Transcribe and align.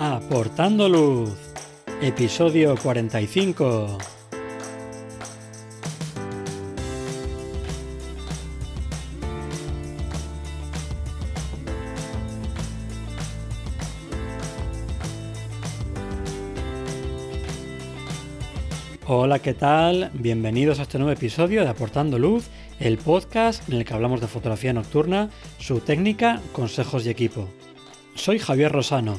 Aportando 0.00 0.88
Luz, 0.88 1.32
episodio 2.00 2.76
45. 2.76 3.98
Hola, 19.08 19.40
¿qué 19.40 19.52
tal? 19.54 20.12
Bienvenidos 20.14 20.78
a 20.78 20.82
este 20.82 20.98
nuevo 20.98 21.10
episodio 21.10 21.64
de 21.64 21.70
Aportando 21.70 22.20
Luz, 22.20 22.46
el 22.78 22.98
podcast 22.98 23.68
en 23.68 23.74
el 23.74 23.84
que 23.84 23.94
hablamos 23.94 24.20
de 24.20 24.28
fotografía 24.28 24.72
nocturna, 24.72 25.30
su 25.58 25.80
técnica, 25.80 26.40
consejos 26.52 27.04
y 27.04 27.10
equipo. 27.10 27.48
Soy 28.14 28.38
Javier 28.38 28.70
Rosano, 28.70 29.18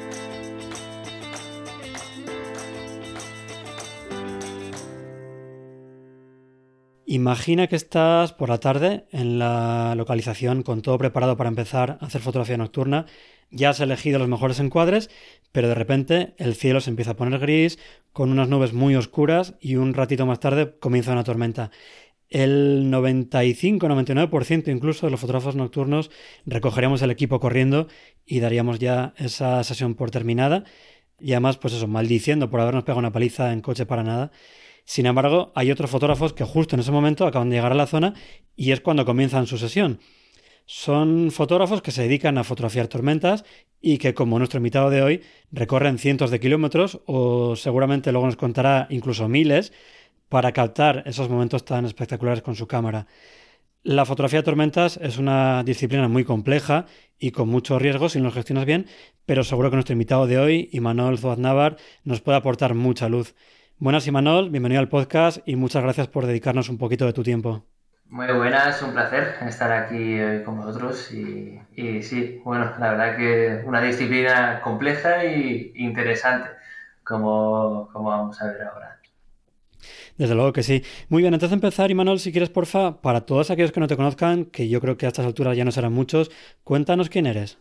Imagina 7.11 7.67
que 7.67 7.75
estás 7.75 8.31
por 8.31 8.47
la 8.47 8.61
tarde 8.61 9.03
en 9.11 9.37
la 9.37 9.95
localización 9.97 10.63
con 10.63 10.81
todo 10.81 10.97
preparado 10.97 11.35
para 11.35 11.49
empezar 11.49 11.97
a 11.99 12.05
hacer 12.05 12.21
fotografía 12.21 12.55
nocturna. 12.55 13.05
Ya 13.49 13.71
has 13.71 13.81
elegido 13.81 14.17
los 14.17 14.29
mejores 14.29 14.61
encuadres, 14.61 15.09
pero 15.51 15.67
de 15.67 15.75
repente 15.75 16.35
el 16.37 16.55
cielo 16.55 16.79
se 16.79 16.89
empieza 16.89 17.11
a 17.11 17.17
poner 17.17 17.37
gris, 17.37 17.79
con 18.13 18.31
unas 18.31 18.47
nubes 18.47 18.71
muy 18.71 18.95
oscuras 18.95 19.55
y 19.59 19.75
un 19.75 19.93
ratito 19.93 20.25
más 20.25 20.39
tarde 20.39 20.77
comienza 20.79 21.11
una 21.11 21.25
tormenta. 21.25 21.69
El 22.29 22.89
95-99% 22.89 24.71
incluso 24.71 25.05
de 25.05 25.11
los 25.11 25.19
fotógrafos 25.19 25.57
nocturnos 25.57 26.11
recogeremos 26.45 27.01
el 27.01 27.11
equipo 27.11 27.41
corriendo 27.41 27.89
y 28.25 28.39
daríamos 28.39 28.79
ya 28.79 29.13
esa 29.17 29.61
sesión 29.65 29.95
por 29.95 30.11
terminada. 30.11 30.63
Y 31.19 31.33
además, 31.33 31.57
pues 31.57 31.73
eso, 31.73 31.89
maldiciendo 31.89 32.49
por 32.49 32.61
habernos 32.61 32.85
pegado 32.85 32.99
una 32.99 33.11
paliza 33.11 33.51
en 33.51 33.59
coche 33.59 33.85
para 33.85 34.03
nada. 34.03 34.31
Sin 34.91 35.05
embargo, 35.05 35.53
hay 35.55 35.71
otros 35.71 35.89
fotógrafos 35.89 36.33
que 36.33 36.43
justo 36.43 36.75
en 36.75 36.81
ese 36.81 36.91
momento 36.91 37.25
acaban 37.25 37.49
de 37.49 37.55
llegar 37.55 37.71
a 37.71 37.75
la 37.75 37.87
zona 37.87 38.13
y 38.57 38.73
es 38.73 38.81
cuando 38.81 39.05
comienzan 39.05 39.47
su 39.47 39.57
sesión. 39.57 40.01
Son 40.65 41.31
fotógrafos 41.31 41.81
que 41.81 41.91
se 41.91 42.01
dedican 42.01 42.37
a 42.37 42.43
fotografiar 42.43 42.89
tormentas 42.89 43.45
y 43.79 43.99
que, 43.99 44.13
como 44.13 44.37
nuestro 44.37 44.57
invitado 44.57 44.89
de 44.89 45.01
hoy, 45.01 45.21
recorren 45.49 45.97
cientos 45.97 46.29
de 46.29 46.41
kilómetros 46.41 46.99
o 47.05 47.55
seguramente 47.55 48.11
luego 48.11 48.25
nos 48.25 48.35
contará 48.35 48.87
incluso 48.89 49.29
miles 49.29 49.71
para 50.27 50.51
captar 50.51 51.03
esos 51.05 51.29
momentos 51.29 51.63
tan 51.63 51.85
espectaculares 51.85 52.43
con 52.43 52.57
su 52.57 52.67
cámara. 52.67 53.07
La 53.83 54.03
fotografía 54.03 54.39
de 54.39 54.43
tormentas 54.43 54.97
es 55.01 55.17
una 55.17 55.63
disciplina 55.63 56.09
muy 56.09 56.25
compleja 56.25 56.85
y 57.17 57.31
con 57.31 57.47
mucho 57.47 57.79
riesgo 57.79 58.09
si 58.09 58.19
no 58.19 58.25
lo 58.25 58.31
gestionas 58.31 58.65
bien, 58.65 58.87
pero 59.25 59.45
seguro 59.45 59.69
que 59.69 59.77
nuestro 59.77 59.93
invitado 59.93 60.27
de 60.27 60.37
hoy, 60.37 60.67
Imanol 60.73 61.17
Zuaznavar, 61.17 61.77
nos 62.03 62.19
puede 62.19 62.39
aportar 62.39 62.73
mucha 62.73 63.07
luz. 63.07 63.35
Buenas, 63.81 64.05
Imanol, 64.05 64.51
bienvenido 64.51 64.79
al 64.79 64.89
podcast 64.89 65.39
y 65.43 65.55
muchas 65.55 65.81
gracias 65.81 66.07
por 66.07 66.27
dedicarnos 66.27 66.69
un 66.69 66.77
poquito 66.77 67.07
de 67.07 67.13
tu 67.13 67.23
tiempo. 67.23 67.65
Muy 68.09 68.31
buenas, 68.31 68.79
un 68.83 68.91
placer 68.91 69.37
estar 69.41 69.71
aquí 69.71 70.19
hoy 70.19 70.43
con 70.43 70.57
vosotros 70.57 71.11
y, 71.11 71.59
sí, 72.03 72.39
bueno, 72.45 72.73
la 72.79 72.91
verdad 72.91 73.17
que 73.17 73.63
una 73.65 73.81
disciplina 73.81 74.61
compleja 74.63 75.23
e 75.23 75.71
interesante, 75.73 76.47
como, 77.03 77.89
como 77.91 78.09
vamos 78.09 78.39
a 78.39 78.51
ver 78.51 78.61
ahora. 78.61 78.99
Desde 80.15 80.35
luego 80.35 80.53
que 80.53 80.61
sí. 80.61 80.83
Muy 81.09 81.23
bien, 81.23 81.33
antes 81.33 81.49
de 81.49 81.55
empezar, 81.55 81.89
Imanol, 81.89 82.19
si 82.19 82.31
quieres, 82.31 82.51
porfa, 82.51 83.01
para 83.01 83.21
todos 83.21 83.49
aquellos 83.49 83.71
que 83.71 83.79
no 83.79 83.87
te 83.87 83.97
conozcan, 83.97 84.45
que 84.45 84.69
yo 84.69 84.79
creo 84.79 84.95
que 84.95 85.07
a 85.07 85.09
estas 85.09 85.25
alturas 85.25 85.57
ya 85.57 85.65
no 85.65 85.71
serán 85.71 85.93
muchos, 85.93 86.29
cuéntanos 86.63 87.09
quién 87.09 87.25
eres. 87.25 87.57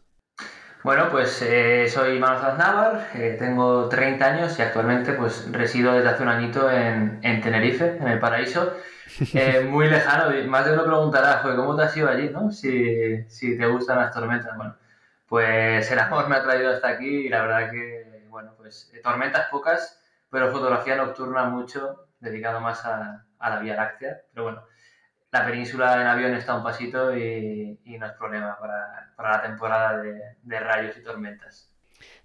Bueno, 0.83 1.09
pues 1.11 1.43
eh, 1.43 1.89
soy 1.91 2.19
Manuel 2.19 2.41
Zaznavar, 2.41 3.11
eh, 3.15 3.37
tengo 3.39 3.87
30 3.91 4.25
años 4.25 4.59
y 4.59 4.63
actualmente 4.63 5.13
pues 5.13 5.53
resido 5.53 5.93
desde 5.93 6.09
hace 6.09 6.23
un 6.23 6.31
añito 6.31 6.71
en, 6.71 7.21
Tenerife, 7.43 7.99
en 7.99 8.09
el 8.09 8.19
paraíso. 8.19 8.75
Eh, 9.35 9.67
muy 9.69 9.89
lejano, 9.89 10.31
más 10.49 10.65
de 10.65 10.73
uno 10.73 10.85
preguntará, 10.85 11.43
¿cómo 11.43 11.77
te 11.77 11.83
has 11.83 11.97
ido 11.97 12.09
allí? 12.09 12.31
¿no? 12.31 12.53
Si, 12.53 13.25
si, 13.29 13.59
te 13.59 13.67
gustan 13.67 13.99
las 13.99 14.15
tormentas. 14.15 14.57
Bueno, 14.57 14.77
pues 15.27 15.91
el 15.91 15.99
amor 15.99 16.29
me 16.29 16.37
ha 16.37 16.43
traído 16.45 16.71
hasta 16.71 16.91
aquí 16.91 17.27
y 17.27 17.29
la 17.29 17.43
verdad 17.43 17.71
que, 17.73 18.25
bueno, 18.31 18.55
pues 18.57 18.91
tormentas 19.03 19.49
pocas, 19.51 20.01
pero 20.31 20.53
fotografía 20.53 20.95
nocturna 20.95 21.45
mucho, 21.47 22.07
dedicado 22.21 22.61
más 22.61 22.87
a, 22.87 23.27
a 23.41 23.51
la 23.51 23.59
Vía 23.59 23.75
Láctea. 23.75 24.21
Pero 24.33 24.45
bueno, 24.45 24.63
la 25.33 25.47
península 25.47 26.01
en 26.01 26.07
avión 26.07 26.35
está 26.35 26.57
un 26.57 26.63
pasito 26.63 27.17
y, 27.17 27.79
no 27.99 28.07
es 28.07 28.13
problema 28.13 28.57
para, 28.59 29.31
la 29.31 29.43
temporada 29.43 30.03
de, 30.03 30.61
rayos 30.61 30.97
y 30.97 31.03
tormentas. 31.03 31.71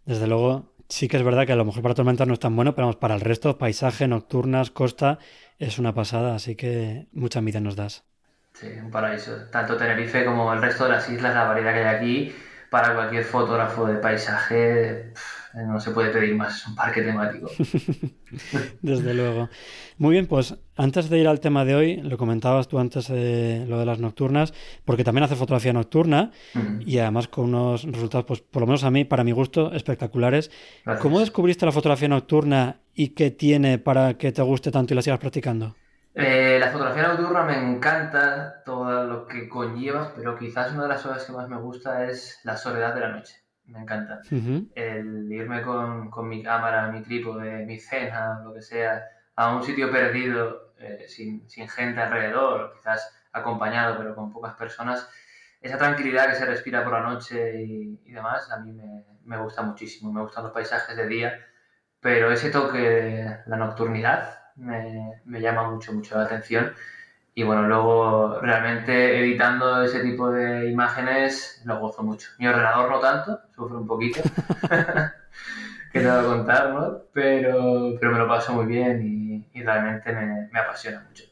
Desde 0.06 0.28
luego, 0.28 0.74
sí 0.90 1.08
que 1.08 1.18
es 1.18 1.24
verdad 1.24 1.46
que 1.46 1.54
a 1.54 1.58
lo 1.58 1.66
mejor 1.66 1.84
para 1.84 1.96
tormentas 1.96 2.28
no 2.28 2.34
es 2.34 2.40
tan 2.40 2.56
bueno, 2.56 2.76
pero 2.76 2.92
para 3.00 3.16
el 3.16 3.22
resto, 3.22 3.58
paisaje, 3.58 4.08
nocturnas, 4.08 4.72
costa, 4.72 5.20
es 5.60 5.80
una 5.80 5.94
pasada, 5.94 6.36
así 6.36 6.56
que 6.56 7.08
mucha 7.12 7.40
envidia 7.40 7.62
nos 7.62 7.76
das. 7.76 8.06
Sí, 8.54 8.68
un 8.68 8.90
paraíso. 8.90 9.50
Tanto 9.52 9.76
Tenerife 9.76 10.24
como 10.26 10.52
el 10.54 10.62
resto 10.62 10.86
de 10.86 10.92
las 10.92 11.10
islas, 11.10 11.36
la 11.36 11.44
variedad 11.44 11.74
que 11.74 11.84
hay 11.84 11.96
aquí, 11.96 12.36
para 12.70 12.96
cualquier 12.96 13.24
fotógrafo 13.24 13.86
de 13.86 13.96
paisaje, 13.96 15.14
no 15.54 15.80
se 15.80 15.92
puede 15.92 16.10
pedir 16.12 16.36
más, 16.36 16.58
es 16.58 16.68
un 16.68 16.76
parque 16.76 17.02
temático. 17.02 17.50
Desde 18.82 19.14
luego. 19.14 19.50
Muy 19.98 20.14
bien, 20.14 20.28
pues 20.28 20.56
antes 20.76 21.10
de 21.10 21.20
ir 21.20 21.28
al 21.28 21.40
tema 21.40 21.66
de 21.66 21.76
hoy, 21.76 21.98
lo 21.98 22.18
comentabas 22.18 22.68
tú 22.68 22.80
antes 22.80 23.08
de 23.08 23.66
lo 23.68 23.80
de 23.80 23.86
las 23.86 24.00
nocturnas, 24.00 24.54
porque 24.84 25.04
también 25.04 25.24
hace 25.24 25.36
fotografía 25.36 25.74
nocturna 25.74 26.32
y 26.86 26.98
además 27.00 27.28
con 27.28 27.46
unos 27.46 27.84
resultados, 27.84 28.26
pues 28.26 28.42
por 28.42 28.62
lo 28.62 28.68
menos 28.68 28.84
a 28.84 28.92
mí, 28.92 29.06
para 29.06 29.24
mi 29.24 29.32
gusto, 29.32 29.72
espectaculares. 29.74 30.52
¿Cómo 31.00 31.20
descubriste 31.20 31.66
la 31.66 31.72
fotografía 31.72 32.08
nocturna 32.08 32.80
y 32.94 33.10
qué 33.10 33.32
tiene 33.32 33.78
para 33.78 34.16
que 34.16 34.32
te 34.32 34.42
guste 34.42 34.72
tanto 34.72 34.94
y 34.94 34.96
la 34.96 35.02
sigas 35.02 35.20
practicando? 35.20 35.76
Eh, 36.14 36.58
la 36.60 36.72
fotografía 36.72 37.08
nocturna 37.08 37.44
me 37.44 37.58
encanta 37.58 38.64
todo 38.66 39.06
lo 39.06 39.28
que 39.28 39.50
conlleva, 39.50 40.14
pero 40.16 40.38
quizás 40.38 40.74
una 40.74 40.84
de 40.84 40.90
las 40.90 41.02
cosas 41.02 41.26
que 41.26 41.34
más 41.34 41.50
me 41.50 41.58
gusta 41.58 42.06
es 42.06 42.40
la 42.44 42.56
soledad 42.56 42.94
de 42.96 43.02
la 43.02 43.10
noche 43.10 43.46
me 43.68 43.80
encanta. 43.80 44.22
El 44.76 45.32
irme 45.32 45.62
con, 45.62 46.10
con, 46.10 46.28
mi 46.28 46.44
cámara, 46.44 46.92
mi 46.92 47.02
trípode, 47.02 47.66
mi 47.66 47.80
cena, 47.80 48.42
lo 48.44 48.54
que 48.54 48.62
sea, 48.62 49.04
a 49.36 49.56
un 49.56 49.64
sitio 49.64 49.92
perdido, 49.92 50.65
eh, 50.80 51.06
sin, 51.08 51.50
sin, 51.50 51.68
gente 51.70 52.02
alrededor, 52.02 52.74
quizás 52.76 53.14
acompañado, 53.32 53.98
pero 53.98 54.16
con 54.16 54.32
pocas 54.32 54.56
personas, 54.56 55.10
esa 55.62 55.78
tranquilidad 55.78 56.28
que 56.28 56.36
se 56.36 56.46
respira 56.46 56.84
por 56.84 56.94
la 56.94 57.02
noche 57.02 57.64
y, 57.64 58.02
y 58.06 58.12
demás, 58.12 58.52
a 58.52 58.58
mí 58.58 58.72
me, 58.72 59.04
me, 59.24 59.38
gusta 59.38 59.62
muchísimo. 59.62 60.12
Me 60.12 60.22
gustan 60.22 60.44
los 60.44 60.54
paisajes 60.54 60.96
de 60.96 61.08
día, 61.08 61.46
pero 62.00 62.32
ese 62.32 62.52
toque, 62.52 63.26
la 63.46 63.58
nocturnidad, 63.58 64.40
me, 64.56 65.22
me 65.26 65.42
llama 65.42 65.70
mucho, 65.70 65.94
mucho 65.94 66.18
la 66.18 66.26
atención. 66.26 66.74
Y 67.38 67.44
bueno, 67.44 67.64
luego 67.68 68.40
realmente 68.40 69.20
editando 69.20 69.84
ese 69.84 70.00
tipo 70.00 70.32
de 70.32 70.70
imágenes 70.70 71.62
lo 71.66 71.80
gozo 71.80 72.02
mucho. 72.02 72.30
Mi 72.40 72.48
ordenador 72.48 72.90
no 72.90 73.00
tanto, 73.02 73.42
sufre 73.54 73.76
un 73.76 73.86
poquito, 73.86 74.22
que 75.92 76.00
te 76.00 76.10
voy 76.10 76.18
a 76.18 76.24
contar, 76.24 76.70
¿no? 76.74 77.02
Pero, 77.12 77.96
pero 78.00 78.12
me 78.14 78.20
lo 78.20 78.28
paso 78.28 78.54
muy 78.54 78.66
bien 78.68 79.02
y, 79.04 79.25
realmente 79.64 80.12
me, 80.14 80.50
me, 80.52 80.60
apasiona 80.60 81.02
mucho. 81.02 81.24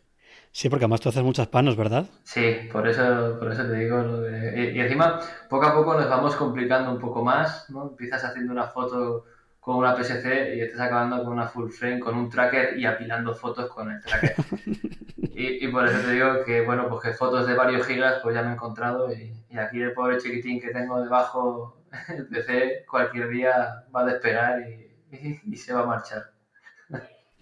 Sí, 0.51 0.69
porque 0.69 0.85
además 0.85 1.01
tú 1.01 1.09
haces 1.09 1.23
muchas 1.23 1.47
panos, 1.47 1.75
¿verdad? 1.75 2.05
Sí, 2.23 2.69
por 2.71 2.87
eso, 2.87 3.37
por 3.39 3.51
eso 3.51 3.65
te 3.65 3.73
digo 3.73 3.97
lo 3.97 4.21
de... 4.21 4.71
Y, 4.73 4.77
y 4.77 4.81
encima, 4.81 5.19
poco 5.49 5.65
a 5.65 5.73
poco 5.73 5.95
nos 5.95 6.09
vamos 6.09 6.35
complicando 6.35 6.91
un 6.91 6.99
poco 6.99 7.23
más, 7.23 7.69
¿no? 7.69 7.89
Empiezas 7.89 8.23
haciendo 8.23 8.51
una 8.51 8.67
foto 8.67 9.25
con 9.63 9.77
una 9.77 9.95
PSC 9.95 10.55
y 10.55 10.61
estás 10.61 10.81
acabando 10.81 11.23
con 11.23 11.33
una 11.33 11.47
full 11.47 11.69
frame, 11.69 12.01
con 12.01 12.17
un 12.17 12.29
tracker 12.29 12.77
y 12.77 12.85
apilando 12.85 13.33
fotos 13.33 13.69
con 13.69 13.89
el 13.89 14.01
tracker. 14.01 14.35
y, 15.17 15.65
por 15.69 15.87
eso 15.87 15.99
te 16.01 16.11
digo 16.11 16.43
que, 16.45 16.65
bueno, 16.65 16.89
pues 16.89 17.01
que 17.01 17.13
fotos 17.13 17.47
de 17.47 17.53
varios 17.53 17.87
gigas 17.87 18.19
pues 18.21 18.35
ya 18.35 18.41
me 18.41 18.49
he 18.49 18.53
encontrado 18.53 19.13
y, 19.13 19.33
aquí 19.57 19.81
el 19.81 19.93
pobre 19.93 20.17
chiquitín 20.17 20.59
que 20.59 20.71
tengo 20.71 21.01
debajo 21.01 21.77
el 22.09 22.27
PC 22.27 22.85
cualquier 22.89 23.29
día 23.29 23.85
va 23.95 24.01
a 24.01 24.05
despegar 24.05 24.61
y, 24.67 25.55
se 25.55 25.73
va 25.73 25.83
a 25.83 25.85
marchar. 25.85 26.32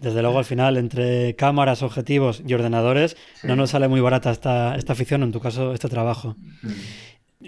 Desde 0.01 0.21
luego, 0.21 0.39
al 0.39 0.45
final, 0.45 0.77
entre 0.77 1.35
cámaras, 1.35 1.83
objetivos 1.83 2.43
y 2.45 2.53
ordenadores, 2.53 3.15
no 3.43 3.55
nos 3.55 3.69
sale 3.69 3.87
muy 3.87 4.01
barata 4.01 4.31
esta, 4.31 4.75
esta 4.75 4.93
afición, 4.93 5.23
en 5.23 5.31
tu 5.31 5.39
caso, 5.39 5.73
este 5.73 5.87
trabajo. 5.87 6.35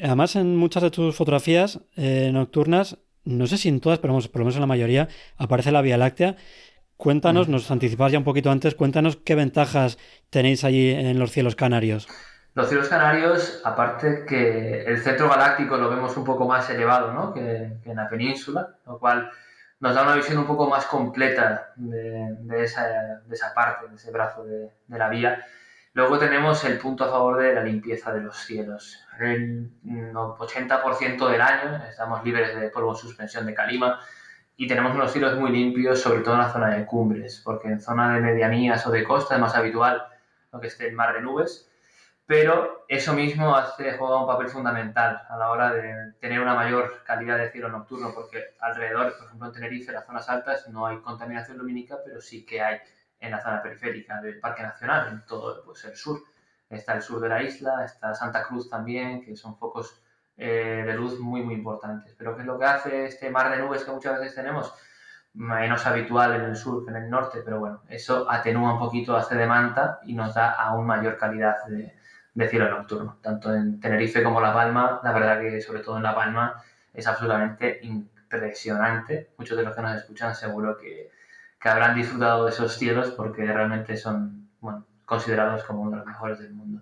Además, 0.02 0.36
en 0.36 0.56
muchas 0.56 0.84
de 0.84 0.92
tus 0.92 1.16
fotografías 1.16 1.80
eh, 1.96 2.30
nocturnas 2.32 2.98
no 3.26 3.48
sé 3.48 3.58
si 3.58 3.70
en 3.70 3.80
todas, 3.80 4.00
pero 4.00 4.14
por 4.14 4.40
lo 4.40 4.40
menos 4.40 4.56
en 4.56 4.62
la 4.62 4.68
mayoría, 4.68 5.08
aparece 5.38 5.72
la 5.72 5.82
Vía 5.82 5.98
Láctea. 5.98 6.36
Cuéntanos, 6.98 7.48
nos 7.50 7.70
anticipabas 7.72 8.12
ya 8.12 8.18
un 8.18 8.24
poquito 8.24 8.52
antes, 8.52 8.76
cuéntanos 8.76 9.18
qué 9.18 9.36
ventajas 9.36 9.98
tenéis 10.30 10.64
allí 10.64 10.92
en 10.92 11.18
los 11.20 11.32
cielos 11.32 11.56
canarios. 11.56 12.08
Los 12.54 12.70
cielos 12.70 12.88
canarios, 12.88 13.62
aparte 13.66 14.26
que 14.28 14.84
el 14.84 15.00
centro 15.00 15.28
galáctico 15.28 15.76
lo 15.78 15.90
vemos 15.90 16.16
un 16.18 16.24
poco 16.24 16.48
más 16.48 16.70
elevado 16.70 17.12
¿no? 17.12 17.34
que, 17.34 17.80
en 17.84 17.96
la 17.96 18.08
península, 18.10 18.76
lo 18.86 19.00
cual 19.00 19.30
nos 19.80 19.96
da 19.96 20.04
una 20.04 20.16
visión 20.16 20.38
un 20.38 20.48
poco 20.48 20.70
más 20.70 20.86
completa 20.86 21.74
de, 21.76 22.64
esa, 22.64 22.88
de 23.26 23.36
esa, 23.36 23.54
parte, 23.54 23.88
de 23.88 23.96
ese 23.96 24.12
brazo 24.12 24.44
de, 24.44 24.72
de, 24.88 24.98
la 24.98 25.10
vía. 25.10 25.46
Luego 25.94 26.18
tenemos 26.18 26.64
el 26.64 26.78
punto 26.80 27.04
a 27.04 27.10
favor 27.10 27.42
de 27.42 27.54
la 27.54 27.64
limpieza 27.64 28.14
de 28.14 28.22
los 28.22 28.38
cielos. 28.38 29.00
El 29.20 29.72
80% 29.84 31.30
del 31.30 31.42
año 31.42 31.84
estamos 31.90 32.24
libres 32.24 32.60
de 32.60 32.70
polvo 32.70 32.92
en 32.92 32.98
suspensión 32.98 33.46
de 33.46 33.54
calima 33.54 34.00
y 34.56 34.68
tenemos 34.68 34.94
unos 34.94 35.12
cielos 35.12 35.38
muy 35.38 35.52
limpios, 35.52 36.02
sobre 36.02 36.22
todo 36.22 36.36
en 36.36 36.42
la 36.42 36.52
zona 36.52 36.76
de 36.76 36.86
cumbres, 36.86 37.42
porque 37.44 37.68
en 37.68 37.82
zona 37.82 38.16
de 38.16 38.22
medianías 38.22 38.86
o 38.88 38.92
de 38.92 39.04
costa 39.04 39.36
es 39.36 39.42
más 39.42 39.56
habitual 39.56 40.04
lo 40.52 40.60
que 40.60 40.68
esté 40.68 40.88
el 40.88 40.96
mar 40.96 41.14
de 41.14 41.22
nubes 41.22 41.70
pero 42.26 42.86
eso 42.88 43.14
mismo 43.14 43.56
hace, 43.56 43.98
juega 43.98 44.22
un 44.22 44.28
papel 44.28 44.48
fundamental 44.48 45.22
a 45.30 45.38
la 45.38 45.52
hora 45.52 45.74
de 45.74 46.14
tener 46.22 46.40
una 46.40 46.54
mayor 46.54 47.04
calidad 47.04 47.38
de 47.38 47.52
cielo 47.52 47.70
nocturno, 47.70 48.14
porque 48.14 48.56
alrededor, 48.62 49.18
por 49.18 49.26
ejemplo 49.26 49.48
en 49.48 49.54
Tenerife, 49.54 49.90
en 49.90 49.96
las 49.96 50.06
zonas 50.06 50.30
altas, 50.30 50.70
no 50.70 50.86
hay 50.86 51.00
contaminación 51.00 51.58
lumínica, 51.58 51.98
pero 52.06 52.22
sí 52.22 52.46
que 52.46 52.62
hay 52.62 52.80
en 53.20 53.32
la 53.32 53.42
zona 53.42 53.62
periférica 53.62 54.22
del 54.22 54.40
Parque 54.40 54.64
Nacional, 54.64 55.10
en 55.10 55.26
todo 55.26 55.64
pues, 55.66 55.84
el 55.86 55.96
sur. 55.96 56.22
Está 56.70 56.96
el 56.96 57.02
sur 57.02 57.20
de 57.20 57.30
la 57.30 57.44
isla, 57.44 57.84
está 57.84 58.14
Santa 58.16 58.44
Cruz 58.44 58.70
también, 58.70 59.24
que 59.24 59.36
son 59.36 59.58
focos 59.58 60.02
eh, 60.38 60.84
de 60.86 60.94
luz 60.94 61.20
muy, 61.20 61.42
muy 61.44 61.56
importantes. 61.56 62.16
Pero 62.18 62.36
¿qué 62.36 62.42
es 62.42 62.48
lo 62.48 62.58
que 62.58 62.66
hace 62.66 63.06
este 63.06 63.30
mar 63.30 63.52
de 63.52 63.62
nubes 63.62 63.84
que 63.84 63.92
muchas 63.92 64.18
veces 64.20 64.34
tenemos? 64.34 64.74
Menos 65.34 65.86
habitual 65.86 66.36
en 66.36 66.42
el 66.42 66.56
sur 66.56 66.84
que 66.84 66.92
en 66.92 66.98
el 66.98 67.10
norte, 67.10 67.42
pero 67.44 67.60
bueno, 67.60 67.82
eso 67.90 68.30
atenúa 68.30 68.74
un 68.74 68.80
poquito, 68.80 69.16
hace 69.16 69.36
de 69.36 69.46
manta 69.46 70.00
y 70.04 70.14
nos 70.14 70.34
da 70.34 70.52
aún 70.52 70.86
mayor 70.86 71.18
calidad 71.18 71.64
de, 71.66 71.94
de 72.34 72.48
cielo 72.48 72.70
nocturno. 72.70 73.18
Tanto 73.22 73.54
en 73.54 73.80
Tenerife 73.80 74.24
como 74.24 74.42
La 74.42 74.54
Palma, 74.54 75.00
la 75.04 75.12
verdad 75.12 75.42
que 75.42 75.62
sobre 75.62 75.82
todo 75.82 75.98
en 75.98 76.04
La 76.04 76.16
Palma 76.16 76.64
es 76.94 77.08
absolutamente 77.08 77.80
impresionante. 77.84 79.30
Muchos 79.38 79.58
de 79.58 79.64
los 79.64 79.76
que 79.76 79.82
nos 79.82 79.98
escuchan 79.98 80.36
seguro 80.36 80.78
que, 80.78 81.10
que 81.62 81.70
habrán 81.70 81.96
disfrutado 81.96 82.46
de 82.46 82.52
esos 82.52 82.74
cielos 82.78 83.12
porque 83.12 83.46
realmente 83.46 83.98
son 83.98 84.50
bueno, 84.60 84.86
considerados 85.06 85.64
como 85.64 85.82
uno 85.82 85.92
de 85.92 85.98
los 85.98 86.06
mejores 86.06 86.40
del 86.40 86.54
mundo. 86.54 86.82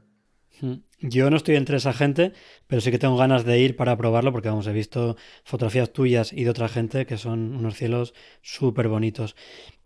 Hmm. 0.60 0.76
Yo 1.00 1.30
no 1.30 1.38
estoy 1.38 1.56
entre 1.56 1.78
esa 1.78 1.94
gente, 1.94 2.34
pero 2.68 2.82
sí 2.82 2.92
que 2.92 3.00
tengo 3.00 3.18
ganas 3.18 3.46
de 3.46 3.60
ir 3.60 3.76
para 3.76 3.98
probarlo 3.98 4.32
porque, 4.32 4.50
vamos, 4.50 4.68
he 4.68 4.74
visto 4.74 5.18
fotografías 5.44 5.92
tuyas 5.92 6.32
y 6.34 6.44
de 6.44 6.50
otra 6.50 6.68
gente 6.68 7.06
que 7.06 7.18
son 7.18 7.56
unos 7.56 7.76
cielos 7.76 8.14
súper 8.42 8.88
bonitos. 8.88 9.36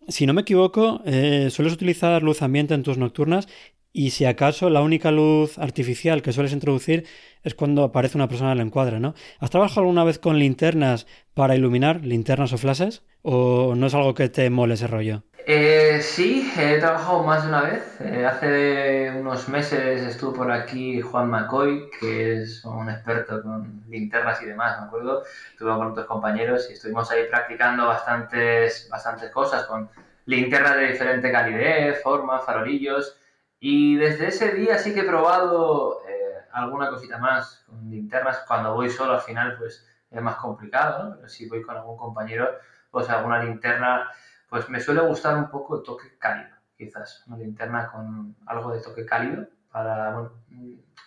Si 0.07 0.25
no 0.25 0.33
me 0.33 0.41
equivoco, 0.41 1.01
eh, 1.06 1.50
sueles 1.50 1.73
utilizar 1.73 2.21
luz 2.21 2.41
ambiente 2.41 2.73
en 2.73 2.83
tus 2.83 2.97
nocturnas 2.97 3.47
y 3.95 4.09
si 4.09 4.25
acaso 4.25 4.69
la 4.69 4.81
única 4.81 5.09
luz 5.09 5.57
artificial 5.57 6.21
que 6.21 6.33
sueles 6.33 6.51
introducir 6.51 7.07
es 7.44 7.56
cuando 7.56 7.81
aparece 7.81 8.18
una 8.18 8.27
persona 8.27 8.51
en 8.51 8.59
el 8.59 8.68
encuadre, 8.68 9.00
¿no? 9.00 9.15
¿Has 9.39 9.51
trabajado 9.51 9.81
alguna 9.81 10.03
vez 10.03 10.19
con 10.19 10.38
linternas 10.38 11.07
para 11.33 11.56
iluminar, 11.56 12.01
linternas 12.03 12.51
o 12.51 12.57
flashes? 12.57 13.03
¿O 13.21 13.74
no 13.74 13.88
es 13.88 13.94
algo 13.94 14.13
que 14.13 14.27
te 14.27 14.50
mole 14.50 14.74
ese 14.74 14.88
rollo? 14.88 15.24
Eh, 15.47 16.00
sí, 16.01 16.51
he 16.57 16.77
trabajado 16.80 17.24
más 17.24 17.44
de 17.44 17.50
una 17.50 17.62
vez. 17.62 18.01
Eh, 18.01 18.25
hace 18.25 19.13
unos 19.18 19.47
meses 19.47 20.01
estuvo 20.01 20.33
por 20.33 20.51
aquí 20.51 21.00
Juan 21.00 21.30
McCoy, 21.30 21.89
que 21.97 22.42
es 22.42 22.65
un 22.65 22.89
experto 22.89 23.42
con 23.44 23.81
linternas 23.88 24.42
y 24.42 24.45
demás, 24.45 24.77
me 24.81 24.88
acuerdo. 24.88 25.24
Estuve 25.51 25.69
con 25.69 25.92
otros 25.92 26.06
compañeros 26.06 26.68
y 26.69 26.74
estuvimos 26.74 27.09
ahí 27.12 27.21
practicando 27.30 27.86
bastantes, 27.86 28.89
bastantes 28.92 29.31
cosas 29.31 29.63
con 29.68 29.88
linternas 30.25 30.75
de 30.75 30.92
diferente 30.92 31.31
calidez, 31.31 32.03
forma, 32.03 32.39
farolillos 32.39 33.15
y 33.60 33.96
desde 33.96 34.28
ese 34.28 34.52
día 34.52 34.78
sí 34.78 34.94
que 34.94 35.02
he 35.02 35.06
probado 35.06 36.02
eh, 36.07 36.46
alguna 36.52 36.90
cosita 36.90 37.18
más 37.18 37.63
con 37.66 37.90
linternas. 37.90 38.44
Cuando 38.48 38.74
voy 38.74 38.90
solo 38.90 39.13
al 39.13 39.22
final 39.22 39.57
pues 39.57 39.88
es 40.12 40.22
más 40.22 40.36
complicado, 40.36 41.04
¿no? 41.04 41.16
Pero 41.16 41.28
si 41.28 41.48
voy 41.48 41.62
con 41.62 41.75
algún 41.75 41.98
compañero, 41.98 42.50
pues 42.92 43.10
alguna 43.10 43.44
linterna, 43.44 44.10
pues 44.50 44.69
me 44.69 44.80
suele 44.80 45.02
gustar 45.02 45.36
un 45.36 45.50
poco 45.50 45.78
el 45.78 45.84
toque 45.84 46.18
cálido, 46.18 46.56
quizás. 46.78 47.24
Una 47.28 47.38
linterna 47.38 47.92
con 47.92 48.36
algo 48.46 48.72
de 48.72 48.81
toque 48.81 49.06
cálido 49.06 49.48
para, 49.72 50.12
bueno, 50.12 50.31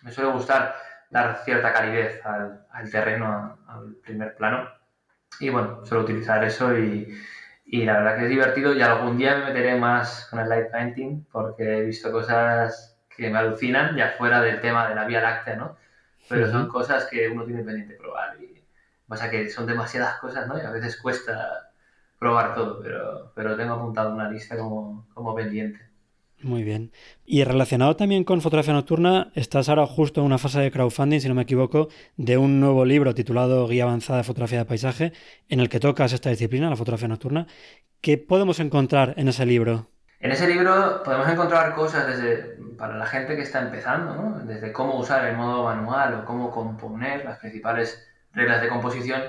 me 0.02 0.12
suele 0.12 0.30
gustar 0.32 0.74
dar 1.10 1.42
cierta 1.44 1.72
calidez 1.72 2.24
al, 2.26 2.66
al 2.70 2.90
terreno, 2.90 3.58
al 3.66 3.94
primer 3.96 4.36
plano. 4.36 4.68
Y 5.40 5.50
bueno, 5.50 5.84
suelo 5.86 6.04
utilizar 6.04 6.44
eso 6.44 6.76
y, 6.76 7.16
y 7.70 7.84
la 7.84 7.98
verdad 7.98 8.16
que 8.16 8.24
es 8.24 8.30
divertido 8.30 8.74
y 8.74 8.80
algún 8.80 9.18
día 9.18 9.36
me 9.36 9.44
meteré 9.44 9.78
más 9.78 10.26
con 10.30 10.38
el 10.40 10.48
light 10.48 10.70
painting 10.70 11.24
porque 11.30 11.78
he 11.78 11.82
visto 11.82 12.10
cosas 12.10 12.98
que 13.14 13.28
me 13.28 13.38
alucinan 13.38 13.94
ya 13.94 14.14
fuera 14.16 14.40
del 14.40 14.60
tema 14.62 14.88
de 14.88 14.94
la 14.94 15.04
Vía 15.04 15.20
Láctea, 15.20 15.56
¿no? 15.56 15.76
Pero 16.30 16.50
son 16.50 16.66
cosas 16.68 17.06
que 17.10 17.28
uno 17.28 17.44
tiene 17.44 17.62
pendiente 17.62 17.94
probar 17.94 18.40
y 18.40 18.64
pasa 19.06 19.28
que 19.30 19.50
son 19.50 19.66
demasiadas 19.66 20.18
cosas, 20.18 20.48
¿no? 20.48 20.56
Y 20.56 20.62
a 20.62 20.70
veces 20.70 20.98
cuesta 21.00 21.70
probar 22.18 22.54
todo, 22.54 22.80
pero, 22.82 23.32
pero 23.34 23.54
tengo 23.54 23.74
apuntado 23.74 24.14
una 24.14 24.30
lista 24.30 24.56
como, 24.56 25.06
como 25.12 25.34
pendiente. 25.34 25.87
Muy 26.40 26.62
bien. 26.62 26.92
Y 27.26 27.42
relacionado 27.42 27.96
también 27.96 28.22
con 28.22 28.40
fotografía 28.40 28.72
nocturna, 28.72 29.32
estás 29.34 29.68
ahora 29.68 29.86
justo 29.86 30.20
en 30.20 30.26
una 30.26 30.38
fase 30.38 30.60
de 30.60 30.70
crowdfunding, 30.70 31.20
si 31.20 31.28
no 31.28 31.34
me 31.34 31.42
equivoco, 31.42 31.88
de 32.16 32.38
un 32.38 32.60
nuevo 32.60 32.84
libro 32.84 33.12
titulado 33.12 33.66
Guía 33.66 33.82
Avanzada 33.82 34.18
de 34.18 34.24
Fotografía 34.24 34.58
de 34.58 34.64
Paisaje, 34.64 35.12
en 35.48 35.58
el 35.58 35.68
que 35.68 35.80
tocas 35.80 36.12
esta 36.12 36.30
disciplina, 36.30 36.70
la 36.70 36.76
fotografía 36.76 37.08
nocturna. 37.08 37.48
¿Qué 38.00 38.18
podemos 38.18 38.60
encontrar 38.60 39.14
en 39.16 39.26
ese 39.26 39.46
libro? 39.46 39.90
En 40.20 40.30
ese 40.30 40.46
libro 40.46 41.02
podemos 41.04 41.28
encontrar 41.28 41.74
cosas 41.74 42.06
desde 42.06 42.56
para 42.76 42.96
la 42.96 43.06
gente 43.06 43.34
que 43.34 43.42
está 43.42 43.60
empezando, 43.60 44.14
¿no? 44.14 44.38
desde 44.44 44.72
cómo 44.72 44.96
usar 44.96 45.26
el 45.26 45.36
modo 45.36 45.64
manual 45.64 46.14
o 46.14 46.24
cómo 46.24 46.52
componer 46.52 47.24
las 47.24 47.38
principales 47.38 48.08
reglas 48.32 48.62
de 48.62 48.68
composición, 48.68 49.22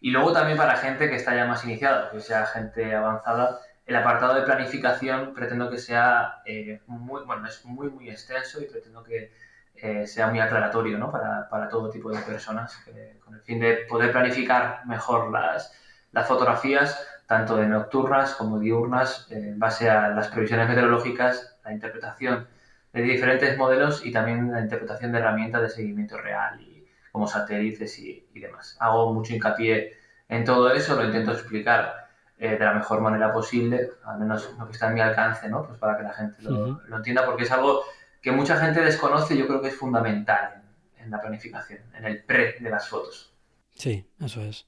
y 0.00 0.10
luego 0.10 0.32
también 0.32 0.58
para 0.58 0.76
gente 0.76 1.08
que 1.08 1.16
está 1.16 1.34
ya 1.34 1.46
más 1.46 1.64
iniciada, 1.64 2.10
que 2.10 2.20
sea 2.20 2.46
gente 2.46 2.94
avanzada 2.94 3.60
el 3.86 3.94
apartado 3.94 4.34
de 4.34 4.42
planificación 4.42 5.32
pretendo 5.32 5.70
que 5.70 5.78
sea 5.78 6.42
eh, 6.44 6.80
muy, 6.86 7.22
bueno, 7.24 7.46
es 7.46 7.64
muy, 7.64 7.88
muy 7.88 8.10
extenso 8.10 8.60
y 8.60 8.66
pretendo 8.66 9.02
que 9.02 9.32
eh, 9.76 10.06
sea 10.06 10.26
muy 10.26 10.40
aclaratorio 10.40 10.98
¿no? 10.98 11.12
para, 11.12 11.48
para, 11.48 11.68
todo 11.68 11.88
tipo 11.90 12.10
de 12.10 12.18
personas, 12.22 12.76
con 13.24 13.34
el 13.34 13.40
fin 13.42 13.60
de 13.60 13.74
poder 13.88 14.10
planificar 14.10 14.84
mejor 14.86 15.30
las, 15.30 15.72
las 16.10 16.26
fotografías, 16.26 17.06
tanto 17.26 17.56
de 17.56 17.68
nocturnas 17.68 18.34
como 18.34 18.58
diurnas, 18.58 19.28
en 19.30 19.58
base 19.58 19.88
a 19.88 20.08
las 20.08 20.28
previsiones 20.28 20.68
meteorológicas, 20.68 21.56
la 21.64 21.72
interpretación 21.72 22.48
de 22.92 23.02
diferentes 23.02 23.56
modelos 23.56 24.04
y 24.04 24.10
también 24.10 24.50
la 24.50 24.60
interpretación 24.60 25.12
de 25.12 25.18
herramientas 25.18 25.62
de 25.62 25.70
seguimiento 25.70 26.16
real, 26.16 26.60
y, 26.60 26.88
como 27.12 27.28
satélites 27.28 27.98
y, 27.98 28.26
y 28.34 28.40
demás. 28.40 28.76
Hago 28.80 29.12
mucho 29.12 29.34
hincapié 29.34 29.96
en 30.28 30.44
todo 30.44 30.72
eso, 30.72 30.96
lo 30.96 31.04
intento 31.04 31.32
explicar 31.32 32.05
eh, 32.38 32.50
de 32.50 32.64
la 32.64 32.74
mejor 32.74 33.00
manera 33.00 33.32
posible, 33.32 33.92
al 34.04 34.18
menos 34.18 34.54
lo 34.58 34.66
que 34.66 34.72
está 34.72 34.88
en 34.88 34.94
mi 34.94 35.00
alcance, 35.00 35.48
¿no? 35.48 35.66
Pues 35.66 35.78
para 35.78 35.96
que 35.96 36.02
la 36.02 36.12
gente 36.12 36.42
lo, 36.42 36.80
entienda, 36.94 37.24
porque 37.24 37.44
es 37.44 37.50
algo 37.50 37.82
que 38.20 38.30
mucha 38.30 38.58
gente 38.58 38.82
desconoce 38.82 39.34
y 39.34 39.38
yo 39.38 39.46
creo 39.46 39.62
que 39.62 39.68
es 39.68 39.76
fundamental 39.76 40.62
en, 40.98 41.10
la 41.10 41.20
planificación, 41.20 41.80
en 41.94 42.04
el 42.04 42.22
pre 42.24 42.56
de 42.60 42.68
las 42.68 42.88
fotos. 42.88 43.32
Sí, 43.72 44.06
eso 44.20 44.42
es. 44.42 44.66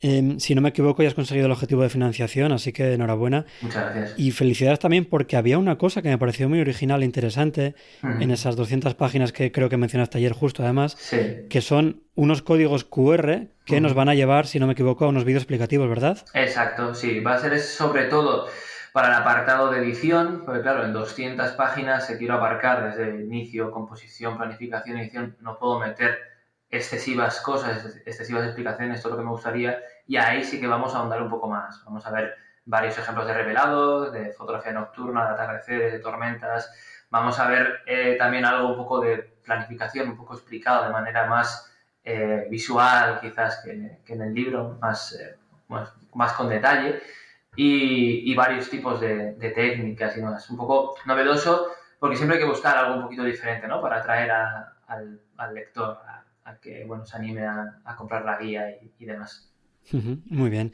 Em, 0.00 0.38
si 0.38 0.54
no 0.54 0.60
me 0.60 0.68
equivoco, 0.68 1.02
ya 1.02 1.08
has 1.08 1.14
conseguido 1.14 1.46
el 1.46 1.52
objetivo 1.52 1.82
de 1.82 1.88
financiación, 1.88 2.52
así 2.52 2.72
que 2.72 2.94
enhorabuena. 2.94 3.46
Muchas 3.62 3.84
gracias. 3.84 4.18
Y 4.18 4.30
felicidades 4.30 4.78
también 4.78 5.04
porque 5.04 5.36
había 5.36 5.58
una 5.58 5.76
cosa 5.76 6.02
que 6.02 6.08
me 6.08 6.18
pareció 6.18 6.48
muy 6.48 6.60
original 6.60 7.02
e 7.02 7.04
interesante 7.04 7.74
en 8.02 8.30
esas 8.30 8.54
200 8.54 8.94
páginas 8.94 9.32
que 9.32 9.50
creo 9.50 9.68
que 9.68 9.76
mencionaste 9.76 10.18
ayer 10.18 10.32
justo 10.32 10.62
además, 10.62 10.96
que 11.48 11.60
son 11.60 12.02
unos 12.14 12.42
códigos 12.42 12.84
QR 12.84 13.48
que 13.64 13.80
nos 13.80 13.94
van 13.94 14.08
a 14.08 14.14
llevar, 14.14 14.46
si 14.46 14.58
no 14.60 14.66
me 14.66 14.72
equivoco, 14.72 15.04
a 15.04 15.08
unos 15.08 15.24
vídeos 15.24 15.42
explicativos, 15.42 15.88
¿verdad? 15.88 16.18
Exacto, 16.34 16.94
sí. 16.94 17.20
Va 17.20 17.34
a 17.34 17.38
ser 17.38 17.58
sobre 17.58 18.04
todo 18.04 18.46
para 18.92 19.08
el 19.08 19.14
apartado 19.14 19.70
de 19.70 19.78
edición, 19.78 20.42
porque 20.44 20.62
claro, 20.62 20.84
en 20.84 20.92
200 20.92 21.52
páginas 21.52 22.06
se 22.06 22.18
quiero 22.18 22.34
abarcar 22.34 22.84
desde 22.84 23.10
el 23.10 23.20
inicio, 23.20 23.70
composición, 23.70 24.36
planificación, 24.36 24.98
edición, 24.98 25.36
no 25.40 25.58
puedo 25.58 25.78
meter 25.78 26.18
excesivas 26.70 27.40
cosas, 27.40 27.96
excesivas 28.04 28.44
explicaciones, 28.44 29.00
todo 29.02 29.12
lo 29.12 29.18
que 29.18 29.24
me 29.24 29.30
gustaría, 29.30 29.78
y 30.06 30.16
ahí 30.16 30.44
sí 30.44 30.60
que 30.60 30.66
vamos 30.66 30.94
a 30.94 30.98
ahondar 30.98 31.22
un 31.22 31.30
poco 31.30 31.48
más. 31.48 31.82
Vamos 31.84 32.06
a 32.06 32.10
ver 32.10 32.34
varios 32.66 32.98
ejemplos 32.98 33.26
de 33.26 33.34
revelados, 33.34 34.12
de 34.12 34.32
fotografía 34.32 34.72
nocturna, 34.72 35.26
de 35.26 35.32
atardeceres, 35.32 35.92
de 35.92 35.98
tormentas. 36.00 36.70
Vamos 37.10 37.38
a 37.40 37.48
ver 37.48 37.80
eh, 37.86 38.16
también 38.18 38.44
algo 38.44 38.68
un 38.68 38.76
poco 38.76 39.00
de 39.00 39.18
planificación, 39.44 40.10
un 40.10 40.16
poco 40.16 40.34
explicado 40.34 40.84
de 40.84 40.92
manera 40.92 41.26
más 41.26 41.72
eh, 42.04 42.46
visual 42.50 43.20
quizás 43.20 43.62
que, 43.64 43.98
en 44.06 44.22
el 44.22 44.34
libro, 44.34 44.76
más, 44.80 45.12
eh, 45.14 45.36
más, 45.68 46.32
con 46.34 46.48
detalle, 46.48 47.00
y, 47.56 48.34
varios 48.34 48.70
tipos 48.70 49.00
de, 49.00 49.32
técnicas 49.54 50.16
y 50.16 50.20
demás. 50.20 50.48
Un 50.50 50.58
poco 50.58 50.94
novedoso 51.06 51.68
porque 51.98 52.16
siempre 52.16 52.36
hay 52.36 52.42
que 52.44 52.48
buscar 52.48 52.76
algo 52.76 52.96
un 52.96 53.02
poquito 53.02 53.24
diferente 53.24 53.66
¿no? 53.66 53.80
para 53.82 53.96
atraer 53.96 54.30
al, 54.30 55.20
al 55.36 55.54
lector, 55.54 55.98
que 56.60 56.84
bueno, 56.84 57.04
se 57.04 57.16
anime 57.16 57.42
a, 57.42 57.96
comprar 57.96 58.24
la 58.24 58.38
guía 58.38 58.64
y, 58.98 59.04
demás. 59.04 59.52
Muy 60.26 60.50
bien. 60.50 60.72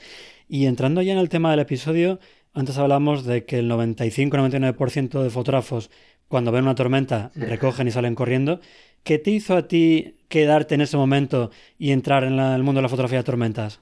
Y 0.48 0.66
entrando 0.66 1.02
ya 1.02 1.12
en 1.12 1.18
el 1.18 1.28
tema 1.28 1.50
del 1.50 1.60
episodio, 1.60 2.18
antes 2.52 2.78
hablamos 2.78 3.24
de 3.24 3.44
que 3.44 3.58
el 3.58 3.70
95-99% 3.70 5.22
de 5.22 5.30
fotógrafos, 5.30 5.90
cuando 6.28 6.52
ven 6.52 6.64
una 6.64 6.74
tormenta, 6.74 7.30
recogen 7.34 7.88
y 7.88 7.90
salen 7.90 8.14
corriendo. 8.14 8.60
¿Qué 9.02 9.18
te 9.18 9.30
hizo 9.30 9.56
a 9.56 9.68
ti 9.68 10.16
quedarte 10.28 10.74
en 10.74 10.80
ese 10.80 10.96
momento 10.96 11.50
y 11.78 11.92
entrar 11.92 12.24
en 12.24 12.38
el 12.38 12.62
mundo 12.62 12.78
de 12.78 12.82
la 12.82 12.88
fotografía 12.88 13.18
de 13.18 13.24
tormentas? 13.24 13.80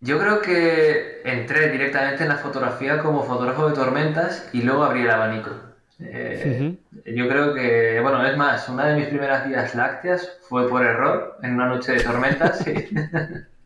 Yo 0.00 0.18
creo 0.18 0.40
que 0.40 1.22
entré 1.24 1.70
directamente 1.70 2.22
en 2.22 2.28
la 2.28 2.36
fotografía 2.36 3.02
como 3.02 3.24
fotógrafo 3.24 3.68
de 3.68 3.74
tormentas 3.74 4.48
y 4.52 4.62
luego 4.62 4.84
abrí 4.84 5.02
el 5.02 5.10
abanico. 5.10 5.67
Eh, 6.00 6.78
yo 7.06 7.28
creo 7.28 7.54
que, 7.54 7.98
bueno, 8.00 8.24
es 8.24 8.36
más, 8.36 8.68
una 8.68 8.86
de 8.86 8.96
mis 8.96 9.08
primeras 9.08 9.48
vías 9.48 9.74
lácteas 9.74 10.38
fue 10.48 10.68
por 10.68 10.84
error 10.84 11.38
en 11.42 11.54
una 11.54 11.66
noche 11.66 11.92
de 11.92 12.04
tormentas. 12.04 12.64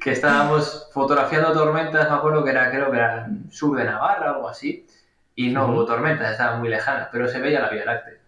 que 0.00 0.12
estábamos 0.12 0.88
fotografiando 0.92 1.52
tormentas, 1.52 2.08
me 2.08 2.16
acuerdo 2.16 2.44
que 2.44 2.50
era, 2.50 2.70
creo 2.70 2.90
que 2.90 2.96
era 2.96 3.28
sur 3.50 3.76
de 3.76 3.84
Navarra 3.84 4.32
o 4.32 4.34
algo 4.36 4.48
así, 4.48 4.86
y 5.34 5.50
no 5.50 5.66
hubo 5.66 5.84
tormentas, 5.84 6.32
estaban 6.32 6.60
muy 6.60 6.68
lejanas, 6.68 7.08
pero 7.10 7.26
se 7.28 7.40
veía 7.40 7.60
la 7.60 7.70
Vía 7.70 7.84
Láctea. 7.84 8.18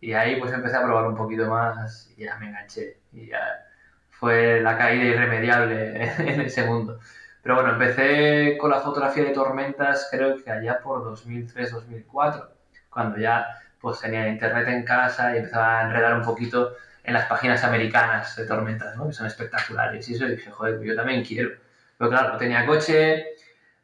Y 0.00 0.12
ahí 0.12 0.36
pues 0.40 0.52
empecé 0.52 0.76
a 0.76 0.84
probar 0.84 1.06
un 1.06 1.16
poquito 1.16 1.48
más 1.48 2.12
y 2.16 2.24
ya 2.24 2.36
me 2.38 2.48
enganché. 2.48 2.98
Y 3.12 3.28
ya 3.28 3.66
fue 4.10 4.60
la 4.60 4.76
caída 4.78 5.04
irremediable 5.04 6.12
en 6.18 6.40
ese 6.40 6.64
mundo. 6.64 7.00
Pero 7.42 7.56
bueno, 7.56 7.72
empecé 7.72 8.56
con 8.58 8.70
la 8.70 8.80
fotografía 8.80 9.24
de 9.24 9.30
tormentas 9.30 10.08
creo 10.10 10.42
que 10.42 10.50
allá 10.50 10.80
por 10.82 11.04
2003-2004, 11.04 12.48
cuando 12.96 13.18
ya 13.18 13.60
pues 13.78 14.00
tenía 14.00 14.26
internet 14.26 14.66
en 14.68 14.82
casa 14.82 15.34
y 15.34 15.40
empezaba 15.40 15.80
a 15.80 15.82
enredar 15.84 16.14
un 16.14 16.22
poquito 16.22 16.76
en 17.04 17.12
las 17.12 17.26
páginas 17.26 17.62
americanas 17.62 18.34
de 18.36 18.46
tormentas, 18.46 18.96
¿no? 18.96 19.06
que 19.06 19.12
son 19.12 19.26
espectaculares. 19.26 20.08
Y 20.08 20.14
eso 20.14 20.24
dije, 20.24 20.50
joder, 20.50 20.80
yo 20.80 20.96
también 20.96 21.22
quiero. 21.22 21.50
Pero 21.98 22.08
claro, 22.10 22.32
no 22.32 22.38
tenía 22.38 22.64
coche, 22.64 23.34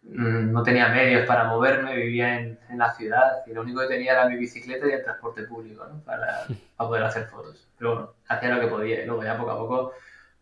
mm, 0.03 0.51
no 0.51 0.63
tenía 0.63 0.89
medios 0.89 1.27
para 1.27 1.45
moverme, 1.45 1.95
vivía 1.95 2.41
en, 2.41 2.59
en, 2.71 2.79
la 2.79 2.91
ciudad 2.95 3.43
y 3.47 3.53
lo 3.53 3.61
único 3.61 3.83
que 3.83 3.89
tenía 3.89 4.13
era 4.13 4.27
mi 4.27 4.37
bicicleta 4.37 4.87
y 4.89 4.93
el 4.93 5.05
transporte 5.05 5.43
público 5.43 5.87
¿no? 5.87 6.01
para, 6.01 6.47
para, 6.75 6.89
poder 6.89 7.05
hacer 7.05 7.27
fotos. 7.27 7.69
Pero 7.79 7.93
bueno, 7.93 8.15
hacía 8.29 8.55
lo 8.55 8.61
que 8.63 8.69
podía 8.69 9.03
y 9.03 9.07
luego 9.07 9.23
ya 9.25 9.37
poco 9.37 9.51
a 9.51 9.59
poco 9.59 9.93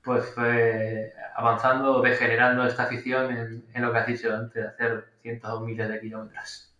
pues 0.05 0.27
fue 0.27 1.13
avanzando, 1.35 2.01
degenerando 2.03 2.65
esta 2.65 2.85
afición 2.85 3.37
en, 3.37 3.65
en 3.75 3.83
lo 3.83 3.93
que 3.93 3.99
has 3.99 4.07
dicho 4.07 4.33
antes, 4.33 4.63
de 4.63 4.69
hacer 4.69 5.07
cientos 5.23 5.51
o 5.51 5.61
miles 5.61 5.89
de 5.89 6.01
kilómetros. 6.01 6.73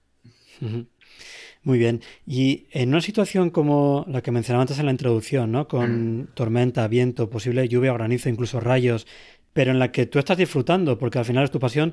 Muy 1.63 1.79
bien. 1.79 2.01
Y 2.27 2.67
en 2.71 2.89
una 2.89 3.03
situación 3.03 3.51
como 3.51 4.07
la 4.09 4.23
que 4.23 4.31
mencionaba 4.31 4.63
antes 4.63 4.79
en 4.79 4.87
la 4.87 4.93
introducción, 4.93 5.53
¿no? 5.53 5.69
Con 5.69 6.21
mm. 6.21 6.27
tormenta, 6.35 6.89
viento, 6.89 7.29
posible 7.29 7.69
lluvia, 7.69 7.93
granizo, 7.93 8.31
incluso 8.31 8.61
rayos, 8.61 9.07
pero 9.53 9.71
en 9.71 9.79
la 9.79 9.93
que 9.93 10.07
tú 10.07 10.19
estás 10.19 10.39
disfrutando, 10.39 10.99
porque 10.99 11.19
al 11.19 11.25
final 11.25 11.45
es 11.45 11.51
tu 11.51 11.61
pasión, 11.61 11.93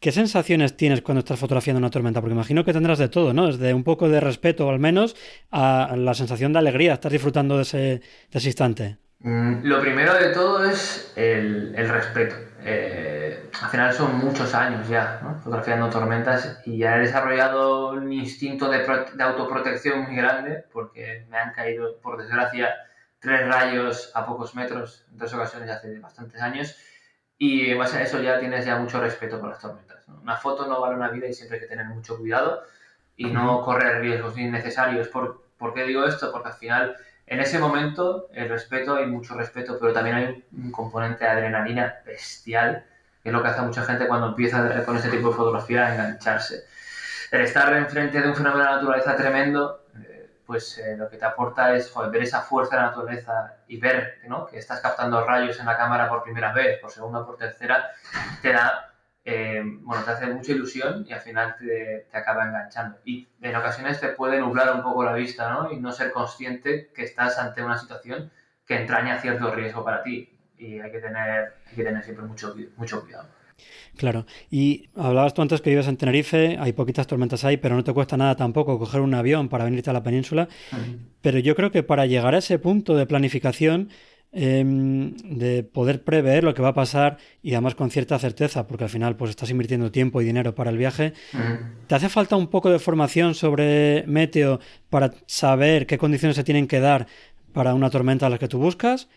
¿qué 0.00 0.10
sensaciones 0.10 0.76
tienes 0.76 1.00
cuando 1.00 1.20
estás 1.20 1.38
fotografiando 1.38 1.78
una 1.78 1.90
tormenta? 1.90 2.20
Porque 2.20 2.34
imagino 2.34 2.64
que 2.64 2.72
tendrás 2.72 2.98
de 2.98 3.08
todo, 3.08 3.32
¿no? 3.32 3.46
Desde 3.46 3.72
un 3.72 3.84
poco 3.84 4.08
de 4.08 4.20
respeto, 4.20 4.68
al 4.68 4.80
menos, 4.80 5.14
a 5.50 5.94
la 5.96 6.14
sensación 6.14 6.52
de 6.52 6.58
alegría, 6.58 6.94
estás 6.94 7.12
disfrutando 7.12 7.56
de 7.56 7.62
ese, 7.62 7.78
de 7.78 8.02
ese 8.32 8.48
instante. 8.48 8.98
Mm, 9.20 9.64
lo 9.64 9.80
primero 9.80 10.12
de 10.14 10.34
todo 10.34 10.64
es 10.68 11.12
el, 11.16 11.72
el 11.76 11.88
respeto. 11.88 12.34
Eh, 12.66 13.50
al 13.60 13.68
final 13.68 13.92
son 13.92 14.16
muchos 14.16 14.54
años 14.54 14.88
ya 14.88 15.20
¿no? 15.22 15.38
fotografiando 15.38 15.90
tormentas 15.90 16.62
y 16.64 16.78
ya 16.78 16.96
he 16.96 17.00
desarrollado 17.00 17.90
un 17.90 18.10
instinto 18.10 18.70
de, 18.70 18.78
de, 18.78 19.22
autoprotección 19.22 20.04
muy 20.04 20.16
grande 20.16 20.64
porque 20.72 21.26
me 21.28 21.36
han 21.36 21.52
caído, 21.52 21.98
por 22.00 22.16
desgracia, 22.16 22.74
tres 23.18 23.46
rayos 23.46 24.10
a 24.14 24.24
pocos 24.24 24.54
metros 24.54 25.04
en 25.12 25.18
tres 25.18 25.34
ocasiones 25.34 25.68
hace 25.68 25.98
bastantes 25.98 26.40
años 26.40 26.74
y 27.36 27.70
en 27.70 27.78
base 27.78 27.98
a 27.98 28.02
eso 28.02 28.22
ya 28.22 28.40
tienes 28.40 28.64
ya 28.64 28.78
mucho 28.78 28.98
respeto 28.98 29.38
por 29.38 29.50
las 29.50 29.60
tormentas. 29.60 30.08
¿no? 30.08 30.20
Una 30.22 30.36
foto 30.36 30.66
no 30.66 30.80
vale 30.80 30.96
una 30.96 31.10
vida 31.10 31.26
y 31.26 31.34
siempre 31.34 31.58
hay 31.58 31.64
que 31.64 31.68
tener 31.68 31.84
mucho 31.86 32.16
cuidado 32.16 32.62
y 33.14 33.26
no 33.26 33.60
correr 33.62 34.00
riesgos 34.00 34.38
innecesarios. 34.38 35.08
¿Por, 35.08 35.44
¿Por 35.58 35.74
qué 35.74 35.84
digo 35.84 36.06
esto? 36.06 36.32
Porque 36.32 36.48
al 36.48 36.54
final 36.54 36.96
en 37.26 37.40
ese 37.40 37.58
momento, 37.58 38.28
el 38.34 38.48
respeto, 38.48 38.96
hay 38.96 39.06
mucho 39.06 39.34
respeto, 39.34 39.78
pero 39.80 39.92
también 39.92 40.16
hay 40.16 40.44
un 40.52 40.70
componente 40.70 41.24
de 41.24 41.30
adrenalina 41.30 42.00
bestial, 42.04 42.84
que 43.22 43.30
es 43.30 43.32
lo 43.32 43.42
que 43.42 43.48
hace 43.48 43.62
mucha 43.62 43.82
gente 43.84 44.06
cuando 44.06 44.28
empieza 44.28 44.84
con 44.84 44.96
ese 44.96 45.08
tipo 45.08 45.28
de 45.28 45.34
fotografía 45.34 45.86
a 45.86 45.94
engancharse. 45.94 46.64
El 47.30 47.40
estar 47.40 47.72
enfrente 47.74 48.20
de 48.20 48.28
un 48.28 48.36
fenómeno 48.36 48.64
de 48.64 48.70
la 48.70 48.76
naturaleza 48.76 49.16
tremendo, 49.16 49.86
eh, 49.96 50.30
pues 50.46 50.76
eh, 50.78 50.96
lo 50.96 51.08
que 51.08 51.16
te 51.16 51.24
aporta 51.24 51.74
es 51.74 51.90
ver 52.10 52.22
esa 52.22 52.42
fuerza 52.42 52.76
de 52.76 52.82
la 52.82 52.88
naturaleza 52.88 53.54
y 53.68 53.80
ver 53.80 54.18
¿no? 54.28 54.46
que 54.46 54.58
estás 54.58 54.80
captando 54.80 55.24
rayos 55.24 55.58
en 55.58 55.66
la 55.66 55.78
cámara 55.78 56.08
por 56.08 56.22
primera 56.22 56.52
vez, 56.52 56.78
por 56.78 56.90
segunda, 56.90 57.24
por 57.24 57.38
tercera, 57.38 57.90
te 58.42 58.52
da 58.52 58.93
eh, 59.26 59.62
bueno, 59.64 60.04
te 60.04 60.10
hace 60.10 60.26
mucha 60.26 60.52
ilusión 60.52 61.06
y 61.08 61.12
al 61.12 61.20
final 61.20 61.56
te, 61.58 62.06
acaba 62.12 62.46
enganchando. 62.46 62.98
Y 63.04 63.26
en 63.40 63.56
ocasiones 63.56 64.00
te 64.00 64.08
puede 64.08 64.38
nublar 64.38 64.74
un 64.74 64.82
poco 64.82 65.04
la 65.04 65.14
vista, 65.14 65.50
¿no? 65.50 65.72
Y 65.72 65.80
no 65.80 65.92
ser 65.92 66.12
consciente 66.12 66.90
que 66.94 67.04
estás 67.04 67.38
ante 67.38 67.62
una 67.62 67.78
situación 67.78 68.30
que 68.66 68.76
entraña 68.76 69.20
cierto 69.20 69.50
riesgo 69.54 69.84
para 69.84 70.02
ti. 70.02 70.30
Y 70.58 70.78
hay 70.78 70.92
que 70.92 70.98
tener, 70.98 71.54
hay 71.66 71.74
que 71.74 71.84
tener 71.84 72.04
siempre 72.04 72.24
mucho, 72.26 72.54
mucho 72.76 73.02
cuidado. 73.02 73.28
Claro, 73.96 74.26
y 74.50 74.90
hablabas 74.96 75.34
tú 75.34 75.42
antes 75.42 75.60
que 75.60 75.70
vives 75.70 75.86
en 75.86 75.96
Tenerife, 75.96 76.56
hay 76.58 76.72
poquitas 76.72 77.06
tormentas 77.06 77.44
ahí, 77.44 77.56
pero 77.56 77.76
no 77.76 77.84
te 77.84 77.92
cuesta 77.92 78.16
nada 78.16 78.34
tampoco 78.34 78.78
coger 78.78 79.00
un 79.00 79.14
avión 79.14 79.48
para 79.48 79.64
venirte 79.64 79.90
a 79.90 79.92
la 79.92 80.02
península. 80.02 80.48
Pero 81.22 81.38
yo 81.38 81.54
creo 81.54 81.70
que 81.70 81.82
para 81.82 82.04
llegar 82.06 82.34
a 82.34 82.38
ese 82.38 82.58
punto 82.58 82.96
de 82.96 83.06
planificación, 83.06 83.90
Em, 84.36 85.14
de 85.22 85.62
poder 85.62 86.02
prever 86.02 86.42
lo 86.42 86.54
que 86.54 86.62
va 86.62 86.70
a 86.70 86.74
pasar 86.74 87.18
y 87.40 87.52
además 87.52 87.76
con 87.76 87.92
cierta 87.92 88.18
certeza, 88.18 88.66
porque 88.66 88.82
al 88.82 88.90
final 88.90 89.14
pues 89.14 89.30
estás 89.30 89.48
invirtiendo 89.50 89.92
tiempo 89.92 90.20
y 90.20 90.24
dinero 90.24 90.56
para 90.56 90.70
el 90.70 90.76
viaje. 90.76 91.12
¿Te 91.86 91.94
hace 91.94 92.08
falta 92.08 92.34
un 92.34 92.48
poco 92.48 92.68
de 92.68 92.80
formación 92.80 93.34
sobre 93.36 94.02
meteo 94.08 94.58
para 94.90 95.12
saber 95.26 95.86
qué 95.86 95.98
condiciones 95.98 96.34
se 96.34 96.42
tienen 96.42 96.66
que 96.66 96.80
dar 96.80 97.06
para 97.52 97.74
una 97.74 97.90
tormenta 97.90 98.26
a 98.26 98.28
la 98.28 98.38
que 98.38 98.48
tú 98.48 98.58
buscas? 98.58 99.08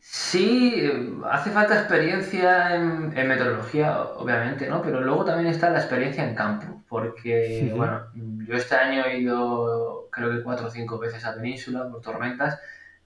Sí, 0.00 0.82
hace 1.30 1.50
falta 1.50 1.74
experiencia 1.74 2.74
en, 2.74 3.26
meteorología, 3.26 4.02
obviamente, 4.02 4.68
¿no? 4.68 4.82
Pero 4.82 5.00
luego 5.00 5.24
también 5.24 5.48
está 5.48 5.70
la 5.70 5.78
experiencia 5.78 6.28
en 6.28 6.34
campo, 6.34 6.82
porque, 6.90 7.72
bueno, 7.74 8.02
yo 8.46 8.54
este 8.54 8.74
año 8.74 9.06
he 9.06 9.20
ido 9.20 10.08
creo 10.12 10.30
que 10.30 10.42
cuatro 10.42 10.66
o 10.66 10.70
cinco 10.70 10.98
veces 10.98 11.24
a 11.24 11.34
Península 11.34 11.88
por 11.88 12.02
tormentas 12.02 12.58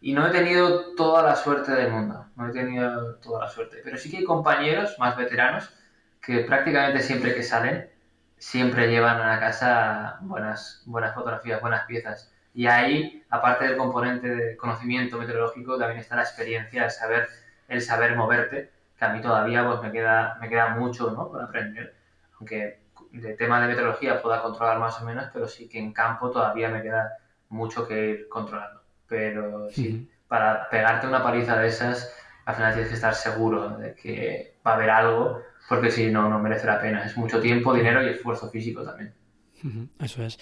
y 0.03 0.15
no 0.15 0.27
he 0.27 0.31
tenido 0.31 0.95
toda 0.97 1.23
la 1.23 1.37
suerte 1.37 1.73
del 1.73 1.93
mundo, 1.93 2.27
no 2.35 2.49
he 2.49 2.53
tenido 2.53 3.15
toda 3.17 3.43
la 3.45 3.49
suerte. 3.49 3.81
Pero 3.85 3.97
sí 3.97 4.11
que 4.11 4.19
hay 4.19 4.25
compañeros 4.25 4.97
más 4.99 5.17
veteranos 5.17 5.73
que 6.21 6.41
prácticamente 6.41 7.01
siempre 7.01 7.35
que 7.35 7.45
salen, 7.45 7.89
siempre 8.37 8.91
llevan 8.91 9.21
a 9.21 9.29
la 9.29 9.41
casa 9.41 10.19
buenas, 10.23 10.83
buenas 10.87 11.15
fotografías, 11.15 11.61
buenas 11.61 11.87
piezas. 11.87 12.33
Y 12.53 12.67
ahí, 12.67 13.25
aparte 13.31 13.67
del 13.67 13.77
componente 13.77 14.29
de 14.29 14.57
conocimiento 14.57 15.19
meteorológico, 15.19 15.79
también 15.79 16.01
está 16.01 16.17
la 16.17 16.23
experiencia, 16.23 16.85
el 16.85 16.91
saber, 16.91 17.29
el 17.69 17.81
saber 17.81 18.17
moverte, 18.17 18.73
que 18.99 19.05
a 19.05 19.11
mí 19.11 19.21
todavía 19.21 19.65
pues, 19.65 19.83
me, 19.83 19.93
queda, 19.93 20.37
me 20.41 20.49
queda 20.49 20.71
mucho 20.71 21.13
¿no? 21.13 21.31
por 21.31 21.41
aprender. 21.41 21.95
Aunque 22.41 22.81
de 23.13 23.35
tema 23.35 23.61
de 23.61 23.69
meteorología 23.69 24.21
pueda 24.21 24.43
controlar 24.43 24.81
más 24.81 25.01
o 25.01 25.05
menos, 25.05 25.27
pero 25.33 25.47
sí 25.47 25.69
que 25.69 25.79
en 25.79 25.93
campo 25.93 26.31
todavía 26.33 26.69
me 26.71 26.83
queda 26.83 27.19
mucho 27.49 27.87
que 27.87 28.09
ir 28.09 28.29
controlando 28.29 28.82
pero 29.13 29.69
sí, 29.71 30.09
para 30.27 30.71
pegarte 30.71 31.07
una 31.07 31.23
paliza 31.23 31.59
de 31.59 31.69
esas, 31.69 32.11
al 32.47 32.55
final 32.55 32.73
tienes 32.73 32.89
que 32.89 32.95
estar 32.95 33.15
seguro 33.15 33.77
de 33.77 33.95
que 33.95 34.55
va 34.67 34.71
a 34.71 34.75
haber 34.77 34.89
algo, 34.89 35.43
porque 35.69 35.91
si 35.91 36.11
no, 36.11 36.31
no 36.31 36.39
merece 36.39 36.67
la 36.67 36.81
pena. 36.81 37.05
Es 37.05 37.15
mucho 37.19 37.39
tiempo, 37.39 37.75
dinero 37.75 38.03
y 38.03 38.09
esfuerzo 38.09 38.49
físico 38.49 38.83
también. 38.83 39.13
Eso 40.01 40.25
es. 40.25 40.39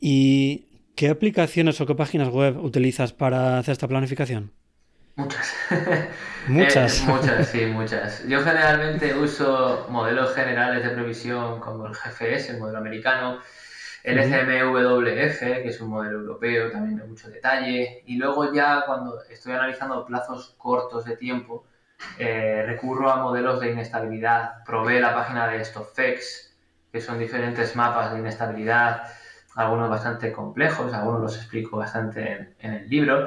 ¿Y 0.00 0.64
qué 0.96 1.10
aplicaciones 1.10 1.78
o 1.82 1.86
qué 1.86 1.94
páginas 1.94 2.28
web 2.28 2.56
utilizas 2.56 3.12
para 3.12 3.58
hacer 3.58 3.72
esta 3.72 3.86
planificación? 3.86 4.52
Muchas. 5.16 5.54
Muchas. 6.48 7.02
Eh, 7.02 7.04
muchas, 7.06 7.48
sí, 7.48 7.66
muchas. 7.66 8.26
Yo 8.26 8.42
generalmente 8.42 9.14
uso 9.14 9.86
modelos 9.90 10.34
generales 10.34 10.82
de 10.82 10.88
previsión 10.90 11.60
como 11.60 11.86
el 11.86 11.92
GFS, 11.92 12.52
el 12.52 12.60
modelo 12.60 12.78
americano, 12.78 13.40
el 14.04 14.22
SMWF, 14.22 15.38
que 15.38 15.68
es 15.68 15.80
un 15.80 15.90
modelo 15.90 16.20
europeo 16.20 16.70
también 16.70 16.96
de 16.96 17.04
mucho 17.04 17.28
detalle, 17.28 18.02
y 18.06 18.16
luego 18.16 18.52
ya 18.52 18.84
cuando 18.86 19.22
estoy 19.28 19.52
analizando 19.52 20.04
plazos 20.04 20.54
cortos 20.56 21.04
de 21.04 21.16
tiempo, 21.16 21.64
eh, 22.18 22.62
recurro 22.64 23.10
a 23.10 23.16
modelos 23.16 23.60
de 23.60 23.72
inestabilidad. 23.72 24.64
Probé 24.64 25.00
la 25.00 25.14
página 25.14 25.48
de 25.48 25.64
StopFX, 25.64 26.54
que 26.92 27.00
son 27.00 27.18
diferentes 27.18 27.74
mapas 27.74 28.12
de 28.12 28.20
inestabilidad, 28.20 29.02
algunos 29.56 29.90
bastante 29.90 30.32
complejos, 30.32 30.94
algunos 30.94 31.20
los 31.20 31.36
explico 31.36 31.76
bastante 31.76 32.54
en, 32.60 32.72
el 32.72 32.88
libro. 32.88 33.26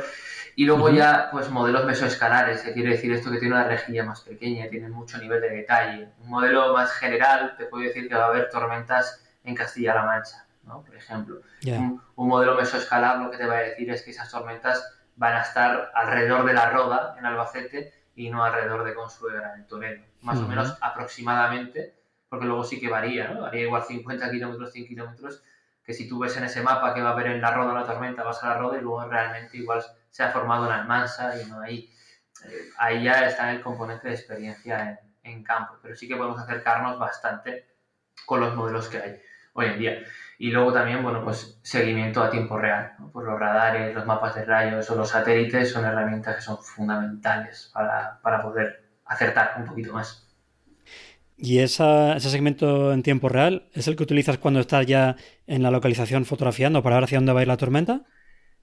Y 0.56 0.66
luego 0.66 0.90
ya, 0.90 1.30
pues 1.32 1.50
modelos 1.50 1.86
mesoescalares, 1.86 2.62
que 2.62 2.74
quiere 2.74 2.92
decir 2.92 3.12
esto 3.12 3.32
que 3.32 3.40
tiene 3.40 3.56
una 3.56 3.66
rejilla 3.66 4.06
más 4.06 4.22
pequeña, 4.22 4.70
tiene 4.70 4.90
mucho 4.90 5.18
nivel 5.18 5.42
de 5.42 5.50
detalle. 5.50 6.10
Un 6.24 6.30
modelo 6.30 6.74
más 6.74 6.92
general, 6.94 7.56
te 7.58 7.66
puedo 7.66 7.84
decir 7.84 8.08
que 8.08 8.16
va 8.16 8.26
a 8.26 8.28
haber 8.28 8.50
tormentas 8.50 9.22
en 9.44 9.56
Castilla-La 9.56 10.06
Mancha 10.06 10.46
por 10.80 10.96
ejemplo. 10.96 11.42
Un, 11.66 12.02
modelo 12.16 12.56
mesoescalar 12.56 13.20
lo 13.20 13.30
que 13.30 13.38
te 13.38 13.46
va 13.46 13.58
a 13.58 13.62
decir 13.62 13.90
es 13.90 14.02
que 14.04 14.12
esas 14.12 14.32
tormentas 14.32 14.98
van 15.16 15.36
a 15.36 15.42
estar 15.42 15.92
alrededor 15.94 16.46
de 16.46 16.54
la 16.54 16.70
roda 16.70 17.16
en 17.18 17.26
Albacete 17.26 17.94
y 18.16 18.30
no 18.30 18.44
alrededor 18.44 18.84
de 18.84 18.94
Consuegra 18.94 19.56
en 19.56 19.68
Toledo. 19.68 20.04
Más 20.22 20.40
o 20.40 20.48
menos 20.48 20.78
aproximadamente, 20.82 21.96
porque 22.30 22.46
luego 22.46 22.64
sí 22.64 22.80
que 22.80 22.90
varía, 22.90 23.30
¿no? 23.30 23.42
Varía 23.42 23.64
igual 23.64 23.84
50 23.84 24.32
kilómetros, 24.32 24.72
100 24.72 24.88
kilómetros, 24.88 25.44
que 25.84 25.94
si 25.94 26.08
tú 26.08 26.20
ves 26.20 26.38
en 26.38 26.46
ese 26.46 26.62
mapa 26.62 26.94
que 26.94 27.02
va 27.02 27.10
a 27.10 27.14
haber 27.14 27.28
en 27.28 27.42
la 27.42 27.52
roda 27.52 27.74
la 27.74 27.86
tormenta, 27.86 28.24
vas 28.24 28.44
a 28.44 28.50
la 28.50 28.58
roda 28.58 28.78
y 28.78 28.82
luego 28.82 29.04
realmente 29.06 29.58
igual 29.58 29.84
se 30.10 30.24
ha 30.24 30.32
formado 30.32 30.66
una 30.66 30.82
Almansa 30.82 31.42
y 31.42 31.46
no 31.46 31.60
ahí. 31.60 31.92
Eh, 32.46 32.70
ahí 32.78 33.04
ya 33.04 33.26
está 33.26 33.52
el 33.52 33.62
componente 33.62 34.08
de 34.08 34.14
experiencia 34.14 35.00
en, 35.24 35.32
en 35.32 35.44
campo, 35.44 35.78
pero 35.82 35.96
sí 35.96 36.08
que 36.08 36.16
podemos 36.16 36.40
acercarnos 36.40 36.98
bastante 36.98 37.68
con 38.26 38.40
los 38.40 38.56
modelos 38.56 38.88
que 38.88 38.98
hay 38.98 39.22
hoy 39.54 39.66
en 39.68 39.80
día. 39.80 40.04
Y 40.42 40.50
luego 40.50 40.74
también, 40.74 41.04
bueno, 41.04 41.24
pues 41.24 41.60
seguimiento 41.62 42.24
a 42.24 42.32
tiempo 42.32 42.58
real. 42.58 42.94
¿no? 42.98 43.12
Pues 43.12 43.28
los 43.28 43.40
radares, 43.40 43.94
los 43.94 44.08
mapas 44.08 44.34
de 44.34 44.44
rayos 44.44 44.90
o 44.90 44.96
los 44.96 45.10
satélites 45.10 45.72
son 45.72 45.86
herramientas 45.86 46.36
que 46.36 46.42
son 46.42 46.58
fundamentales 46.58 47.70
para, 47.72 48.20
para 48.24 48.42
poder 48.42 48.90
acertar 49.06 49.54
un 49.60 49.66
poquito 49.66 49.94
más. 49.94 50.28
¿Y 51.38 51.60
esa, 51.60 52.18
ese 52.18 52.32
segmento 52.32 52.92
en 52.92 53.04
tiempo 53.04 53.30
real 53.30 53.70
es 53.74 53.88
el 53.88 53.96
que 53.96 54.02
utilizas 54.02 54.40
cuando 54.40 54.60
estás 54.60 54.88
ya 54.88 55.16
en 55.46 55.62
la 55.62 55.70
localización 55.70 56.26
fotografiando 56.26 56.82
para 56.82 56.96
ver 56.96 57.04
hacia 57.04 57.20
dónde 57.20 57.34
va 57.34 57.42
a 57.42 57.44
ir 57.44 57.48
la 57.48 57.58
tormenta? 57.58 58.02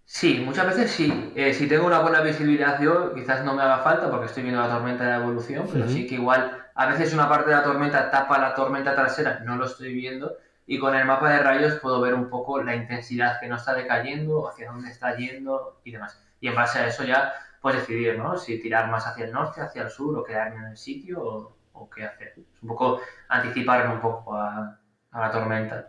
Sí, 0.04 0.42
muchas 0.44 0.66
veces 0.66 0.90
sí. 0.90 1.32
Eh, 1.37 1.54
si 1.54 1.68
tengo 1.68 1.87
una 1.87 2.00
buena 2.00 2.23
visibilidad 2.23 2.82
yo, 2.82 3.14
quizás 3.14 3.44
no 3.44 3.54
me 3.54 3.62
haga 3.62 3.85
falta 3.85 4.11
porque 4.11 4.26
estoy 4.26 4.42
viendo 4.42 4.61
la 4.61 4.68
tormenta 4.68 5.04
de 5.04 5.23
evolución, 5.23 5.68
pero 5.73 5.88
sí 5.88 6.08
que 6.08 6.16
igual 6.16 6.58
a 6.75 6.87
veces 6.87 7.14
una 7.14 7.28
parte 7.28 7.50
de 7.50 7.56
la 7.56 7.62
tormenta 7.62 8.11
tapa 8.11 8.37
la 8.38 8.52
tormenta 8.52 8.97
trasera, 8.97 9.40
no 9.44 9.54
lo 9.54 9.66
estoy 9.66 9.94
viendo, 9.94 10.37
y 10.70 10.78
con 10.78 10.94
el 10.94 11.06
mapa 11.06 11.32
de 11.32 11.42
rayos 11.42 11.80
puedo 11.80 11.98
ver 12.02 12.12
un 12.12 12.28
poco 12.28 12.62
la 12.62 12.76
intensidad 12.76 13.40
que 13.40 13.48
no 13.48 13.56
está 13.56 13.75
decayendo, 13.75 14.46
hacia 14.46 14.70
dónde 14.70 14.90
está 14.90 15.16
yendo 15.16 15.80
y 15.82 15.92
demás. 15.92 16.20
Y 16.42 16.48
en 16.48 16.54
base 16.54 16.78
a 16.78 16.87
eso 16.87 17.04
ya 17.04 17.32
puedes 17.62 17.80
decidir, 17.80 18.18
¿no? 18.18 18.37
Si 18.37 18.60
tirar 18.60 18.90
más 18.90 19.06
hacia 19.06 19.25
el 19.25 19.32
norte, 19.32 19.62
hacia 19.62 19.82
el 19.82 19.90
sur 19.90 20.18
o 20.18 20.22
quedarme 20.22 20.58
en 20.58 20.70
el 20.72 20.76
sitio 20.76 21.54
o, 21.72 21.90
qué 21.90 22.04
hacer. 22.04 22.34
Es 22.37 22.62
un 22.62 22.68
poco 22.68 23.00
anticiparme 23.30 23.94
un 23.94 24.00
poco 24.00 24.34
a 24.34 24.78
la 25.10 25.30
tormenta. 25.30 25.88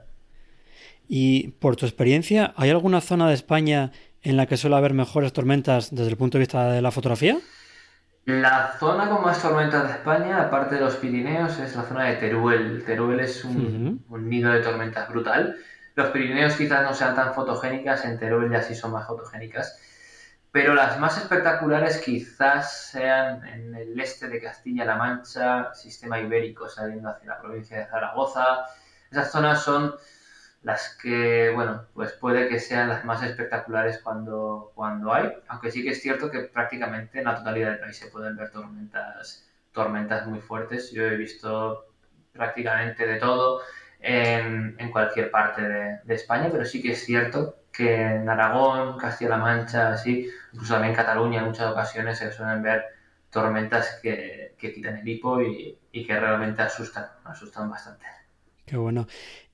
Y 1.10 1.50
por 1.60 1.76
tu 1.76 1.86
experiencia, 1.86 2.54
¿hay 2.56 2.70
alguna 2.70 3.02
zona 3.02 3.28
de 3.28 3.34
España 3.34 3.92
en 4.22 4.38
la 4.38 4.46
que 4.46 4.56
suele 4.56 4.78
haber 4.78 4.94
mejores 4.94 5.34
tormentas 5.34 5.94
desde 5.94 6.12
el 6.12 6.18
punto 6.18 6.38
de 6.38 6.44
vista 6.44 6.72
de 6.72 6.82
la 6.82 6.92
fotografía? 6.92 7.38
La 8.30 8.76
zona 8.78 9.10
con 9.10 9.24
más 9.24 9.42
tormentas 9.42 9.88
de 9.88 9.94
España, 9.94 10.40
aparte 10.40 10.76
de 10.76 10.82
los 10.82 10.98
Pirineos, 10.98 11.58
es 11.58 11.76
la 11.76 11.82
zona 11.82 12.04
de 12.04 12.18
Teruel. 12.18 12.84
Teruel 12.86 13.22
es 13.22 13.44
un, 13.44 14.06
nido 14.08 14.52
de 14.52 14.62
tormentas 14.62 15.10
brutal. 15.10 15.58
Los 15.96 16.10
Pirineos 16.10 16.54
quizás 16.54 16.84
no 16.84 16.94
sean 16.94 17.16
tan 17.16 17.34
fotogénicas, 17.34 18.06
en 18.06 18.20
Teruel 18.20 18.52
ya 18.52 18.62
sí 18.62 18.76
son 18.76 18.92
más 18.92 19.08
fotogénicas. 19.08 19.80
Pero 20.52 20.76
las 20.76 21.00
más 21.00 21.18
espectaculares 21.18 21.98
quizás 22.06 22.92
sean 22.92 23.48
en 23.48 23.74
el 23.74 24.00
este 24.00 24.28
de 24.28 24.40
Castilla-La 24.40 24.96
Mancha, 24.96 25.74
sistema 25.74 26.20
ibérico 26.20 26.70
saliendo 26.70 27.10
hacia 27.10 27.30
la 27.30 27.42
provincia 27.42 27.80
de 27.80 27.88
Zaragoza. 27.88 28.68
Esas 29.10 29.32
zonas 29.32 29.64
son 29.64 29.96
las 30.62 30.98
que, 31.02 31.52
bueno, 31.54 31.86
pues 31.94 32.14
puede 32.14 32.50
que 32.50 32.60
sean 32.60 32.90
las 32.90 33.06
más 33.06 33.24
espectaculares 33.24 34.02
cuando, 34.04 34.72
cuando 34.76 35.14
hay, 35.14 35.32
aunque 35.48 35.72
sí 35.72 35.84
que 35.84 35.92
es 35.92 36.02
cierto 36.02 36.30
que 36.30 36.42
prácticamente 36.42 37.20
en 37.20 37.26
la 37.26 37.38
totalidad 37.38 37.72
del 37.72 37.80
país 37.80 37.98
se 37.98 38.08
pueden 38.08 38.36
ver 38.36 38.52
tormentas, 38.52 39.48
tormentas 39.72 40.28
muy 40.28 40.40
fuertes. 40.40 40.92
Yo 40.92 41.04
he 41.04 41.16
visto 41.16 41.86
prácticamente 42.34 43.08
de 43.08 43.18
todo 43.18 43.62
en, 44.00 44.76
en 44.78 44.92
cualquier 44.92 45.32
parte 45.32 45.62
de, 45.62 46.00
de, 46.04 46.16
España, 46.16 46.50
pero 46.52 46.66
sí 46.66 46.82
que 46.82 46.92
es 46.92 47.06
cierto 47.06 47.56
que 47.72 48.02
en 48.02 48.30
Aragón, 48.30 48.98
Castilla-La 48.98 49.38
Mancha, 49.38 49.94
así, 49.94 50.30
incluso 50.52 50.74
también 50.74 50.92
en 50.92 50.98
Cataluña 50.98 51.40
en 51.40 51.46
muchas 51.46 51.72
ocasiones 51.72 52.18
se 52.18 52.32
suelen 52.32 52.62
ver 52.62 52.84
tormentas 53.30 54.00
que, 54.02 54.56
que 54.58 54.74
quitan 54.74 54.98
el 54.98 55.08
hipo 55.08 55.42
y, 55.42 55.78
y 55.92 56.06
que 56.06 56.20
realmente 56.20 56.62
asustan, 56.62 57.06
asustan 57.24 57.70
bastante. 57.70 58.06
Qué 58.66 58.76
bueno. 58.76 59.08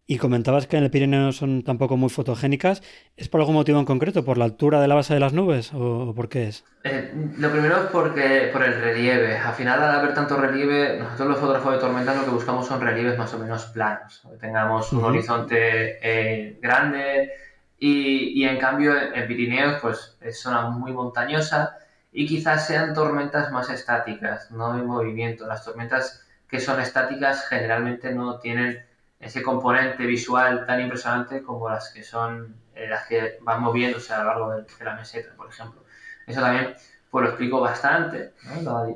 Y 0.07 0.19
comentabas 0.19 0.67
que 0.67 0.77
en 0.77 0.83
el 0.83 0.91
Pirineo 0.91 1.31
son 1.31 1.63
tampoco 1.63 1.97
muy 1.97 2.09
fotogénicas. 2.09 2.83
¿Es 3.17 3.27
por 3.27 3.41
algún 3.41 3.55
motivo 3.55 3.79
en 3.79 3.85
concreto? 3.85 4.23
¿Por 4.23 4.37
la 4.37 4.45
altura 4.45 4.79
de 4.79 4.87
la 4.87 4.93
base 4.93 5.15
de 5.15 5.19
las 5.19 5.33
nubes? 5.33 5.73
¿O 5.73 6.13
por 6.13 6.29
qué 6.29 6.47
es? 6.47 6.63
Eh, 6.83 7.11
lo 7.37 7.49
primero 7.51 7.77
es 7.77 7.89
porque, 7.91 8.49
por 8.53 8.63
el 8.63 8.79
relieve. 8.79 9.35
Al 9.35 9.55
final, 9.55 9.81
al 9.81 9.95
haber 9.95 10.13
tanto 10.13 10.37
relieve, 10.37 10.99
nosotros 10.99 11.29
los 11.29 11.39
fotógrafos 11.39 11.73
de 11.73 11.79
tormentas 11.79 12.17
lo 12.17 12.25
que 12.25 12.29
buscamos 12.29 12.67
son 12.67 12.81
relieves 12.81 13.17
más 13.17 13.33
o 13.33 13.39
menos 13.39 13.65
planos. 13.65 14.21
Que 14.29 14.37
tengamos 14.37 14.93
un 14.93 15.05
horizonte 15.05 15.97
eh, 16.03 16.59
grande. 16.61 17.31
Y, 17.79 18.39
y, 18.39 18.45
en 18.47 18.59
cambio, 18.59 18.93
en 19.11 19.27
Pirineos, 19.27 19.81
pues 19.81 20.17
es 20.21 20.39
zona 20.39 20.69
muy 20.69 20.93
montañosa 20.93 21.77
y 22.11 22.27
quizás 22.27 22.67
sean 22.67 22.93
tormentas 22.93 23.51
más 23.51 23.69
estáticas, 23.71 24.51
no 24.51 24.77
en 24.77 24.85
movimiento. 24.85 25.47
Las 25.47 25.65
tormentas 25.65 26.25
que 26.47 26.59
son 26.59 26.79
estáticas 26.79 27.45
generalmente 27.49 28.13
no 28.13 28.39
tienen 28.39 28.85
ese 29.19 29.41
componente 29.41 30.06
visual 30.06 30.65
tan 30.65 30.82
impresionante 30.82 31.41
como 31.43 31.69
las 31.69 31.91
que 31.91 32.04
son 32.04 32.56
eh, 32.75 32.88
las 32.88 33.08
que 33.08 33.38
van 33.41 33.62
moviéndose 33.62 34.13
a 34.13 34.19
lo 34.19 34.25
largo 34.25 34.51
de, 34.51 34.65
la 34.84 34.95
meseta, 34.95 35.34
por 35.36 35.47
ejemplo. 35.47 35.84
Eso 36.28 36.41
también 36.41 36.75
pues 37.10 37.23
lo 37.23 37.30
explico 37.30 37.62
bastante, 37.62 38.34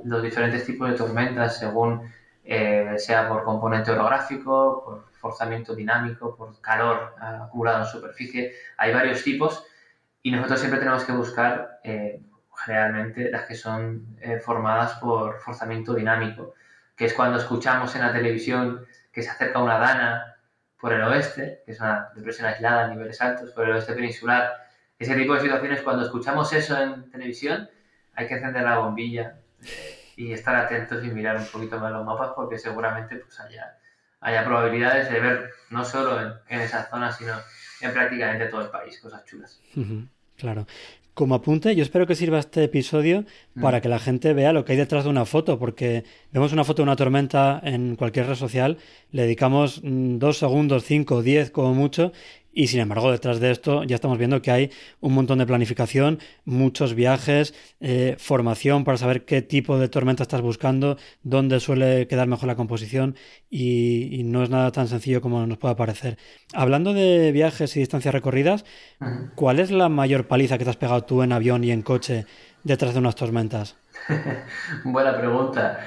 los, 0.04 0.22
diferentes 0.22 0.66
tipos 0.66 0.90
de 0.90 0.98
tormentas 0.98 1.58
según 1.58 2.12
eh, 2.44 2.96
sea 2.98 3.30
por 3.30 3.46
componente 3.46 3.92
orográfico, 3.92 4.84
por 4.84 5.12
forzamiento 5.14 5.74
dinámico, 5.74 6.36
por 6.36 6.60
calor 6.60 7.16
acumulado 7.22 7.80
en 7.80 7.86
superficie. 7.86 8.54
Hay 8.78 8.94
varios 8.94 9.24
tipos 9.24 9.64
y 10.22 10.32
nosotros 10.32 10.60
siempre 10.60 10.80
tenemos 10.80 11.06
que 11.06 11.14
buscar 11.14 11.80
eh, 11.86 12.22
generalmente 12.66 13.32
las 13.32 13.46
que 13.46 13.56
son 13.56 14.18
formadas 14.44 14.96
por 15.00 15.40
forzamiento 15.40 15.94
dinámico, 15.94 16.56
que 16.98 17.06
es 17.06 17.14
cuando 17.14 17.38
escuchamos 17.38 17.96
en 17.96 18.02
la 18.02 18.12
televisión 18.12 18.86
que 19.12 19.24
se 19.24 19.30
acerca 19.30 19.60
una 19.60 19.78
dana 19.80 20.36
por 20.80 20.94
el 20.94 21.02
oeste, 21.04 21.62
que 21.66 21.74
es 21.74 21.80
una 21.80 22.10
depresión 22.16 22.48
aislada 22.48 22.86
a 22.86 22.88
niveles 22.88 23.20
altos, 23.22 23.52
por 23.52 23.66
el 23.66 23.76
oeste 23.76 23.94
peninsular. 23.94 24.68
Ese 24.98 25.16
tipo 25.16 25.34
de 25.34 25.42
situaciones, 25.42 25.82
cuando 25.82 26.04
escuchamos 26.04 26.52
eso 26.54 26.82
en 26.82 27.10
televisión, 27.12 27.70
hay 28.16 28.28
que 28.28 28.36
encender 28.36 28.64
la 28.64 28.80
bombilla 28.80 29.36
y 30.16 30.34
estar 30.34 30.56
atentos 30.56 31.04
y 31.04 31.08
mirar 31.08 31.38
un 31.38 31.46
poquito 31.46 31.80
más 31.80 31.92
los 31.92 32.06
mapas 32.06 32.32
porque 32.36 32.58
seguramente 32.58 33.16
pues 33.16 33.40
haya, 33.40 33.78
haya 34.20 34.44
probabilidades 34.44 35.10
de 35.10 35.20
ver 35.20 35.54
no 35.70 35.86
solo 35.86 36.42
en 36.48 36.60
esa 36.60 36.90
zona, 36.90 37.12
sino 37.12 37.34
en 37.82 37.94
prácticamente 37.94 38.48
todo 38.48 38.62
el 38.62 38.70
país, 38.70 39.00
cosas 39.00 39.24
chulas. 39.26 39.62
Claro. 40.38 40.66
Como 41.20 41.36
apunte, 41.36 41.76
yo 41.76 41.84
espero 41.84 42.08
que 42.08 42.16
sirva 42.16 42.40
este 42.40 42.64
episodio 42.64 43.26
mm. 43.54 43.62
para 43.62 43.82
que 43.82 43.90
la 43.90 44.00
gente 44.00 44.32
vea 44.34 44.54
lo 44.54 44.64
que 44.64 44.72
hay 44.72 44.78
detrás 44.78 45.04
de 45.04 45.10
una 45.10 45.26
foto, 45.26 45.60
porque 45.60 46.06
vemos 46.32 46.54
una 46.54 46.64
foto 46.64 46.78
de 46.82 46.84
una 46.84 46.96
tormenta 46.96 47.60
en 47.62 47.98
cualquier 47.98 48.28
red 48.28 48.36
social, 48.36 48.78
le 49.12 49.24
dedicamos 49.24 49.82
mm, 49.84 50.18
dos 50.18 50.38
segundos, 50.38 50.86
cinco, 50.86 51.22
diez 51.22 51.52
como 51.52 51.74
mucho, 51.74 52.14
y 52.52 52.68
sin 52.68 52.80
embargo, 52.80 53.12
detrás 53.12 53.40
de 53.40 53.52
esto 53.52 53.84
ya 53.84 53.96
estamos 53.96 54.18
viendo 54.18 54.42
que 54.42 54.52
hay 54.52 54.72
un 55.02 55.14
montón 55.14 55.40
de 55.40 55.46
planificación, 55.46 56.20
muchos 56.46 56.96
viajes, 56.96 57.54
eh, 57.80 58.16
formación 58.18 58.84
para 58.84 58.98
saber 58.98 59.24
qué 59.26 59.42
tipo 59.42 59.78
de 59.78 59.88
tormenta 59.88 60.24
estás 60.24 60.42
buscando, 60.42 60.98
dónde 61.22 61.60
suele 61.60 62.08
quedar 62.08 62.28
mejor 62.28 62.48
la 62.48 62.56
composición 62.56 63.16
y, 63.50 64.22
no 64.30 64.44
es 64.44 64.50
nada 64.50 64.72
tan 64.72 64.88
sencillo 64.88 65.22
como 65.22 65.46
nos 65.48 65.58
pueda 65.58 65.76
parecer. 65.76 66.18
Hablando 66.54 66.94
de 66.94 67.32
viajes 67.32 67.76
y 67.76 67.80
distancias 67.80 68.14
recorridas, 68.14 68.66
¿cuál 69.36 69.60
es 69.60 69.72
la 69.72 69.90
mayor 69.90 70.28
paliza 70.28 70.58
que 70.58 70.64
te 70.64 70.70
has 70.70 70.78
pegado 70.78 71.04
tú 71.04 71.24
en 71.24 71.32
avión 71.32 71.64
y 71.64 71.72
en 71.72 71.82
coche 71.82 72.26
detrás 72.64 72.94
de 72.94 73.00
unas 73.00 73.16
tormentas? 73.16 73.78
Buena 74.84 75.18
pregunta. 75.18 75.80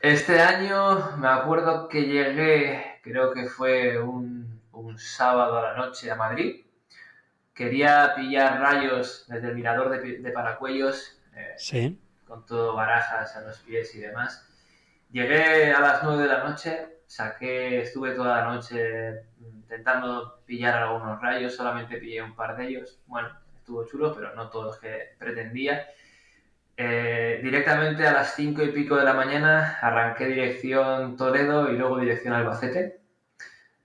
Este 0.00 0.40
año 0.40 1.16
me 1.18 1.28
acuerdo 1.28 1.88
que 1.88 2.02
llegué, 2.02 2.82
creo 3.02 3.32
que 3.32 3.46
fue 3.46 4.00
un 4.00 4.55
un 4.76 4.98
sábado 4.98 5.58
a 5.58 5.62
la 5.62 5.76
noche 5.76 6.10
a 6.10 6.16
Madrid. 6.16 6.64
Quería 7.54 8.12
pillar 8.14 8.60
rayos 8.60 9.24
desde 9.28 9.48
el 9.48 9.54
mirador 9.54 9.88
de, 9.90 10.30
Paracuellos, 10.30 11.18
eh, 11.34 11.96
con 12.26 12.44
todo 12.44 12.74
barajas 12.74 13.34
a 13.36 13.40
los 13.40 13.58
pies 13.60 13.94
y 13.94 14.00
demás. 14.00 14.46
Llegué 15.10 15.72
a 15.72 15.80
las 15.80 16.02
9 16.02 16.22
de 16.22 16.28
la 16.28 16.44
noche, 16.44 17.00
saqué, 17.06 17.80
estuve 17.80 18.12
toda 18.12 18.36
la 18.36 18.54
noche 18.54 19.22
intentando 19.38 20.40
pillar 20.44 20.82
algunos 20.82 21.20
rayos, 21.22 21.54
solamente 21.54 21.96
pillé 21.96 22.20
un 22.20 22.36
par 22.36 22.56
de 22.56 22.68
ellos. 22.68 23.00
Bueno, 23.06 23.30
estuvo 23.56 23.86
chulo, 23.86 24.14
pero 24.14 24.34
no 24.34 24.50
todos 24.50 24.66
los 24.66 24.78
que 24.78 25.14
pretendía. 25.18 25.88
Eh, 26.76 27.40
directamente 27.42 28.06
a 28.06 28.12
las 28.12 28.34
5 28.34 28.62
y 28.64 28.72
pico 28.72 28.96
de 28.96 29.04
la 29.04 29.14
mañana 29.14 29.78
arranqué 29.80 30.26
dirección 30.26 31.16
Toledo 31.16 31.72
y 31.72 31.78
luego 31.78 31.98
dirección 31.98 32.34
Albacete 32.34 33.05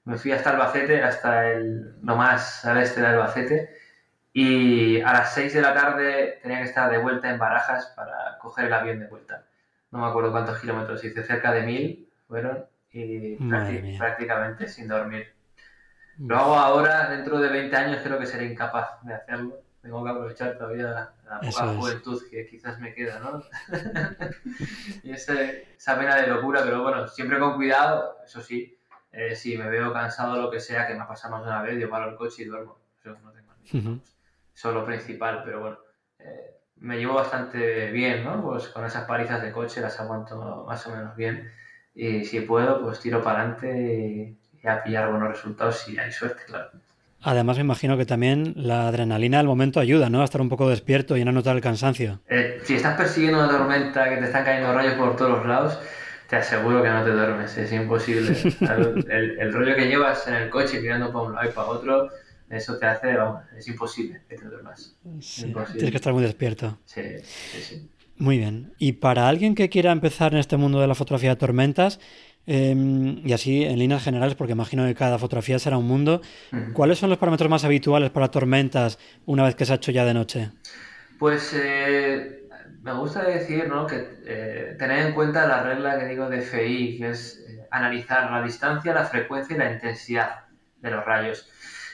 me 0.05 0.17
fui 0.17 0.31
hasta 0.31 0.51
Albacete, 0.51 1.03
hasta 1.03 1.49
el 1.51 2.01
no 2.01 2.15
más 2.15 2.65
al 2.65 2.77
este 2.77 3.01
de 3.01 3.07
Albacete, 3.07 3.69
y 4.33 5.01
a 5.01 5.13
las 5.13 5.33
6 5.33 5.53
de 5.53 5.61
la 5.61 5.73
tarde 5.73 6.39
tenía 6.41 6.59
que 6.59 6.65
estar 6.65 6.89
de 6.89 6.97
vuelta 6.97 7.29
en 7.29 7.37
Barajas 7.37 7.93
para 7.95 8.37
coger 8.39 8.65
el 8.65 8.73
avión 8.73 8.99
de 8.99 9.07
vuelta. 9.07 9.45
No 9.91 9.99
me 9.99 10.07
acuerdo 10.07 10.31
cuántos 10.31 10.59
kilómetros 10.59 11.03
hice, 11.03 11.23
cerca 11.23 11.51
de 11.51 11.63
mil 11.63 12.09
fueron, 12.27 12.65
y 12.91 13.35
prácticamente 13.97 14.67
sin 14.67 14.87
dormir. 14.87 15.33
Lo 16.17 16.37
hago 16.37 16.55
ahora, 16.55 17.09
dentro 17.09 17.39
de 17.39 17.49
20 17.49 17.75
años 17.75 17.99
creo 18.03 18.19
que 18.19 18.25
seré 18.25 18.45
incapaz 18.45 19.01
de 19.03 19.13
hacerlo, 19.13 19.61
tengo 19.81 20.03
que 20.03 20.09
aprovechar 20.11 20.57
todavía 20.57 21.13
la 21.25 21.39
poca 21.39 21.73
juventud 21.73 22.21
que 22.29 22.45
quizás 22.47 22.79
me 22.79 22.93
queda, 22.93 23.19
¿no? 23.19 23.43
y 25.03 25.11
esa 25.11 25.97
pena 25.97 26.17
de 26.17 26.27
locura, 26.27 26.61
pero 26.63 26.83
bueno, 26.83 27.07
siempre 27.07 27.39
con 27.39 27.55
cuidado, 27.55 28.17
eso 28.23 28.41
sí, 28.41 28.77
eh, 29.11 29.35
si 29.35 29.57
me 29.57 29.69
veo 29.69 29.91
cansado 29.91 30.33
o 30.33 30.41
lo 30.43 30.51
que 30.51 30.59
sea, 30.59 30.87
que 30.87 30.95
me 30.95 31.01
ha 31.01 31.07
pasado 31.07 31.35
más 31.35 31.43
de 31.43 31.49
una 31.49 31.61
vez, 31.61 31.79
yo 31.79 31.89
paro 31.89 32.09
el 32.09 32.15
coche 32.15 32.43
y 32.43 32.45
duermo. 32.45 32.77
Eso 32.99 33.17
no 33.23 33.31
tengo 33.31 33.99
Eso 34.55 34.69
es 34.69 34.75
lo 34.75 34.85
principal, 34.85 35.41
pero 35.43 35.59
bueno, 35.59 35.77
eh, 36.19 36.57
me 36.77 36.97
llevo 36.97 37.15
bastante 37.15 37.91
bien, 37.91 38.23
¿no? 38.23 38.41
Pues 38.41 38.69
con 38.69 38.85
esas 38.85 39.05
palizas 39.05 39.41
de 39.41 39.51
coche 39.51 39.81
las 39.81 39.99
aguanto 39.99 40.65
más 40.67 40.85
o 40.87 40.95
menos 40.95 41.15
bien. 41.15 41.51
Y 41.93 42.23
si 42.23 42.41
puedo, 42.41 42.81
pues 42.81 42.99
tiro 43.01 43.21
para 43.21 43.41
adelante 43.41 44.37
y, 44.63 44.67
a 44.67 44.83
pillar 44.83 45.09
buenos 45.09 45.29
resultados 45.29 45.79
si 45.79 45.97
hay 45.97 46.11
suerte, 46.11 46.43
claro. 46.45 46.69
Además, 47.23 47.57
me 47.57 47.63
imagino 47.63 47.97
que 47.97 48.05
también 48.05 48.53
la 48.55 48.87
adrenalina 48.87 49.39
al 49.39 49.45
momento 49.45 49.79
ayuda, 49.79 50.09
¿no? 50.09 50.21
A 50.21 50.23
estar 50.23 50.41
un 50.41 50.49
poco 50.49 50.69
despierto 50.69 51.17
y 51.17 51.25
no 51.25 51.31
notar 51.31 51.55
el 51.55 51.61
cansancio. 51.61 52.19
Eh, 52.27 52.59
si 52.63 52.75
estás 52.75 52.95
persiguiendo 52.95 53.39
una 53.39 53.49
tormenta 53.49 54.09
que 54.09 54.17
te 54.17 54.25
están 54.25 54.43
cayendo 54.43 54.73
rayos 54.73 54.93
por 54.95 55.15
todos 55.15 55.37
los 55.37 55.45
lados, 55.45 55.79
te 56.31 56.37
aseguro 56.37 56.81
que 56.81 56.87
no 56.87 57.03
te 57.03 57.11
duermes, 57.11 57.57
es 57.57 57.73
imposible. 57.73 58.31
el, 59.41 59.51
rollo 59.51 59.75
que 59.75 59.85
llevas 59.85 60.25
en 60.29 60.35
el 60.35 60.49
coche 60.49 60.79
tirando 60.79 61.11
para 61.11 61.25
un 61.25 61.35
lado 61.35 61.49
y 61.49 61.51
para 61.51 61.67
otro, 61.67 62.09
eso 62.49 62.77
te 62.79 62.85
hace, 62.85 63.17
vamos, 63.17 63.43
es 63.57 63.67
imposible 63.67 64.21
que 64.29 64.37
te 64.37 64.45
duermas. 64.45 64.95
Tienes 65.19 65.91
que 65.91 65.97
estar 65.97 66.13
muy 66.13 66.23
despierto. 66.23 66.77
Sí, 66.85 67.01
sí, 67.21 67.61
sí. 67.61 67.89
Muy 68.15 68.37
bien. 68.37 68.71
Y 68.77 68.93
para 68.93 69.27
alguien 69.27 69.55
que 69.55 69.67
quiera 69.67 69.91
empezar 69.91 70.31
en 70.31 70.39
este 70.39 70.55
mundo 70.55 70.79
de 70.79 70.87
la 70.87 70.95
fotografía 70.95 71.31
de 71.31 71.35
tormentas, 71.35 71.99
em, 72.45 73.27
y 73.27 73.33
así 73.33 73.65
en 73.65 73.77
líneas 73.77 74.01
generales, 74.01 74.35
porque 74.35 74.53
imagino 74.53 74.85
que 74.85 74.95
cada 74.95 75.19
fotografía 75.19 75.59
será 75.59 75.77
un 75.77 75.85
mundo, 75.85 76.21
¿cuáles 76.71 76.97
son 76.97 77.09
los 77.09 77.19
parámetros 77.19 77.49
más 77.49 77.65
habituales 77.65 78.09
para 78.09 78.31
tormentas 78.31 78.99
una 79.25 79.43
vez 79.43 79.55
que 79.55 79.65
se 79.65 79.73
ha 79.73 79.75
hecho 79.75 79.91
ya 79.91 80.05
de 80.05 80.13
noche? 80.13 80.51
Pues 81.19 81.53
eh, 81.61 82.40
me 82.81 82.93
gusta 82.93 83.23
decir 83.23 83.67
¿no? 83.67 83.85
que 83.85 84.19
eh, 84.25 84.75
tener 84.77 85.07
en 85.07 85.13
cuenta 85.13 85.47
la 85.47 85.63
regla 85.63 85.99
que 85.99 86.05
digo 86.05 86.29
de 86.29 86.41
FI, 86.41 86.97
que 86.97 87.09
es 87.09 87.45
eh, 87.47 87.67
analizar 87.69 88.31
la 88.31 88.41
distancia, 88.41 88.93
la 88.93 89.05
frecuencia 89.05 89.55
y 89.55 89.59
la 89.59 89.71
intensidad 89.71 90.45
de 90.77 90.91
los 90.91 91.05
rayos. 91.05 91.49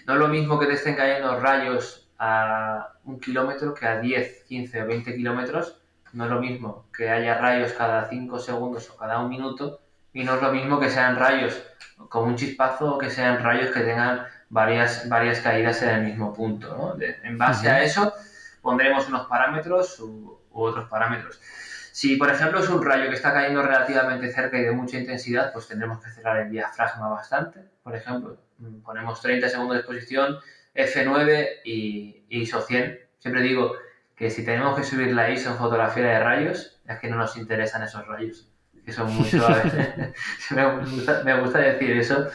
No 0.05 0.13
es 0.13 0.19
lo 0.19 0.27
mismo 0.29 0.57
que 0.59 0.67
te 0.67 0.73
estén 0.73 0.95
cayendo 0.95 1.39
rayos 1.39 2.09
a 2.17 2.93
un 3.03 3.19
kilómetro 3.19 3.73
que 3.73 3.85
a 3.85 3.99
10, 3.99 4.45
15 4.47 4.83
o 4.83 4.87
20 4.87 5.15
kilómetros. 5.15 5.81
No 6.13 6.23
es 6.23 6.31
lo 6.31 6.39
mismo 6.39 6.85
que 6.95 7.09
haya 7.09 7.37
rayos 7.37 7.73
cada 7.73 8.07
5 8.07 8.39
segundos 8.39 8.89
o 8.89 8.97
cada 8.97 9.19
un 9.19 9.29
minuto. 9.29 9.81
Y 10.13 10.23
no 10.23 10.35
es 10.35 10.41
lo 10.41 10.53
mismo 10.53 10.79
que 10.79 10.89
sean 10.89 11.17
rayos 11.17 11.61
con 12.09 12.29
un 12.29 12.35
chispazo 12.35 12.95
o 12.95 12.97
que 12.97 13.09
sean 13.09 13.43
rayos 13.43 13.71
que 13.71 13.81
tengan 13.81 14.25
varias, 14.49 15.09
varias 15.09 15.41
caídas 15.41 15.81
en 15.81 15.89
el 15.89 16.03
mismo 16.05 16.33
punto. 16.33 16.97
en 17.23 17.37
base 17.37 17.69
a 17.69 17.83
eso 17.83 18.13
pondremos 18.61 19.07
unos 19.07 19.27
parámetros 19.27 20.03
otros 20.61 20.89
parámetros. 20.89 21.39
Si, 21.91 22.15
por 22.15 22.29
ejemplo, 22.29 22.59
es 22.59 22.69
un 22.69 22.85
rayo 22.85 23.09
que 23.09 23.15
está 23.15 23.33
cayendo 23.33 23.63
relativamente 23.63 24.31
cerca 24.31 24.59
y 24.59 24.63
de 24.63 24.71
mucha 24.71 24.97
intensidad, 24.97 25.51
pues 25.51 25.67
tendremos 25.67 26.03
que 26.03 26.11
cerrar 26.11 26.37
el 26.37 26.51
diafragma 26.51 27.09
bastante. 27.09 27.61
Por 27.81 27.95
ejemplo, 27.95 28.37
mm, 28.59 28.81
ponemos 28.81 29.19
30 29.19 29.49
segundos 29.49 29.75
de 29.75 29.79
exposición, 29.79 30.37
F9 30.75 31.61
y 31.65 32.23
ISO 32.29 32.61
100. 32.61 32.99
Siempre 33.17 33.41
digo 33.41 33.73
que 34.15 34.29
si 34.29 34.45
tenemos 34.45 34.77
que 34.77 34.83
subir 34.83 35.11
la 35.13 35.31
ISO 35.31 35.49
en 35.49 35.57
fotografía 35.57 36.03
de 36.03 36.19
rayos, 36.19 36.79
es 36.87 36.99
que 36.99 37.09
no 37.09 37.17
nos 37.17 37.35
interesan 37.35 37.83
esos 37.83 38.05
rayos, 38.07 38.47
que 38.85 38.91
son 38.91 39.11
muy 39.13 39.25
suaves. 39.29 39.73
me, 40.51 41.39
gusta, 41.39 41.59
decir 41.59 41.97
eso 41.97 42.29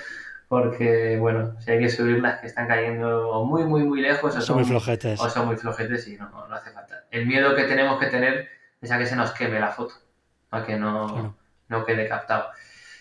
porque, 0.53 1.17
bueno, 1.19 1.57
si 1.61 1.71
hay 1.71 1.79
que 1.79 1.89
subirlas 1.89 2.39
que 2.41 2.47
están 2.47 2.69
cayendo 2.69 3.43
muy, 3.47 3.65
muy, 3.65 3.85
muy 3.85 4.03
lejos 4.03 4.37
o 4.37 4.41
son, 4.43 4.57
muy 4.57 4.67
flojetes. 4.67 5.19
O 5.19 5.31
son 5.31 5.47
muy 5.47 5.57
flojetes 5.57 6.07
y 6.09 6.19
no, 6.19 6.29
no 6.29 6.55
hace 6.55 6.71
falta 6.73 7.05
el 7.11 7.25
miedo 7.25 7.55
que 7.55 7.65
tenemos 7.65 7.99
que 7.99 8.09
tener 8.09 8.51
es 8.83 8.93
a 8.93 8.99
que 8.99 9.07
se 9.07 9.17
nos 9.17 9.31
queme 9.31 9.59
la 9.59 9.69
foto, 9.69 9.95
a 10.51 10.63
que 10.63 10.77
no, 10.77 11.35
no 11.69 11.85
quede 11.87 12.07
captado. 12.07 12.51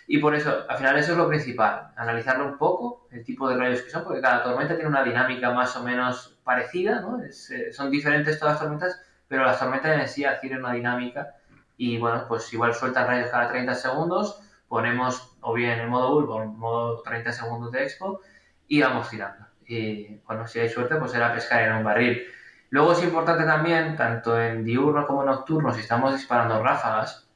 Y 0.08 0.20
por 0.20 0.34
eso, 0.34 0.64
al 0.70 0.78
final 0.78 0.98
eso 0.98 1.12
es 1.12 1.18
lo 1.18 1.28
principal, 1.28 1.92
analizarlo 1.98 2.46
un 2.46 2.58
poco, 2.58 3.10
el 3.12 3.26
tipo 3.26 3.50
de 3.50 3.58
rayos 3.58 3.82
que 3.82 3.90
son, 3.90 4.06
porque 4.06 4.22
cada 4.22 4.44
tormenta 4.44 4.76
tiene 4.76 4.90
una 4.90 5.04
dinámica 5.04 5.52
más 5.52 5.76
o 5.76 5.84
menos 5.84 6.40
parecida, 6.46 7.02
¿no? 7.02 7.22
Eh, 7.22 7.74
son 7.74 7.92
diferentes 7.92 8.40
todas 8.40 8.54
las 8.54 8.62
tormentas, 8.62 9.02
pero 9.28 9.44
las 9.44 9.60
tormentas 9.60 10.00
en 10.00 10.08
sí 10.08 10.24
adquieren 10.24 10.60
una 10.60 10.72
dinámica 10.72 11.36
y 11.76 11.98
bueno, 11.98 12.24
pues 12.30 12.54
igual 12.54 12.74
sueltan 12.74 13.08
rayos 13.08 13.30
cada 13.30 13.50
30 13.50 13.76
segundos, 13.76 14.42
ponemos 14.72 15.36
o 15.42 15.52
bien 15.54 15.82
el 15.82 15.90
modo 15.90 16.14
bulbo 16.14 16.36
o 16.36 16.44
en 16.44 16.58
modo 16.58 17.02
30 17.02 17.34
segundos 17.34 17.74
de 17.74 17.84
expo 17.84 18.22
y 18.70 18.82
vamos 18.82 19.10
tirando. 19.10 19.46
Y 19.68 20.16
bueno, 20.26 20.48
si 20.48 20.62
hay 20.62 20.70
suerte, 20.70 20.96
pues 20.96 21.12
será 21.12 21.34
pescar 21.34 21.64
en 21.64 21.74
un 21.74 21.84
barril. 21.84 22.26
Luego 22.70 22.94
es 22.94 23.04
importante 23.04 23.44
también, 23.44 23.98
tanto 23.98 24.42
en 24.42 24.64
diurno 24.64 25.06
como 25.06 25.24
en 25.24 25.26
nocturno, 25.26 25.74
si 25.74 25.82
estamos 25.82 26.14
disparando 26.14 26.64
ráfagas, 26.64 27.28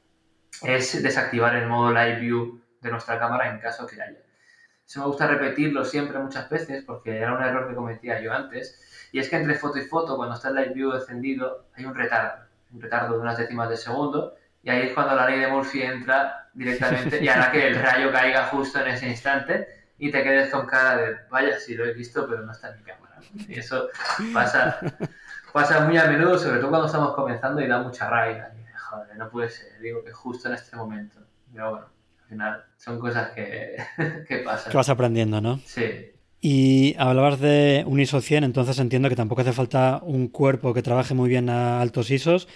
es 0.62 1.02
desactivar 1.02 1.54
el 1.56 1.66
modo 1.66 1.92
Live 1.92 2.20
View 2.20 2.58
de 2.80 2.90
nuestra 2.90 3.18
cámara 3.18 3.50
en 3.50 3.58
caso 3.58 3.86
que 3.86 4.00
haya. 4.00 4.20
Eso 4.86 5.00
me 5.00 5.06
gusta 5.06 5.26
repetirlo 5.26 5.84
siempre 5.84 6.18
muchas 6.18 6.48
veces 6.48 6.84
porque 6.84 7.18
era 7.18 7.34
un 7.34 7.42
error 7.42 7.68
que 7.68 7.74
cometía 7.74 8.18
yo 8.18 8.32
antes. 8.32 8.80
Y 9.12 9.18
es 9.18 9.28
que 9.28 9.36
entre 9.36 9.56
foto 9.56 9.78
y 9.78 9.82
foto, 9.82 10.16
cuando 10.16 10.36
está 10.36 10.48
el 10.48 10.54
Live 10.54 10.72
View 10.72 10.94
encendido, 10.94 11.66
hay 11.74 11.84
un 11.84 11.94
retardo, 11.94 12.46
un 12.72 12.80
retardo 12.80 13.16
de 13.16 13.20
unas 13.20 13.36
décimas 13.36 13.68
de 13.68 13.76
segundo. 13.76 14.36
Y 14.62 14.70
ahí 14.70 14.86
es 14.86 14.94
cuando 14.94 15.14
la 15.14 15.28
ley 15.28 15.38
de 15.38 15.48
Murphy 15.48 15.82
entra 15.82 16.45
directamente 16.56 17.22
y 17.22 17.28
hará 17.28 17.52
que 17.52 17.68
el 17.68 17.80
rayo 17.80 18.10
caiga 18.10 18.46
justo 18.46 18.80
en 18.80 18.88
ese 18.88 19.08
instante 19.08 19.68
y 19.98 20.10
te 20.10 20.22
quedes 20.22 20.50
con 20.50 20.66
cara 20.66 20.96
de, 20.96 21.16
vaya, 21.30 21.58
sí 21.58 21.74
lo 21.74 21.84
he 21.84 21.92
visto, 21.92 22.26
pero 22.28 22.42
no 22.42 22.52
está 22.52 22.70
en 22.70 22.78
mi 22.78 22.82
cámara. 22.82 23.16
Y 23.48 23.58
eso 23.58 23.88
pasa, 24.32 24.78
pasa 25.52 25.80
muy 25.80 25.96
a 25.96 26.06
menudo, 26.06 26.38
sobre 26.38 26.58
todo 26.58 26.70
cuando 26.70 26.86
estamos 26.86 27.14
comenzando 27.14 27.60
y 27.60 27.66
da 27.66 27.80
mucha 27.80 28.08
rabia. 28.08 28.52
Joder, 28.90 29.16
no 29.16 29.30
puede 29.30 29.48
ser, 29.48 29.78
digo 29.80 30.02
que 30.04 30.12
justo 30.12 30.48
en 30.48 30.54
este 30.54 30.76
momento. 30.76 31.20
Pero 31.52 31.70
bueno, 31.70 31.86
al 32.22 32.28
final 32.28 32.64
son 32.76 32.98
cosas 32.98 33.30
que, 33.30 33.76
que 34.28 34.38
pasan. 34.38 34.70
Que 34.70 34.76
vas 34.76 34.88
aprendiendo, 34.88 35.40
¿no? 35.40 35.58
Sí. 35.58 36.12
Y 36.40 36.94
hablabas 36.98 37.40
de 37.40 37.82
un 37.86 37.98
ISO 37.98 38.20
100, 38.20 38.44
entonces 38.44 38.78
entiendo 38.78 39.08
que 39.08 39.16
tampoco 39.16 39.40
hace 39.40 39.52
falta 39.52 40.00
un 40.02 40.28
cuerpo 40.28 40.74
que 40.74 40.82
trabaje 40.82 41.14
muy 41.14 41.28
bien 41.28 41.48
a 41.48 41.80
altos 41.80 42.10
ISOs. 42.10 42.46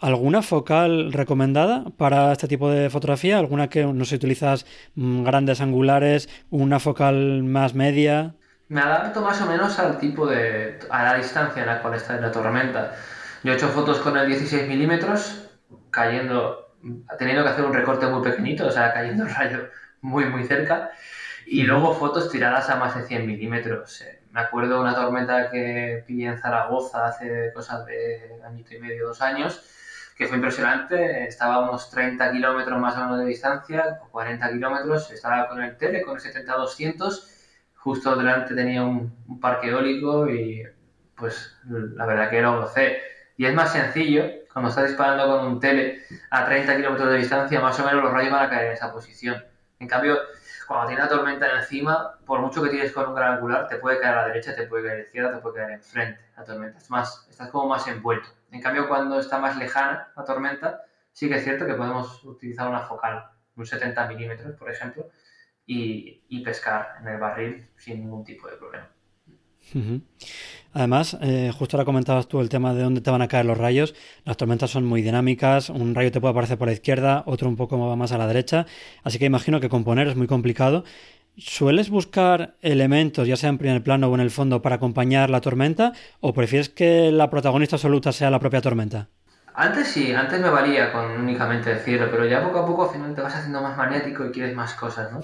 ¿Alguna 0.00 0.42
focal 0.42 1.12
recomendada 1.12 1.84
para 1.96 2.32
este 2.32 2.48
tipo 2.48 2.70
de 2.70 2.88
fotografía? 2.88 3.38
¿Alguna 3.38 3.68
que 3.68 3.84
no 3.84 4.04
sé, 4.04 4.16
utilizas 4.16 4.64
mm, 4.94 5.24
grandes 5.24 5.60
angulares, 5.60 6.28
una 6.50 6.78
focal 6.78 7.42
más 7.42 7.74
media? 7.74 8.34
Me 8.68 8.80
adapto 8.80 9.20
más 9.20 9.40
o 9.42 9.46
menos 9.46 9.78
al 9.78 9.98
tipo 9.98 10.26
de. 10.26 10.78
a 10.90 11.04
la 11.04 11.14
distancia 11.14 11.62
en 11.62 11.68
la 11.68 11.82
cual 11.82 11.94
está 11.94 12.20
la 12.20 12.32
tormenta. 12.32 12.94
Yo 13.42 13.52
he 13.52 13.56
hecho 13.56 13.68
fotos 13.68 13.98
con 13.98 14.16
el 14.16 14.26
16 14.26 14.66
milímetros, 14.68 15.48
cayendo, 15.90 16.74
teniendo 17.18 17.44
que 17.44 17.50
hacer 17.50 17.64
un 17.64 17.74
recorte 17.74 18.06
muy 18.06 18.22
pequeñito, 18.22 18.66
o 18.66 18.70
sea, 18.70 18.92
cayendo 18.92 19.24
el 19.24 19.34
rayo 19.34 19.68
muy, 20.00 20.24
muy 20.26 20.44
cerca. 20.44 20.90
Y 21.46 21.62
luego 21.62 21.94
fotos 21.94 22.30
tiradas 22.30 22.68
a 22.70 22.76
más 22.76 22.96
de 22.96 23.04
100 23.04 23.26
milímetros. 23.26 24.02
Eh, 24.02 24.22
me 24.32 24.40
acuerdo 24.40 24.80
una 24.80 24.94
tormenta 24.94 25.50
que 25.50 26.04
pillé 26.06 26.26
en 26.26 26.38
Zaragoza 26.38 27.06
hace 27.06 27.52
cosas 27.54 27.86
de 27.86 28.40
añito 28.44 28.74
y 28.74 28.80
medio, 28.80 29.08
dos 29.08 29.22
años, 29.22 29.62
que 30.16 30.26
fue 30.26 30.36
impresionante. 30.36 31.28
Unos 31.40 31.90
30 31.90 32.32
kilómetros 32.32 32.80
más 32.80 32.96
o 32.96 33.00
menos 33.00 33.18
de 33.20 33.26
distancia, 33.26 34.00
40 34.10 34.50
kilómetros. 34.50 35.10
Estaba 35.10 35.48
con 35.48 35.62
el 35.62 35.76
tele, 35.76 36.02
con 36.02 36.16
el 36.16 36.22
70-200 36.22 37.36
justo 37.86 38.16
delante 38.16 38.52
tenía 38.52 38.82
un, 38.82 39.40
parque 39.40 39.68
eólico 39.68 40.28
y 40.28 40.64
pues 41.14 41.56
la 41.64 42.04
verdad 42.04 42.28
que 42.28 42.42
lo 42.42 42.62
gocé. 42.62 42.98
Y 43.36 43.46
es 43.46 43.54
más 43.54 43.72
sencillo, 43.72 44.24
cuando 44.52 44.70
estás 44.70 44.88
disparando 44.88 45.24
con 45.28 45.46
un 45.46 45.60
tele 45.60 46.02
a 46.30 46.44
30 46.44 46.74
kilómetros 46.74 47.12
de 47.12 47.18
distancia, 47.18 47.60
más 47.60 47.78
o 47.78 47.84
menos 47.84 48.02
los 48.02 48.12
rayos 48.12 48.32
van 48.32 48.46
a 48.46 48.50
caer 48.50 48.66
en 48.66 48.72
esa 48.72 48.92
posición. 48.92 49.44
En 49.78 49.86
cambio, 49.86 50.18
cuando 50.66 50.88
tiene 50.88 51.02
la 51.02 51.08
tormenta 51.08 51.58
encima, 51.58 52.18
por 52.24 52.40
mucho 52.40 52.62
que 52.62 52.70
tires 52.70 52.92
con 52.92 53.06
un 53.08 53.14
gran 53.14 53.34
angular, 53.34 53.68
te 53.68 53.76
puede 53.76 54.00
caer 54.00 54.14
a 54.14 54.22
la 54.22 54.28
derecha, 54.28 54.54
te 54.54 54.66
puede 54.66 54.84
caer 54.84 54.94
a 54.94 54.98
la 54.98 55.04
izquierda, 55.04 55.34
te 55.34 55.40
puede 55.40 55.56
caer 55.56 55.70
enfrente 55.70 56.20
la 56.36 56.44
tormenta. 56.44 56.78
Es 56.78 56.90
más, 56.90 57.26
estás 57.30 57.50
como 57.50 57.68
más 57.68 57.86
envuelto. 57.86 58.28
En 58.50 58.60
cambio, 58.60 58.88
cuando 58.88 59.18
está 59.18 59.38
más 59.38 59.56
lejana 59.56 60.12
la 60.16 60.24
tormenta, 60.24 60.82
sí 61.12 61.28
que 61.28 61.36
es 61.36 61.44
cierto 61.44 61.66
que 61.66 61.74
podemos 61.74 62.22
utilizar 62.24 62.68
una 62.68 62.80
focal, 62.80 63.30
un 63.56 63.66
70 63.66 64.06
milímetros, 64.08 64.56
por 64.56 64.70
ejemplo, 64.70 65.10
y, 65.66 66.42
pescar 66.44 66.96
en 67.00 67.08
el 67.08 67.18
barril 67.18 67.68
sin 67.76 68.00
ningún 68.00 68.24
tipo 68.24 68.48
de 68.48 68.56
problema. 68.56 68.88
Además, 70.72 71.16
eh, 71.22 71.50
justo 71.56 71.76
ahora 71.76 71.84
comentabas 71.84 72.28
tú 72.28 72.40
el 72.40 72.48
tema 72.48 72.74
de 72.74 72.82
dónde 72.82 73.00
te 73.00 73.10
van 73.10 73.22
a 73.22 73.28
caer 73.28 73.46
los 73.46 73.56
rayos. 73.56 73.94
Las 74.24 74.36
tormentas 74.36 74.70
son 74.70 74.84
muy 74.84 75.02
dinámicas, 75.02 75.70
un 75.70 75.94
rayo 75.94 76.12
te 76.12 76.20
puede 76.20 76.32
aparecer 76.32 76.58
por 76.58 76.68
la 76.68 76.74
izquierda, 76.74 77.22
otro 77.26 77.48
un 77.48 77.56
poco 77.56 77.78
más 77.96 78.12
a 78.12 78.18
la 78.18 78.26
derecha, 78.26 78.66
así 79.02 79.18
que 79.18 79.24
imagino 79.24 79.60
que 79.60 79.68
componer 79.68 80.06
es 80.08 80.16
muy 80.16 80.26
complicado. 80.26 80.84
¿Sueles 81.38 81.90
buscar 81.90 82.56
elementos, 82.62 83.28
ya 83.28 83.36
sea 83.36 83.50
en 83.50 83.58
primer 83.58 83.82
plano 83.82 84.08
o 84.08 84.14
en 84.14 84.20
el 84.20 84.30
fondo, 84.30 84.62
para 84.62 84.76
acompañar 84.76 85.28
la 85.28 85.42
tormenta 85.42 85.92
o 86.20 86.32
prefieres 86.32 86.70
que 86.70 87.10
la 87.12 87.28
protagonista 87.28 87.76
absoluta 87.76 88.12
sea 88.12 88.30
la 88.30 88.40
propia 88.40 88.62
tormenta? 88.62 89.08
Antes 89.54 89.88
sí, 89.88 90.12
antes 90.12 90.40
me 90.40 90.50
valía 90.50 90.92
con 90.92 91.10
únicamente 91.10 91.70
decirlo, 91.70 92.08
pero 92.10 92.26
ya 92.26 92.42
poco 92.42 92.58
a 92.58 92.66
poco 92.66 92.84
al 92.84 92.90
final 92.90 93.14
te 93.14 93.22
vas 93.22 93.34
haciendo 93.34 93.62
más 93.62 93.76
magnético 93.76 94.26
y 94.26 94.30
quieres 94.30 94.54
más 94.54 94.74
cosas, 94.74 95.10
¿no? 95.12 95.20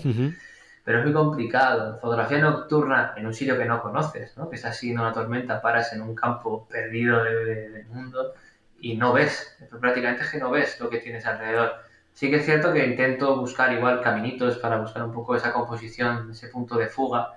Pero 0.84 0.98
es 0.98 1.04
muy 1.04 1.12
complicado. 1.12 1.98
Fotografía 2.00 2.38
nocturna 2.38 3.14
en 3.16 3.26
un 3.26 3.34
sitio 3.34 3.56
que 3.58 3.64
no 3.64 3.82
conoces, 3.82 4.36
¿no? 4.36 4.48
que 4.48 4.56
está 4.56 4.72
siguiendo 4.72 5.02
una 5.02 5.12
tormenta, 5.12 5.62
paras 5.62 5.92
en 5.92 6.02
un 6.02 6.14
campo 6.14 6.66
perdido 6.68 7.22
del 7.22 7.86
mundo 7.86 8.34
y 8.80 8.96
no 8.96 9.12
ves, 9.12 9.56
prácticamente 9.80 10.24
es 10.24 10.30
que 10.30 10.38
no 10.38 10.50
ves 10.50 10.80
lo 10.80 10.90
que 10.90 10.98
tienes 10.98 11.24
alrededor. 11.24 11.72
Sí 12.12 12.30
que 12.30 12.36
es 12.36 12.44
cierto 12.44 12.72
que 12.72 12.84
intento 12.84 13.36
buscar 13.36 13.72
igual 13.72 14.02
caminitos 14.02 14.58
para 14.58 14.76
buscar 14.78 15.04
un 15.04 15.12
poco 15.12 15.36
esa 15.36 15.52
composición, 15.52 16.30
ese 16.32 16.48
punto 16.48 16.76
de 16.76 16.88
fuga, 16.88 17.34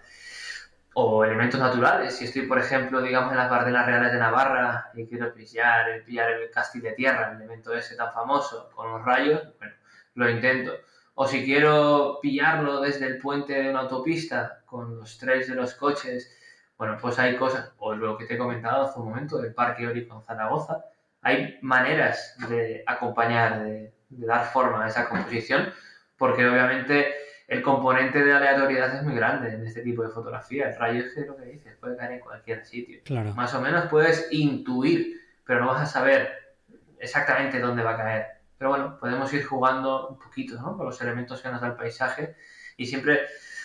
o 0.95 1.23
elementos 1.23 1.59
naturales. 1.59 2.15
Si 2.15 2.25
estoy, 2.25 2.43
por 2.43 2.57
ejemplo, 2.57 3.01
digamos, 3.01 3.31
en 3.31 3.37
las 3.37 3.49
Bardenas 3.49 3.85
Reales 3.85 4.11
de 4.11 4.19
Navarra 4.19 4.91
y 4.95 5.05
quiero 5.05 5.33
pillar, 5.33 6.03
pillar 6.05 6.31
el 6.31 6.49
castillo 6.49 6.89
de 6.89 6.95
tierra, 6.95 7.31
el 7.31 7.37
elemento 7.37 7.73
ese 7.73 7.95
tan 7.95 8.11
famoso, 8.13 8.69
con 8.73 8.91
los 8.91 9.05
rayos, 9.05 9.41
bueno, 9.59 9.73
lo 10.15 10.29
intento. 10.29 10.71
O 11.15 11.27
si 11.27 11.43
quiero 11.43 12.19
pillarlo 12.21 12.81
desde 12.81 13.07
el 13.07 13.17
puente 13.17 13.53
de 13.53 13.69
una 13.69 13.81
autopista 13.81 14.61
con 14.65 14.97
los 14.97 15.17
tres 15.17 15.47
de 15.47 15.55
los 15.55 15.73
coches, 15.73 16.37
bueno, 16.77 16.97
pues 17.01 17.17
hay 17.19 17.37
cosas, 17.37 17.71
o 17.77 17.95
lo 17.95 18.17
que 18.17 18.25
te 18.25 18.35
he 18.35 18.37
comentado 18.37 18.83
hace 18.83 18.99
un 18.99 19.09
momento, 19.09 19.37
del 19.37 19.53
Parque 19.53 19.83
Eólico 19.83 20.15
en 20.15 20.23
Zaragoza, 20.23 20.85
hay 21.21 21.57
maneras 21.61 22.35
de 22.49 22.83
acompañar, 22.85 23.63
de, 23.63 23.93
de 24.09 24.27
dar 24.27 24.45
forma 24.51 24.85
a 24.85 24.89
esa 24.89 25.07
composición, 25.07 25.73
porque 26.17 26.45
obviamente 26.47 27.13
el 27.47 27.61
componente 27.61 28.23
de 28.23 28.33
aleatoriedad 28.33 28.95
es 28.95 29.03
muy 29.03 29.15
grande 29.15 29.53
en 29.53 29.65
este 29.65 29.81
tipo 29.81 30.03
de 30.03 30.09
fotografía. 30.09 30.69
El 30.69 30.77
rayo 30.77 31.05
es 31.05 31.27
lo 31.27 31.35
que 31.37 31.45
dices, 31.45 31.75
puede 31.77 31.95
caer 31.95 32.13
en 32.13 32.19
cualquier 32.19 32.65
sitio. 32.65 33.01
Más 33.35 33.53
o 33.53 33.61
menos 33.61 33.85
puedes 33.85 34.27
intuir, 34.31 35.21
pero 35.45 35.61
no 35.61 35.67
vas 35.67 35.81
a 35.81 35.85
saber 35.85 36.57
exactamente 36.99 37.59
dónde 37.59 37.83
va 37.83 37.91
a 37.91 37.97
caer. 37.97 38.25
Pero 38.57 38.69
bueno, 38.69 38.97
podemos 38.99 39.31
ir 39.33 39.43
jugando 39.45 40.07
un 40.07 40.19
poquito 40.19 40.55
¿no? 40.61 40.77
con 40.77 40.85
los 40.85 41.01
elementos 41.01 41.41
que 41.41 41.49
nos 41.49 41.61
da 41.61 41.67
el 41.67 41.75
paisaje 41.75 42.35
y 42.77 42.85
siempre 42.85 43.21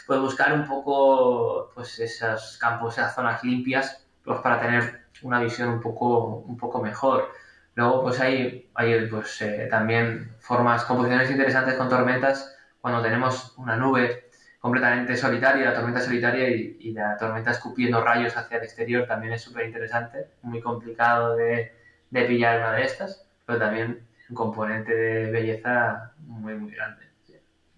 puedes 0.07 0.23
buscar 0.23 0.53
un 0.53 0.67
poco 0.67 1.71
pues 1.75 1.99
esos 2.01 2.59
campos, 2.59 2.99
esas 2.99 3.15
zonas 3.15 3.45
limpias, 3.45 4.07
pues 4.25 4.41
para 4.41 4.61
tener 4.61 5.07
una 5.23 5.41
visión 5.41 5.69
un 5.69 5.81
poco, 5.81 6.37
un 6.47 6.57
poco 6.57 6.83
mejor. 6.83 7.31
Luego 7.75 8.03
pues 8.03 8.21
hay, 8.21 8.69
hay 8.75 9.07
pues, 9.07 9.41
eh, 9.43 9.69
también 9.71 10.35
formas, 10.41 10.85
composiciones 10.85 11.31
interesantes 11.31 11.75
con 11.75 11.89
tormentas 11.89 12.57
cuando 12.81 13.03
tenemos 13.03 13.55
una 13.59 13.77
nube 13.77 14.31
completamente 14.61 15.17
solitaria, 15.17 15.67
la 15.67 15.75
tormenta 15.75 16.01
solitaria 16.01 16.49
y, 16.49 16.93
la 16.93 17.17
tormenta 17.17 17.51
escupiendo 17.51 18.03
rayos 18.05 18.37
hacia 18.37 18.59
el 18.59 18.65
exterior 18.65 19.07
también 19.07 19.33
es 19.33 19.43
súper 19.43 19.67
interesante, 19.67 20.29
muy 20.43 20.61
complicado 20.61 21.35
de, 21.35 21.73
pillar 22.11 22.59
una 22.59 22.73
de 22.73 22.83
estas, 22.85 23.27
pero 23.47 23.59
también 23.59 24.07
un 24.31 24.35
componente 24.35 24.95
de 24.95 25.31
belleza 25.31 26.13
muy, 26.27 26.55
muy 26.55 26.73
grande. 26.73 27.03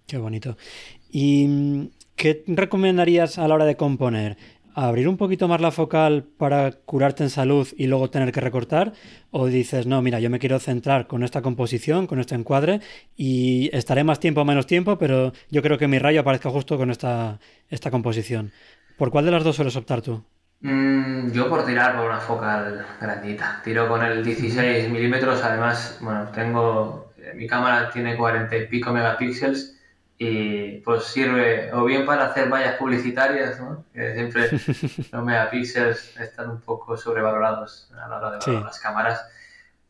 Qué 0.06 0.18
bonito. 0.18 0.56
¿Y 1.10 1.90
qué 2.14 2.44
recomendarías 2.46 3.38
a 3.38 3.48
la 3.48 3.54
hora 3.54 3.64
de 3.64 3.76
componer? 3.76 4.36
abrir 4.74 5.08
un 5.08 5.16
poquito 5.16 5.48
más 5.48 5.60
la 5.60 5.70
focal 5.70 6.24
para 6.24 6.72
curarte 6.72 7.22
en 7.22 7.30
salud 7.30 7.68
y 7.76 7.86
luego 7.86 8.10
tener 8.10 8.32
que 8.32 8.40
recortar? 8.40 8.92
¿O 9.30 9.46
dices, 9.46 9.86
no, 9.86 10.00
mira, 10.02 10.20
yo 10.20 10.30
me 10.30 10.38
quiero 10.38 10.58
centrar 10.58 11.06
con 11.06 11.22
esta 11.22 11.42
composición, 11.42 12.06
con 12.06 12.20
este 12.20 12.34
encuadre 12.34 12.80
y 13.16 13.70
estaré 13.76 14.04
más 14.04 14.20
tiempo 14.20 14.40
o 14.42 14.44
menos 14.44 14.66
tiempo, 14.66 14.98
pero 14.98 15.32
yo 15.50 15.62
creo 15.62 15.78
que 15.78 15.88
mi 15.88 15.98
rayo 15.98 16.20
aparezca 16.20 16.50
justo 16.50 16.76
con 16.76 16.90
esta, 16.90 17.38
esta 17.68 17.90
composición? 17.90 18.52
¿Por 18.96 19.10
cuál 19.10 19.24
de 19.24 19.30
las 19.30 19.44
dos 19.44 19.56
sueles 19.56 19.76
optar 19.76 20.02
tú? 20.02 20.22
Mm, 20.62 21.32
yo 21.32 21.48
por 21.48 21.66
tirar 21.66 21.96
por 21.96 22.06
una 22.06 22.20
focal 22.20 22.86
grandita. 23.00 23.60
Tiro 23.64 23.88
con 23.88 24.02
el 24.04 24.24
16 24.24 24.90
milímetros, 24.90 25.42
además, 25.42 25.98
bueno, 26.00 26.28
tengo... 26.28 27.12
Mi 27.34 27.46
cámara 27.46 27.90
tiene 27.90 28.16
40 28.16 28.56
y 28.56 28.66
pico 28.66 28.92
megapíxeles 28.92 29.78
y 30.18 30.78
pues 30.80 31.04
sirve 31.04 31.72
o 31.72 31.84
bien 31.84 32.04
para 32.06 32.26
hacer 32.26 32.48
vallas 32.48 32.76
publicitarias, 32.76 33.60
¿no? 33.60 33.84
que 33.92 34.14
siempre 34.14 34.50
los 35.12 35.24
megapíxeles 35.24 36.16
están 36.18 36.50
un 36.50 36.60
poco 36.60 36.96
sobrevalorados 36.96 37.90
a 37.92 38.08
la 38.08 38.18
hora 38.18 38.30
de 38.32 38.38
valorar 38.38 38.64
las 38.64 38.80
cámaras, 38.80 39.26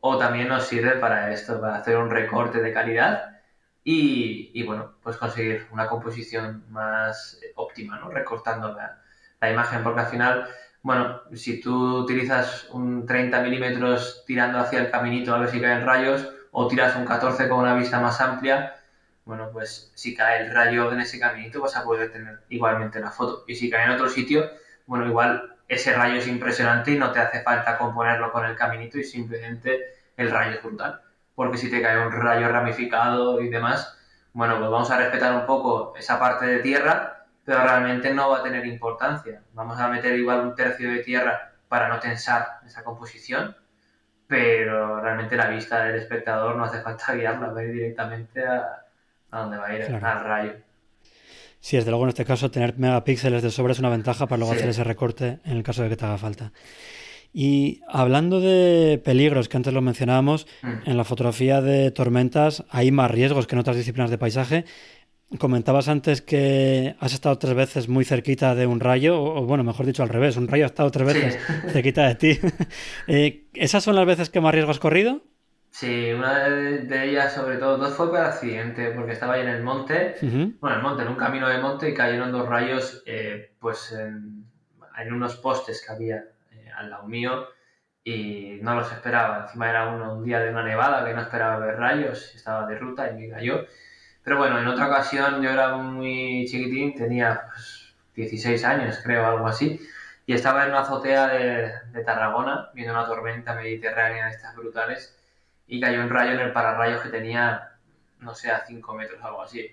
o 0.01 0.19
también 0.19 0.49
nos 0.49 0.65
sirve 0.65 0.93
para 0.93 1.33
esto, 1.33 1.61
para 1.61 1.77
hacer 1.77 1.97
un 1.97 2.11
recorte 2.11 2.63
de 2.63 2.73
calidad 2.73 3.41
y, 3.83 4.51
y 4.55 4.63
bueno, 4.65 4.95
pues 5.03 5.17
conseguir 5.17 5.67
una 5.73 5.89
composición 5.89 6.65
más 6.71 7.41
óptima, 7.57 7.99
¿no? 7.99 8.11
recortando 8.11 8.73
la, 8.73 9.02
la 9.43 9.51
imagen, 9.51 9.83
porque 9.83 10.01
al 10.01 10.07
final, 10.07 10.49
bueno, 10.83 11.21
si 11.35 11.61
tú 11.61 11.99
utilizas 11.99 12.69
un 12.71 13.05
30 13.05 13.43
milímetros 13.43 14.23
tirando 14.27 14.59
hacia 14.59 14.79
el 14.79 14.91
caminito 14.91 15.35
a 15.35 15.39
ver 15.39 15.51
si 15.51 15.61
caen 15.61 15.85
rayos, 15.85 16.33
o 16.53 16.69
tiras 16.69 16.95
un 16.97 17.05
14 17.05 17.49
con 17.49 17.59
una 17.59 17.75
vista 17.75 17.99
más 17.99 18.21
amplia, 18.21 18.77
bueno, 19.25 19.51
pues 19.53 19.91
si 19.95 20.15
cae 20.15 20.45
el 20.45 20.55
rayo 20.55 20.93
en 20.93 21.01
ese 21.01 21.19
caminito 21.19 21.61
vas 21.61 21.77
a 21.77 21.85
poder 21.85 22.13
tener 22.13 22.41
igualmente 22.51 23.01
la 23.01 23.11
foto. 23.11 23.45
Y 23.47 23.55
si 23.55 23.69
cae 23.71 23.85
en 23.85 23.91
otro 23.91 24.09
sitio, 24.09 24.49
bueno, 24.87 25.07
igual 25.07 25.57
ese 25.69 25.93
rayo 25.93 26.17
es 26.17 26.29
impresionante 26.29 26.93
y 26.93 26.99
no 26.99 27.11
te 27.13 27.21
hace 27.21 27.43
falta 27.43 27.79
componerlo 27.79 28.31
con 28.31 28.45
el 28.45 28.55
caminito 28.55 28.99
y 28.99 29.05
simplemente 29.05 29.95
el 30.17 30.31
rayo 30.31 30.57
es 30.57 30.63
brutal. 30.63 31.01
Porque 31.35 31.59
si 31.59 31.71
te 31.71 31.81
cae 31.81 31.99
un 31.99 32.13
rayo 32.13 32.49
ramificado 32.49 33.41
y 33.41 33.49
demás, 33.49 33.97
bueno, 34.35 34.59
pues 34.59 34.71
vamos 34.71 34.91
a 34.91 34.99
respetar 34.99 35.35
un 35.35 35.47
poco 35.47 35.95
esa 35.97 36.19
parte 36.21 36.47
de 36.47 36.59
tierra, 36.59 37.22
pero 37.45 37.63
realmente 37.63 38.13
no 38.13 38.31
va 38.31 38.39
a 38.39 38.43
tener 38.43 38.65
importancia. 38.67 39.43
Vamos 39.55 39.79
a 39.79 39.89
meter 39.89 40.15
igual 40.19 40.41
un 40.41 40.55
tercio 40.55 40.91
de 40.91 41.01
tierra 41.01 41.53
para 41.69 41.89
no 41.89 41.99
tensar 41.99 42.61
esa 42.67 42.85
composición, 42.85 43.57
pero 44.27 45.01
realmente 45.01 45.37
la 45.37 45.49
vista 45.49 45.85
del 45.85 45.97
espectador 45.97 46.57
no 46.57 46.65
hace 46.65 46.81
falta 46.81 47.15
guiarla, 47.15 47.49
va 47.49 47.61
a 47.61 47.65
ir 47.65 47.73
directamente 47.73 48.47
a, 48.47 48.85
a 49.31 49.41
dónde 49.41 49.57
va 49.57 49.67
a 49.67 49.75
ir 49.75 49.83
al 49.83 50.01
rayo. 50.25 50.53
Sí, 51.61 51.77
desde 51.77 51.91
luego 51.91 52.05
en 52.05 52.09
este 52.09 52.25
caso 52.25 52.51
tener 52.51 52.77
megapíxeles 52.77 53.43
de 53.43 53.51
sobra 53.51 53.73
es 53.73 53.79
una 53.79 53.89
ventaja 53.89 54.27
para 54.27 54.39
luego 54.39 54.53
hacer 54.53 54.69
ese 54.69 54.83
recorte 54.83 55.39
en 55.45 55.57
el 55.57 55.63
caso 55.63 55.85
de 55.85 55.89
que 55.89 55.97
te 55.97 56.05
haga 56.05 56.19
falta. 56.19 56.53
Y 57.33 57.81
hablando 57.89 58.41
de 58.41 59.01
peligros, 59.03 59.49
que 59.49 59.57
antes 59.57 59.73
lo 59.73 59.81
mencionábamos, 59.81 60.47
mm. 60.63 60.91
en 60.91 60.97
la 60.97 61.05
fotografía 61.05 61.63
de 61.63 61.91
tormentas 61.91 62.65
hay 62.69 62.91
más 62.91 63.11
riesgos 63.11 63.47
que 63.47 63.55
en 63.55 63.61
otras 63.61 63.77
disciplinas 63.77 64.11
de 64.11 64.19
paisaje. 64.19 64.65
Comentabas 65.39 65.89
antes 65.89 66.21
que 66.21 66.95
has 67.01 67.15
estado 67.15 67.39
tres 67.39 67.55
veces 67.55 67.89
muy 67.89 68.05
cerquita 68.05 68.55
de 68.55 68.67
un 68.67 68.81
rayo, 68.81 69.23
o 69.23 69.45
bueno, 69.45 69.65
mejor 69.65 69.87
dicho 69.87 70.03
al 70.03 70.09
revés, 70.09 70.37
un 70.37 70.49
rayo 70.49 70.65
ha 70.65 70.67
estado 70.67 70.91
tres 70.91 71.07
veces 71.07 71.39
cerquita 71.73 72.07
de 72.09 72.15
ti. 72.15 72.41
Eh, 73.07 73.47
¿Esas 73.55 73.83
son 73.83 73.97
las 73.97 74.07
veces 74.07 74.31
que 74.31 74.41
más 74.41 74.53
riesgo 74.53 74.71
has 74.71 74.79
corrido? 74.79 75.23
Sí, 75.71 76.13
una 76.13 76.49
de, 76.49 77.09
ellas, 77.09 77.33
sobre 77.33 77.57
todo, 77.57 77.79
dos 77.79 77.95
fue 77.95 78.11
por 78.11 78.21
accidente, 78.21 78.91
porque 78.91 79.13
estaba 79.13 79.35
ahí 79.35 79.41
en 79.41 79.49
el 79.49 79.63
monte, 79.63 80.17
bueno, 80.21 80.59
en 80.63 80.73
el 80.75 80.83
monte, 80.83 81.03
en 81.03 81.09
un 81.09 81.17
camino 81.17 81.49
de 81.49 81.59
monte, 81.59 81.89
y 81.89 81.95
cayeron 81.95 82.31
dos 82.31 82.47
rayos, 82.47 83.03
eh, 83.07 83.53
pues 83.59 83.93
en, 83.93 84.45
unos 85.13 85.37
postes 85.37 85.85
que 85.85 85.93
había 85.93 86.17
eh, 86.51 86.71
al 86.77 86.91
lado 86.91 87.09
mío, 87.09 87.47
y 88.05 88.59
no 88.61 88.75
los 88.75 88.93
esperaba. 88.93 89.45
Encima 89.47 89.71
era 89.71 89.89
uno, 89.89 90.15
un 90.15 90.25
día 90.25 90.41
de 90.41 90.51
una 90.51 90.63
nevada 90.63 91.07
que 91.07 91.15
no 91.15 91.23
esperaba 91.23 91.59
ver 91.59 91.77
rayos, 91.77 92.35
estaba 92.35 92.67
de 92.67 92.79
ruta 92.79 93.11
y 93.11 93.15
me 93.15 93.29
cayó. 93.31 93.65
Pero 94.25 94.39
bueno, 94.39 94.59
en 94.61 94.67
otra 94.69 94.87
ocasión 94.87 95.43
yo 95.43 95.51
era 95.51 95.77
muy 95.77 96.45
chiquitín, 96.49 96.95
tenía 96.95 97.43
pues, 97.53 97.95
16 98.15 98.65
años, 98.65 99.01
creo, 99.03 99.27
algo 99.27 99.47
así, 99.47 99.81
y 100.27 100.33
estaba 100.33 100.65
en 100.65 100.71
una 100.71 100.81
azotea 100.81 101.29
de, 101.29 101.73
de 101.93 102.05
Tarragona, 102.05 102.71
viendo 102.75 102.93
una 102.95 103.07
tormenta 103.07 103.55
mediterránea 103.55 104.27
de 104.27 104.33
estas 104.33 104.55
brutales 104.55 105.19
y 105.67 105.81
cayó 105.81 106.03
un 106.03 106.11
rayo 106.11 106.33
en 106.33 106.41
el 106.41 106.53
pararrayos 106.53 107.03
que 107.03 107.09
tenía, 107.09 107.73
no 108.21 108.35
sé, 108.35 108.51
a 108.51 108.65
5 108.65 108.95
metros, 108.95 109.23
algo 109.25 109.43
así. 109.43 109.71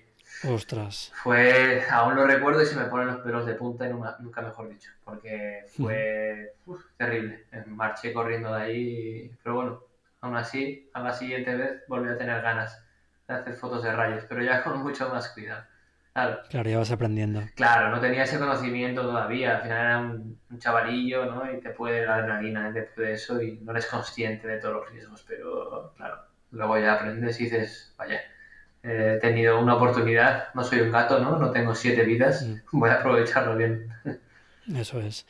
Ostras. 0.48 1.12
Fue, 1.22 1.84
aún 1.90 2.14
lo 2.16 2.26
recuerdo 2.26 2.62
y 2.62 2.66
se 2.66 2.76
me 2.76 2.86
ponen 2.86 3.08
los 3.08 3.18
pelos 3.18 3.44
de 3.46 3.54
punta 3.54 3.86
y 3.86 3.92
nunca, 3.92 4.40
mejor 4.40 4.68
dicho, 4.68 4.90
porque 5.04 5.64
fue 5.76 6.54
terrible. 6.96 7.44
Marché 7.66 8.12
corriendo 8.12 8.52
de 8.54 8.62
ahí, 8.62 9.30
pero 9.42 9.56
bueno, 9.56 9.84
aún 10.20 10.36
así, 10.36 10.88
a 10.94 11.00
la 11.00 11.12
siguiente 11.12 11.54
vez 11.54 11.82
volví 11.88 12.08
a 12.08 12.18
tener 12.18 12.40
ganas 12.42 12.82
de 13.34 13.40
hacer 13.40 13.54
fotos 13.54 13.82
de 13.82 13.92
rayos, 13.92 14.24
pero 14.28 14.42
ya 14.42 14.62
con 14.64 14.82
mucho 14.82 15.08
más 15.08 15.28
cuidado. 15.30 15.64
Claro. 16.12 16.68
ya 16.68 16.78
vas 16.78 16.90
aprendiendo. 16.90 17.42
Claro, 17.54 17.90
no 17.90 18.00
tenía 18.00 18.24
ese 18.24 18.38
conocimiento 18.38 19.02
todavía. 19.02 19.56
Al 19.56 19.62
final 19.62 19.78
era 19.78 19.98
un, 20.00 20.38
chavalillo, 20.58 21.26
¿no? 21.26 21.50
Y 21.50 21.60
te 21.60 21.70
puede 21.70 22.04
dar 22.04 22.20
adrenalina 22.20 22.72
después 22.72 23.06
de 23.06 23.12
eso 23.14 23.40
y 23.40 23.58
no 23.62 23.70
eres 23.70 23.86
consciente 23.86 24.48
de 24.48 24.58
todos 24.58 24.74
los 24.74 24.90
riesgos. 24.90 25.24
Pero, 25.26 25.94
claro, 25.96 26.16
luego 26.50 26.78
ya 26.78 26.94
aprendes 26.94 27.40
y 27.40 27.44
dices, 27.44 27.94
vaya, 27.96 28.20
he 28.82 29.18
tenido 29.20 29.60
una 29.60 29.76
oportunidad, 29.76 30.52
no 30.54 30.64
soy 30.64 30.80
un 30.80 30.90
gato, 30.90 31.20
¿no? 31.20 31.38
No 31.38 31.52
tengo 31.52 31.74
siete 31.74 32.02
vidas, 32.02 32.42
mm. 32.42 32.56
voy 32.72 32.90
a 32.90 32.94
aprovecharlo 32.94 33.56
bien. 33.56 33.88
Eso 34.74 35.00
es. 35.00 35.26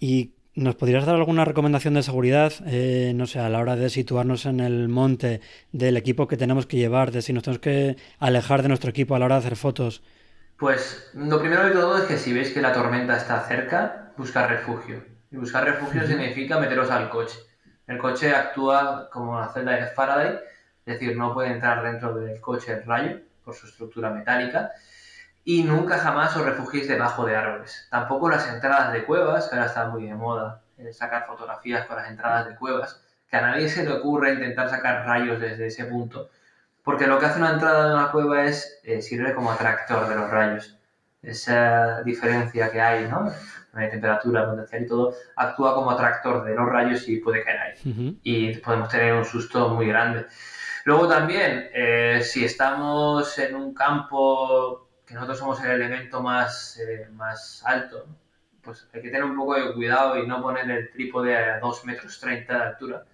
¿Y 0.00 0.32
nos 0.54 0.76
podrías 0.76 1.04
dar 1.04 1.16
alguna 1.16 1.44
recomendación 1.44 1.94
de 1.94 2.02
seguridad, 2.02 2.52
eh, 2.66 3.12
no 3.14 3.26
sé, 3.26 3.40
a 3.40 3.48
la 3.48 3.58
hora 3.58 3.76
de 3.76 3.90
situarnos 3.90 4.46
en 4.46 4.60
el 4.60 4.88
monte, 4.88 5.40
del 5.72 5.96
equipo 5.96 6.28
que 6.28 6.36
tenemos 6.36 6.66
que 6.66 6.76
llevar, 6.76 7.10
de 7.10 7.22
si 7.22 7.32
nos 7.32 7.42
tenemos 7.42 7.60
que 7.60 7.96
alejar 8.18 8.62
de 8.62 8.68
nuestro 8.68 8.90
equipo 8.90 9.14
a 9.14 9.18
la 9.18 9.24
hora 9.24 9.34
de 9.36 9.40
hacer 9.40 9.56
fotos? 9.56 10.02
Pues 10.56 11.10
lo 11.14 11.40
primero 11.40 11.64
de 11.64 11.72
todo 11.72 11.98
es 11.98 12.04
que 12.04 12.16
si 12.16 12.32
veis 12.32 12.52
que 12.52 12.62
la 12.62 12.72
tormenta 12.72 13.16
está 13.16 13.40
cerca, 13.40 14.12
buscar 14.16 14.48
refugio. 14.48 15.02
Y 15.30 15.36
buscar 15.36 15.64
refugio 15.64 16.06
significa 16.06 16.60
meteros 16.60 16.90
al 16.90 17.10
coche. 17.10 17.38
El 17.88 17.98
coche 17.98 18.32
actúa 18.32 19.10
como 19.10 19.32
una 19.32 19.48
celda 19.48 19.72
de 19.72 19.86
Faraday, 19.86 20.38
es 20.86 21.00
decir, 21.00 21.16
no 21.16 21.34
puede 21.34 21.50
entrar 21.50 21.82
dentro 21.82 22.14
del 22.14 22.40
coche 22.40 22.72
el 22.72 22.84
rayo 22.84 23.18
por 23.44 23.54
su 23.54 23.66
estructura 23.66 24.10
metálica. 24.10 24.70
Y 25.44 25.62
nunca 25.62 25.98
jamás 25.98 26.36
os 26.36 26.44
refugiéis 26.44 26.88
debajo 26.88 27.26
de 27.26 27.36
árboles. 27.36 27.86
Tampoco 27.90 28.30
las 28.30 28.48
entradas 28.48 28.92
de 28.92 29.04
cuevas, 29.04 29.48
que 29.48 29.56
ahora 29.56 29.66
está 29.66 29.88
muy 29.88 30.06
de 30.06 30.14
moda 30.14 30.62
eh, 30.78 30.92
sacar 30.92 31.26
fotografías 31.26 31.86
con 31.86 31.96
las 31.96 32.10
entradas 32.10 32.48
de 32.48 32.56
cuevas, 32.56 33.00
que 33.30 33.36
a 33.36 33.42
nadie 33.42 33.68
se 33.68 33.84
le 33.84 33.92
ocurre 33.92 34.32
intentar 34.32 34.68
sacar 34.70 35.06
rayos 35.06 35.40
desde 35.40 35.66
ese 35.66 35.84
punto, 35.84 36.30
porque 36.82 37.06
lo 37.06 37.18
que 37.18 37.26
hace 37.26 37.38
una 37.38 37.52
entrada 37.52 37.88
de 37.88 37.94
una 37.94 38.10
cueva 38.10 38.44
es 38.44 38.80
eh, 38.84 39.02
sirve 39.02 39.34
como 39.34 39.52
atractor 39.52 40.08
de 40.08 40.14
los 40.16 40.30
rayos. 40.30 40.78
Esa 41.22 42.02
diferencia 42.02 42.70
que 42.70 42.80
hay, 42.80 43.08
¿no? 43.08 43.32
de 43.72 43.88
temperatura, 43.88 44.48
potencial 44.48 44.82
y 44.82 44.86
todo, 44.86 45.14
actúa 45.36 45.74
como 45.74 45.90
atractor 45.90 46.44
de 46.44 46.54
los 46.54 46.68
rayos 46.68 47.08
y 47.08 47.16
puede 47.18 47.42
caer 47.42 47.58
ahí. 47.58 48.18
Y 48.22 48.56
podemos 48.58 48.88
tener 48.88 49.14
un 49.14 49.24
susto 49.24 49.68
muy 49.70 49.88
grande. 49.88 50.26
Luego 50.84 51.08
también, 51.08 51.70
eh, 51.72 52.20
si 52.22 52.44
estamos 52.44 53.38
en 53.38 53.54
un 53.54 53.74
campo 53.74 54.83
que 55.06 55.14
nosotros 55.14 55.38
somos 55.38 55.62
el 55.62 55.70
elemento 55.70 56.22
más, 56.22 56.78
eh, 56.78 57.08
más 57.12 57.62
alto, 57.66 58.06
pues 58.62 58.88
hay 58.94 59.02
que 59.02 59.10
tener 59.10 59.24
un 59.24 59.36
poco 59.36 59.54
de 59.54 59.74
cuidado 59.74 60.16
y 60.18 60.26
no 60.26 60.40
poner 60.42 60.70
el 60.70 60.90
trípode 60.90 61.36
a 61.36 61.60
2 61.60 61.84
metros 61.84 62.18
30 62.20 62.54
de 62.54 62.62
altura, 62.62 63.04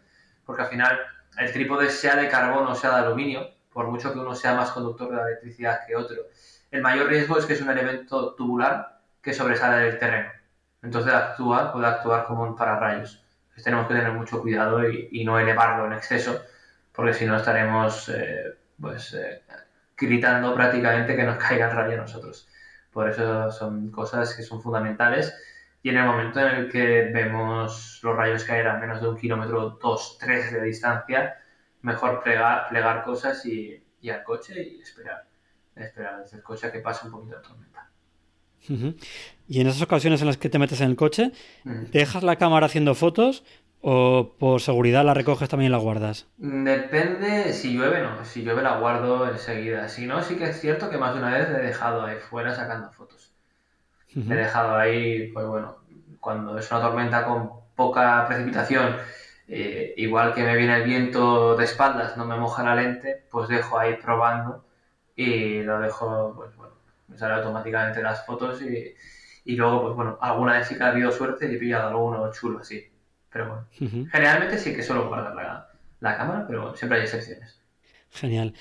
porque 0.44 0.62
al 0.62 0.68
final 0.68 0.98
el 1.38 1.52
trípode 1.52 1.90
sea 1.90 2.16
de 2.16 2.28
carbono 2.28 2.70
o 2.70 2.74
sea 2.74 2.90
de 2.90 3.06
aluminio, 3.06 3.50
por 3.72 3.88
mucho 3.88 4.12
que 4.12 4.18
uno 4.18 4.34
sea 4.34 4.54
más 4.54 4.70
conductor 4.70 5.10
de 5.10 5.16
la 5.16 5.26
electricidad 5.28 5.80
que 5.86 5.96
otro, 5.96 6.16
el 6.70 6.82
mayor 6.82 7.08
riesgo 7.08 7.36
es 7.38 7.46
que 7.46 7.54
es 7.54 7.60
un 7.60 7.70
elemento 7.70 8.34
tubular 8.34 9.00
que 9.20 9.34
sobresale 9.34 9.84
del 9.84 9.98
terreno. 9.98 10.30
Entonces 10.82 11.12
actúa, 11.12 11.72
puede 11.72 11.86
actuar 11.86 12.26
como 12.26 12.44
un 12.44 12.56
pararrayos. 12.56 13.24
Entonces 13.42 13.64
tenemos 13.64 13.88
que 13.88 13.94
tener 13.94 14.12
mucho 14.12 14.40
cuidado 14.40 14.88
y, 14.88 15.24
no 15.24 15.38
elevarlo 15.38 15.86
en 15.86 15.92
exceso, 15.94 16.40
porque 16.92 17.14
si 17.14 17.26
no 17.26 17.36
estaremos 17.36 18.08
eh, 18.08 18.56
pues, 18.80 19.14
eh, 19.14 19.42
gritando 20.00 20.54
prácticamente 20.54 21.14
que 21.16 21.24
nos 21.24 21.36
caiga 21.44 21.70
el 21.70 21.76
rayo 21.76 21.94
a 21.94 22.02
nosotros. 22.02 22.48
Por 22.92 23.08
eso 23.08 23.50
son 23.52 23.90
cosas 23.90 24.34
que 24.34 24.42
son 24.42 24.60
fundamentales. 24.62 25.32
Y 25.82 25.90
en 25.90 25.96
el 25.96 26.04
momento 26.04 26.40
en 26.40 26.56
el 26.56 26.70
que 26.70 27.10
vemos 27.12 28.00
los 28.02 28.16
rayos 28.16 28.44
caer 28.44 28.68
a 28.68 28.78
menos 28.78 29.00
de 29.00 29.08
un 29.08 29.16
kilómetro, 29.16 29.78
dos, 29.80 30.18
tres 30.18 30.52
de 30.52 30.62
distancia, 30.62 31.38
mejor 31.82 32.22
plegar, 32.22 32.68
plegar 32.68 33.02
cosas 33.02 33.46
y, 33.46 33.82
y 34.00 34.10
al 34.10 34.22
coche 34.22 34.62
y 34.62 34.80
esperar. 34.80 35.24
Esperar 35.74 36.22
desde 36.22 36.38
el 36.38 36.42
coche 36.42 36.66
a 36.66 36.72
que 36.72 36.80
pase 36.80 37.06
un 37.06 37.12
poquito 37.12 37.36
de 37.36 37.42
tormenta. 37.42 37.90
Y 39.48 39.60
en 39.60 39.66
esas 39.66 39.82
ocasiones 39.82 40.20
en 40.20 40.26
las 40.26 40.36
que 40.36 40.50
te 40.50 40.58
metes 40.58 40.80
en 40.80 40.90
el 40.90 40.96
coche, 40.96 41.32
¿dejas 41.64 42.22
la 42.22 42.36
cámara 42.36 42.66
haciendo 42.66 42.94
fotos 42.94 43.42
o 43.82 44.34
por 44.38 44.60
seguridad 44.60 45.04
la 45.04 45.14
recoges 45.14 45.48
también 45.48 45.70
y 45.70 45.72
la 45.72 45.78
guardas? 45.78 46.26
Depende, 46.38 47.52
si 47.52 47.74
llueve 47.74 48.02
no, 48.02 48.24
si 48.24 48.42
llueve 48.42 48.62
la 48.62 48.78
guardo 48.78 49.30
enseguida. 49.30 49.88
Si 49.88 50.06
no, 50.06 50.22
sí 50.22 50.36
que 50.36 50.44
es 50.50 50.60
cierto 50.60 50.90
que 50.90 50.98
más 50.98 51.14
de 51.14 51.20
una 51.20 51.32
vez 51.36 51.48
le 51.50 51.58
he 51.58 51.62
dejado 51.62 52.02
ahí 52.04 52.16
fuera 52.18 52.54
sacando 52.54 52.90
fotos. 52.92 53.32
he 54.14 54.34
dejado 54.34 54.76
ahí, 54.76 55.28
pues 55.32 55.46
bueno, 55.46 55.76
cuando 56.20 56.58
es 56.58 56.70
una 56.70 56.80
tormenta 56.80 57.24
con 57.24 57.50
poca 57.76 58.26
precipitación, 58.26 58.96
eh, 59.48 59.94
igual 59.96 60.34
que 60.34 60.44
me 60.44 60.56
viene 60.56 60.76
el 60.76 60.84
viento 60.84 61.56
de 61.56 61.64
espaldas, 61.64 62.16
no 62.16 62.24
me 62.24 62.36
moja 62.36 62.62
la 62.64 62.74
lente, 62.74 63.26
pues 63.30 63.48
dejo 63.48 63.78
ahí 63.78 63.96
probando 63.96 64.64
y 65.16 65.62
lo 65.62 65.80
dejo, 65.80 66.34
pues 66.36 66.56
bueno, 66.56 66.74
me 67.08 67.18
sale 67.18 67.34
automáticamente 67.34 68.02
las 68.02 68.24
fotos 68.26 68.62
y, 68.62 68.94
y 69.44 69.56
luego, 69.56 69.82
pues 69.82 69.94
bueno, 69.94 70.18
alguna 70.20 70.54
vez 70.58 70.68
sí 70.68 70.76
que 70.76 70.84
ha 70.84 70.88
habido 70.88 71.12
suerte 71.12 71.50
y 71.50 71.56
he 71.56 71.58
pillado 71.58 71.88
alguno 71.88 72.30
chulo 72.32 72.60
así. 72.60 72.90
Pero 73.32 73.48
bueno, 73.48 74.08
generalmente 74.10 74.58
sí 74.58 74.74
que 74.74 74.82
suelo 74.82 75.08
guardar 75.08 75.34
la, 75.34 75.68
la 76.00 76.16
cámara, 76.16 76.44
pero 76.46 76.76
siempre 76.76 76.98
hay 76.98 77.04
excepciones. 77.04 77.60
Genial. 78.10 78.54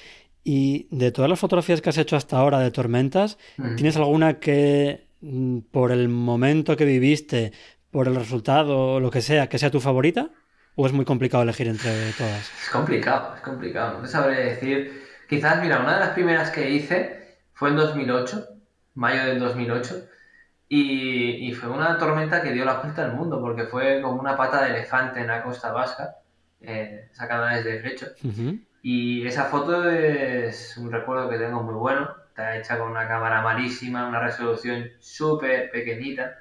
Y 0.43 0.87
de 0.91 1.11
todas 1.11 1.29
las 1.29 1.39
fotografías 1.39 1.81
que 1.81 1.89
has 1.89 1.97
hecho 1.97 2.15
hasta 2.15 2.37
ahora 2.37 2.59
de 2.59 2.71
tormentas, 2.71 3.37
¿tienes 3.75 3.97
alguna 3.97 4.39
que 4.39 5.07
mm, 5.21 5.59
por 5.71 5.91
el 5.91 6.07
momento 6.09 6.77
que 6.77 6.85
viviste, 6.85 7.51
por 7.91 8.07
el 8.07 8.15
resultado 8.15 8.93
o 8.93 8.99
lo 8.99 9.11
que 9.11 9.21
sea, 9.21 9.49
que 9.49 9.57
sea 9.57 9.71
tu 9.71 9.79
favorita? 9.79 10.29
¿O 10.75 10.85
es 10.85 10.93
muy 10.93 11.03
complicado 11.03 11.43
elegir 11.43 11.67
entre 11.67 12.13
todas? 12.13 12.49
Es 12.63 12.69
complicado, 12.71 13.35
es 13.35 13.41
complicado. 13.41 13.97
No 13.97 14.03
te 14.03 14.07
sabré 14.07 14.51
decir. 14.51 15.03
Quizás, 15.27 15.61
mira, 15.61 15.79
una 15.81 15.95
de 15.95 15.99
las 15.99 16.09
primeras 16.11 16.51
que 16.51 16.69
hice 16.69 17.37
fue 17.53 17.69
en 17.69 17.75
2008, 17.75 18.47
mayo 18.95 19.25
del 19.25 19.39
2008, 19.39 20.07
y, 20.71 21.51
fue 21.53 21.69
una 21.69 21.97
tormenta 21.97 22.43
que 22.43 22.51
dio 22.51 22.63
la 22.63 22.75
vuelta 22.75 23.03
al 23.03 23.13
mundo, 23.13 23.41
porque 23.41 23.65
fue 23.65 24.01
como 24.03 24.19
una 24.19 24.37
pata 24.37 24.63
de 24.63 24.69
elefante 24.69 25.19
en 25.19 25.27
la 25.27 25.41
costa 25.41 25.71
vasca, 25.71 26.17
eh, 26.61 27.09
sacada 27.11 27.55
desde 27.55 27.77
el 27.77 27.81
pecho. 27.81 28.05
Y 28.83 29.25
esa 29.25 29.45
foto 29.45 29.89
es 29.89 30.77
un 30.77 30.91
recuerdo 30.91 31.27
que 31.27 31.39
tengo 31.39 31.63
muy 31.63 31.73
bueno. 31.73 32.15
Está 32.27 32.55
hecha 32.55 32.77
con 32.77 32.91
una 32.91 33.07
cámara 33.07 33.41
malísima, 33.41 34.07
una 34.07 34.19
resolución 34.21 34.85
súper 34.99 35.71
pequeñita, 35.71 36.37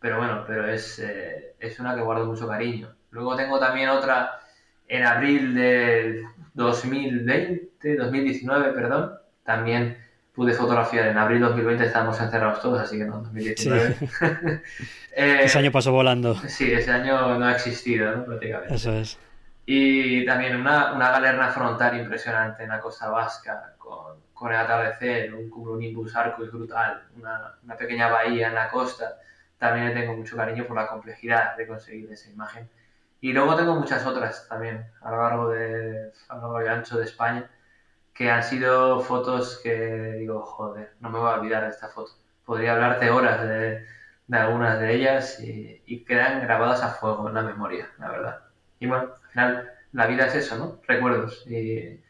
pero 0.00 0.18
bueno, 0.18 0.44
pero 0.44 0.68
es, 0.68 0.98
eh, 0.98 1.54
es 1.60 1.78
una 1.78 1.94
que 1.94 2.02
guardo 2.02 2.26
mucho 2.26 2.48
cariño. 2.48 2.94
Luego 3.10 3.36
tengo 3.36 3.60
también 3.60 3.90
otra 3.90 4.40
en 4.88 5.04
abril 5.04 5.54
del 5.54 6.24
2020, 6.54 7.96
2019, 7.96 8.72
perdón, 8.72 9.12
también 9.44 9.96
pude 10.38 10.54
fotografiar. 10.54 11.08
En 11.08 11.18
abril 11.18 11.40
2020 11.40 11.84
estábamos 11.84 12.20
encerrados 12.20 12.62
todos, 12.62 12.80
así 12.80 12.96
que 12.96 13.04
no, 13.04 13.18
2019. 13.22 13.96
Eh, 15.20 15.40
ese 15.42 15.58
año 15.58 15.72
pasó 15.72 15.90
volando. 15.90 16.36
Sí, 16.46 16.72
ese 16.72 16.92
año 16.92 17.36
no 17.40 17.44
ha 17.44 17.50
existido, 17.50 18.14
¿no? 18.14 18.24
Prácticamente. 18.24 18.72
Eso 18.72 18.92
es. 18.92 19.18
Y 19.66 20.24
también 20.24 20.54
una, 20.54 20.92
una 20.92 21.10
galerna 21.10 21.48
frontal 21.48 21.98
impresionante 21.98 22.62
en 22.62 22.68
la 22.68 22.78
costa 22.78 23.08
vasca, 23.08 23.74
con, 23.78 24.14
con 24.32 24.52
el 24.52 24.58
atardecer, 24.58 25.34
un 25.34 25.50
cumulonimbus 25.50 26.14
arco 26.14 26.44
y 26.44 26.48
brutal, 26.48 27.02
una, 27.16 27.54
una 27.64 27.76
pequeña 27.76 28.08
bahía 28.08 28.46
en 28.46 28.54
la 28.54 28.68
costa. 28.68 29.16
También 29.58 29.88
le 29.88 29.94
tengo 30.00 30.14
mucho 30.14 30.36
cariño 30.36 30.64
por 30.68 30.76
la 30.76 30.86
complejidad 30.86 31.56
de 31.56 31.66
conseguir 31.66 32.12
esa 32.12 32.30
imagen. 32.30 32.68
Y 33.20 33.32
luego 33.32 33.56
tengo 33.56 33.74
muchas 33.74 34.06
otras 34.06 34.46
también 34.48 34.86
a 35.00 35.10
lo 35.10 35.16
largo 35.20 35.48
de, 35.48 36.12
a 36.28 36.36
lo 36.36 36.42
largo 36.42 36.62
y 36.62 36.68
ancho 36.68 36.96
de 36.96 37.06
España 37.06 37.50
que 38.18 38.28
han 38.28 38.42
sido 38.42 38.98
fotos 39.00 39.60
que 39.62 40.14
digo, 40.18 40.42
joder, 40.42 40.90
no 40.98 41.08
me 41.08 41.20
voy 41.20 41.30
a 41.30 41.34
olvidar 41.34 41.62
de 41.62 41.70
esta 41.70 41.88
foto. 41.88 42.10
Podría 42.44 42.72
hablarte 42.72 43.10
horas 43.10 43.46
de, 43.48 43.86
algunas 44.32 44.80
de 44.80 44.92
ellas 44.92 45.38
y, 45.40 46.04
quedan 46.04 46.40
grabadas 46.40 46.82
a 46.82 46.88
fuego 46.88 47.28
en 47.28 47.34
la 47.34 47.42
memoria, 47.42 47.88
la 48.00 48.10
verdad. 48.10 48.40
Y 48.80 48.88
bueno, 48.88 49.04
al 49.04 49.30
final 49.30 49.70
la 49.92 50.06
vida 50.08 50.26
es 50.26 50.34
eso, 50.34 50.58
¿no? 50.58 50.80
Recuerdos. 50.88 51.46
Y, 51.46 52.00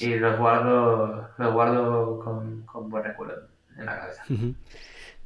y 0.00 0.14
los 0.18 0.38
guardo, 0.38 1.28
los 1.36 1.52
guardo 1.52 2.20
con, 2.20 2.62
con, 2.62 2.88
buen 2.88 3.04
recuerdo 3.04 3.48
en 3.76 3.84
la 3.84 4.00
cabeza. 4.00 4.24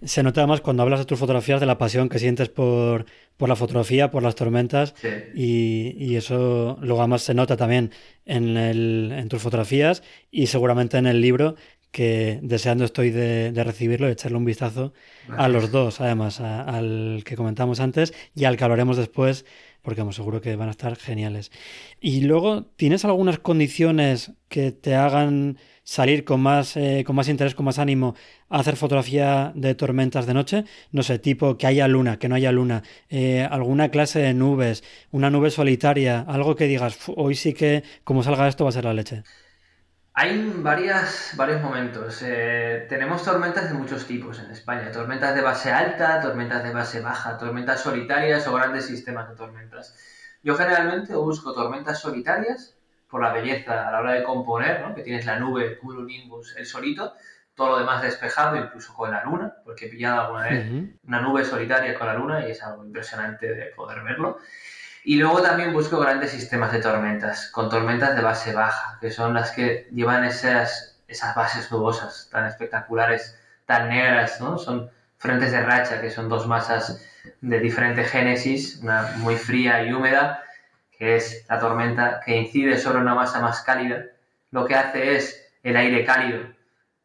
Se 0.03 0.23
nota 0.23 0.41
además 0.41 0.61
cuando 0.61 0.83
hablas 0.83 1.01
de 1.01 1.07
tus 1.07 1.19
fotografías 1.19 1.61
de 1.61 1.67
la 1.67 1.79
pasión 1.79 2.09
que 2.09 2.19
sientes 2.19 2.49
por, 2.49 3.07
por 3.37 3.49
la 3.49 3.57
fotografía, 3.57 4.11
por 4.11 4.23
las 4.23 4.35
tormentas. 4.35 4.95
Y, 5.35 5.95
y, 5.99 6.17
eso 6.17 6.77
luego 6.81 7.01
además 7.01 7.23
se 7.23 7.35
nota 7.35 7.57
también 7.57 7.91
en, 8.27 8.57
el, 8.57 9.13
en 9.17 9.29
tus 9.29 9.41
fotografías 9.41 10.03
y 10.31 10.49
seguramente 10.49 10.99
en 10.99 11.07
el 11.07 11.21
libro 11.21 11.57
que 11.95 12.41
deseando 12.43 12.85
estoy 12.85 13.11
de, 13.11 13.53
recibirlo 13.55 14.09
y 14.09 14.13
echarle 14.13 14.37
un 14.37 14.45
vistazo 14.45 14.93
a 15.29 15.47
los 15.47 15.71
dos, 15.71 16.01
además, 16.01 16.41
al 16.41 17.23
que 17.25 17.37
comentamos 17.37 17.79
antes 17.79 18.13
y 18.35 18.47
al 18.47 18.57
que 18.57 18.65
hablaremos 18.65 18.97
después, 18.97 19.47
porque 19.85 20.01
vamos, 20.01 20.17
seguro 20.17 20.41
que 20.41 20.57
van 20.57 20.69
a 20.69 20.73
estar 20.73 20.97
geniales. 20.97 21.53
Y 22.01 22.23
luego, 22.23 22.65
¿tienes 22.77 23.05
algunas 23.05 23.39
condiciones 23.39 24.33
que 24.49 24.73
te 24.73 24.97
hagan 24.97 25.59
salir 25.85 26.25
con 26.25 26.41
más, 26.41 26.77
eh, 26.77 27.05
con 27.07 27.15
más 27.15 27.29
interés, 27.29 27.55
con 27.55 27.67
más 27.67 27.79
ánimo 27.79 28.15
a 28.49 28.59
hacer 28.61 28.77
fotografía 28.77 29.53
de 29.55 29.75
tormentas 29.75 30.27
de 30.27 30.35
noche. 30.35 30.65
No 30.91 31.03
sé, 31.03 31.19
tipo 31.19 31.57
que 31.59 31.67
haya 31.67 31.87
luna, 31.87 32.19
que 32.19 32.29
no 32.29 32.35
haya 32.35 32.51
luna, 32.51 32.83
eh, 33.11 33.47
alguna 33.49 33.91
clase 33.91 34.21
de 34.21 34.35
nubes, 34.35 34.83
una 35.13 35.31
nube 35.31 35.51
solitaria, 35.51 36.21
algo 36.21 36.57
que 36.57 36.67
digas, 36.67 36.99
hoy 37.15 37.35
sí 37.35 37.53
que 37.53 37.85
como 38.03 38.23
salga 38.23 38.49
esto 38.49 38.65
va 38.65 38.71
a 38.71 38.73
ser 38.73 38.85
la 38.85 38.95
leche. 38.95 39.23
Hay 40.17 40.53
varias, 40.59 41.33
varios 41.37 41.61
momentos. 41.61 42.23
Eh, 42.23 42.87
tenemos 42.89 43.25
tormentas 43.25 43.69
de 43.69 43.75
muchos 43.75 44.07
tipos 44.07 44.39
en 44.39 44.49
España. 44.53 44.93
Tormentas 44.93 45.35
de 45.35 45.43
base 45.43 45.73
alta, 45.73 46.21
tormentas 46.21 46.63
de 46.63 46.73
base 46.73 47.01
baja, 47.01 47.37
tormentas 47.37 47.81
solitarias 47.81 48.47
o 48.47 48.55
grandes 48.55 48.87
sistemas 48.87 49.29
de 49.29 49.35
tormentas. 49.35 49.97
Yo 50.45 50.55
generalmente 50.55 51.17
busco 51.17 51.53
tormentas 51.53 51.99
solitarias 51.99 52.77
por 53.09 53.23
la 53.23 53.33
belleza 53.33 53.89
a 53.89 53.91
la 53.91 53.99
hora 53.99 54.13
de 54.13 54.23
componer, 54.23 54.83
¿no? 54.83 54.95
que 54.95 55.03
tienes 55.03 55.27
la 55.27 55.41
nube, 55.41 55.81
nimbus, 55.83 56.55
el 56.57 56.67
solito, 56.67 57.15
todo 57.57 57.71
lo 57.71 57.79
demás 57.79 58.01
despejado, 58.01 58.57
incluso 58.57 58.95
con 58.95 59.11
la 59.11 59.25
luna, 59.25 59.53
porque 59.65 59.87
he 59.87 59.89
pillado 59.89 60.21
alguna 60.21 60.45
vez 60.45 60.71
una 61.09 61.21
nube 61.23 61.45
solitaria 61.45 61.99
con 61.99 62.07
la 62.07 62.15
luna 62.15 62.47
y 62.47 62.53
es 62.53 62.63
algo 62.63 62.85
impresionante 62.85 63.53
de 63.53 63.67
poder 63.67 64.05
verlo. 64.05 64.39
Y 65.05 65.17
luego 65.17 65.43
también 65.43 65.75
busco 65.75 66.01
grandes 66.01 66.31
sistemas 66.31 66.73
de 66.73 66.81
tormentas, 66.81 67.51
con 67.51 67.69
tormentas 67.69 68.17
de 68.17 68.23
base 68.23 68.55
baja, 68.55 68.99
que 69.01 69.11
son 69.11 69.35
las 69.35 69.51
que 69.51 69.87
llevan 69.93 70.25
esas, 70.25 70.99
esas 71.07 71.35
bases 71.35 71.71
nubosas 71.71 72.29
tan 72.33 72.47
espectaculares, 72.47 73.39
tan 73.67 73.91
negras, 73.91 74.41
¿no? 74.41 74.57
Son 74.57 74.91
frentes 75.19 75.53
de 75.53 75.61
racha, 75.61 76.01
que 76.01 76.11
son 76.11 76.31
dos 76.31 76.47
masas 76.47 77.05
de 77.43 77.61
diferente 77.61 78.05
génesis, 78.05 78.81
una 78.83 79.13
muy 79.19 79.37
fría 79.37 79.85
y 79.85 79.93
húmeda, 79.93 80.43
que 80.99 81.17
es 81.17 81.45
la 81.51 81.59
tormenta 81.59 82.21
que 82.25 82.37
incide 82.37 82.79
sobre 82.79 82.99
una 82.99 83.15
masa 83.15 83.41
más 83.41 83.61
cálida, 83.61 84.07
lo 84.53 84.65
que 84.65 84.75
hace 84.75 85.17
es 85.17 85.53
el 85.63 85.77
aire 85.77 86.05
cálido 86.05 86.55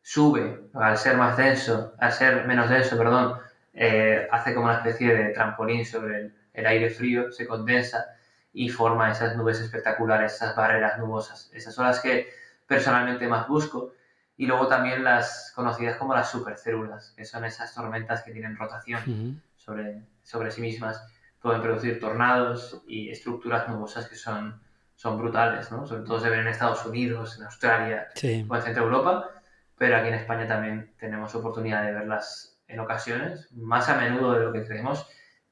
sube, 0.02 0.60
al 0.74 0.97
ser 0.97 1.18
más 1.18 1.38
denso, 1.38 1.93
al 2.00 2.12
ser 2.12 2.47
menos 2.47 2.70
denso, 2.70 2.97
perdón, 2.97 3.38
eh, 3.74 4.28
hace 4.32 4.54
como 4.54 4.66
una 4.68 4.78
especie 4.78 5.14
de 5.14 5.30
trampolín 5.34 5.86
sobre 5.86 6.18
el, 6.18 6.34
aire 6.54 6.89
frío, 6.89 7.32
se 7.32 7.47
condensa 7.47 8.06
y 8.54 8.70
forma 8.70 9.12
esas 9.12 9.36
nubes 9.36 9.60
espectaculares, 9.60 10.34
esas 10.34 10.56
barreras 10.56 10.97
nubosas. 10.97 11.50
Esas 11.54 11.74
son 11.74 11.86
las 11.86 12.00
que 12.00 12.30
personalmente 12.68 13.28
más 13.28 13.47
busco. 13.47 13.93
Y 14.38 14.45
luego 14.45 14.68
también 14.68 15.04
las 15.04 15.52
conocidas 15.54 15.97
como 15.97 16.14
las 16.14 16.32
supercélulas, 16.32 17.14
que 17.16 17.26
son 17.26 17.43
esas 17.43 17.74
tormentas 17.74 18.24
que 18.24 18.32
tienen 18.32 18.56
rotación 18.56 19.41
sobre, 19.58 20.02
sobre 20.24 20.50
sí 20.52 20.62
mismas. 20.62 21.06
Pueden 21.41 21.62
producir 21.62 22.00
tornados 22.00 22.82
y 22.88 23.10
estructuras 23.10 23.68
nubosas 23.68 24.08
que 24.08 24.16
son, 24.16 24.62
son 24.95 25.18
brutales, 25.18 25.72
¿no? 25.72 25.86
Sobre 25.86 26.04
todo 26.04 26.22
se 26.22 26.30
ven 26.30 26.41
en 26.41 26.47
Estados 26.47 26.86
Unidos, 26.86 27.38
en 27.38 27.45
Australia 27.45 28.08
o 28.47 28.56
en 28.56 28.62
Centro 28.62 28.84
Europa, 28.84 29.30
pero 29.78 29.97
aquí 29.97 30.08
en 30.08 30.16
España 30.16 30.47
también 30.47 30.93
tenemos 30.97 31.36
oportunidad 31.36 31.84
de 31.84 31.93
verlas 31.93 32.58
en 32.68 32.80
ocasiones, 32.80 33.52
más 33.54 33.89
a 33.89 33.95
menudo 33.95 34.34
de 34.34 34.45
lo 34.45 34.54
que 34.54 34.66
creemos, 34.66 35.08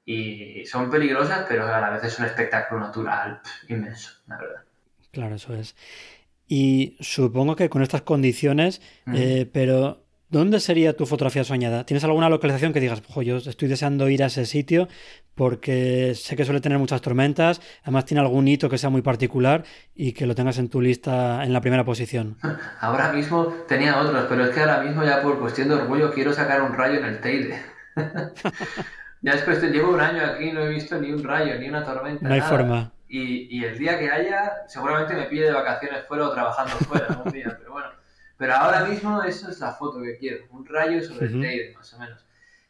y 0.10 0.66
son 0.66 0.90
peligrosas, 0.90 1.46
pero 1.50 1.68
a 1.68 1.82
la 1.82 1.90
vez 1.90 2.06
es 2.06 2.18
un 2.18 2.26
espectáculo 2.26 2.80
natural 2.80 3.42
inmenso, 3.68 4.12
la 4.28 4.38
verdad. 4.38 4.62
Claro, 5.12 5.36
eso 5.36 5.54
es. 5.54 5.76
Y 6.48 6.96
supongo 7.02 7.58
que 7.58 7.70
con 7.70 7.82
estas 7.82 8.04
condiciones, 8.04 8.82
eh, 9.14 9.50
pero 9.52 10.06
¿dónde 10.30 10.62
sería 10.62 10.96
tu 10.96 11.06
fotografía 11.06 11.44
soñada? 11.44 11.86
¿Tienes 11.86 12.06
alguna 12.06 12.30
localización 12.30 12.72
que 12.72 12.80
digas, 12.80 13.04
ojo, 13.10 13.22
yo 13.22 13.36
estoy 13.36 13.68
deseando 13.68 14.08
ir 14.08 14.24
a 14.24 14.28
ese 14.28 14.46
sitio 14.46 14.88
porque 15.36 16.16
sé 16.16 16.38
que 16.38 16.46
suele 16.46 16.62
tener 16.62 16.80
muchas 16.80 17.02
tormentas, 17.02 17.60
además 17.84 18.06
tiene 18.06 18.22
algún 18.22 18.48
hito 18.48 18.70
que 18.70 18.78
sea 18.78 18.90
muy 18.90 19.02
particular 19.02 19.66
y 19.94 20.14
que 20.14 20.26
lo 20.26 20.36
tengas 20.36 20.58
en 20.58 20.70
tu 20.70 20.80
lista 20.80 21.44
en 21.44 21.52
la 21.52 21.60
primera 21.60 21.84
posición? 21.84 22.38
Ahora 22.80 23.12
mismo 23.12 23.48
tenía 23.68 24.00
otros, 24.00 24.26
pero 24.30 24.46
es 24.46 24.52
que 24.52 24.62
ahora 24.62 24.84
mismo 24.84 25.04
ya 25.04 25.22
por 25.22 25.38
cuestión 25.38 25.68
de 25.68 25.76
orgullo 25.76 26.14
quiero 26.14 26.32
sacar 26.32 26.62
un 26.62 26.74
rayo 26.74 26.98
en 26.98 27.06
el 27.06 27.20
Teide. 27.20 27.62
ya 29.22 29.34
después 29.34 29.62
llevo 29.64 29.94
un 29.94 30.02
año 30.02 30.24
aquí 30.24 30.46
y 30.46 30.52
no 30.52 30.62
he 30.62 30.70
visto 30.70 31.00
ni 31.00 31.12
un 31.12 31.24
rayo, 31.24 31.58
ni 31.60 31.70
una 31.70 31.84
tormenta. 31.84 32.28
No 32.28 32.34
hay 32.34 32.42
forma. 32.42 32.92
Y, 33.10 33.64
el 33.64 33.78
día 33.78 33.98
que 33.98 34.12
haya, 34.12 34.68
seguramente 34.68 35.14
me 35.14 35.24
pide 35.24 35.46
de 35.46 35.54
vacaciones 35.54 36.06
fuera 36.06 36.28
o 36.28 36.32
trabajando 36.34 36.74
fuera 36.86 37.08
algún 37.08 37.32
día, 37.32 37.56
pero 37.58 37.72
bueno. 37.72 37.90
Pero 38.38 38.54
ahora 38.54 38.86
mismo 38.86 39.24
eso 39.24 39.50
es 39.50 39.60
la 39.60 39.72
foto 39.72 40.02
que 40.02 40.18
quiero, 40.18 40.46
un 40.52 40.66
rayo 40.66 41.02
sobre 41.02 41.28
el 41.28 41.42
Teide, 41.42 41.74
más 41.76 41.92
o 41.94 42.00
menos. 42.00 42.26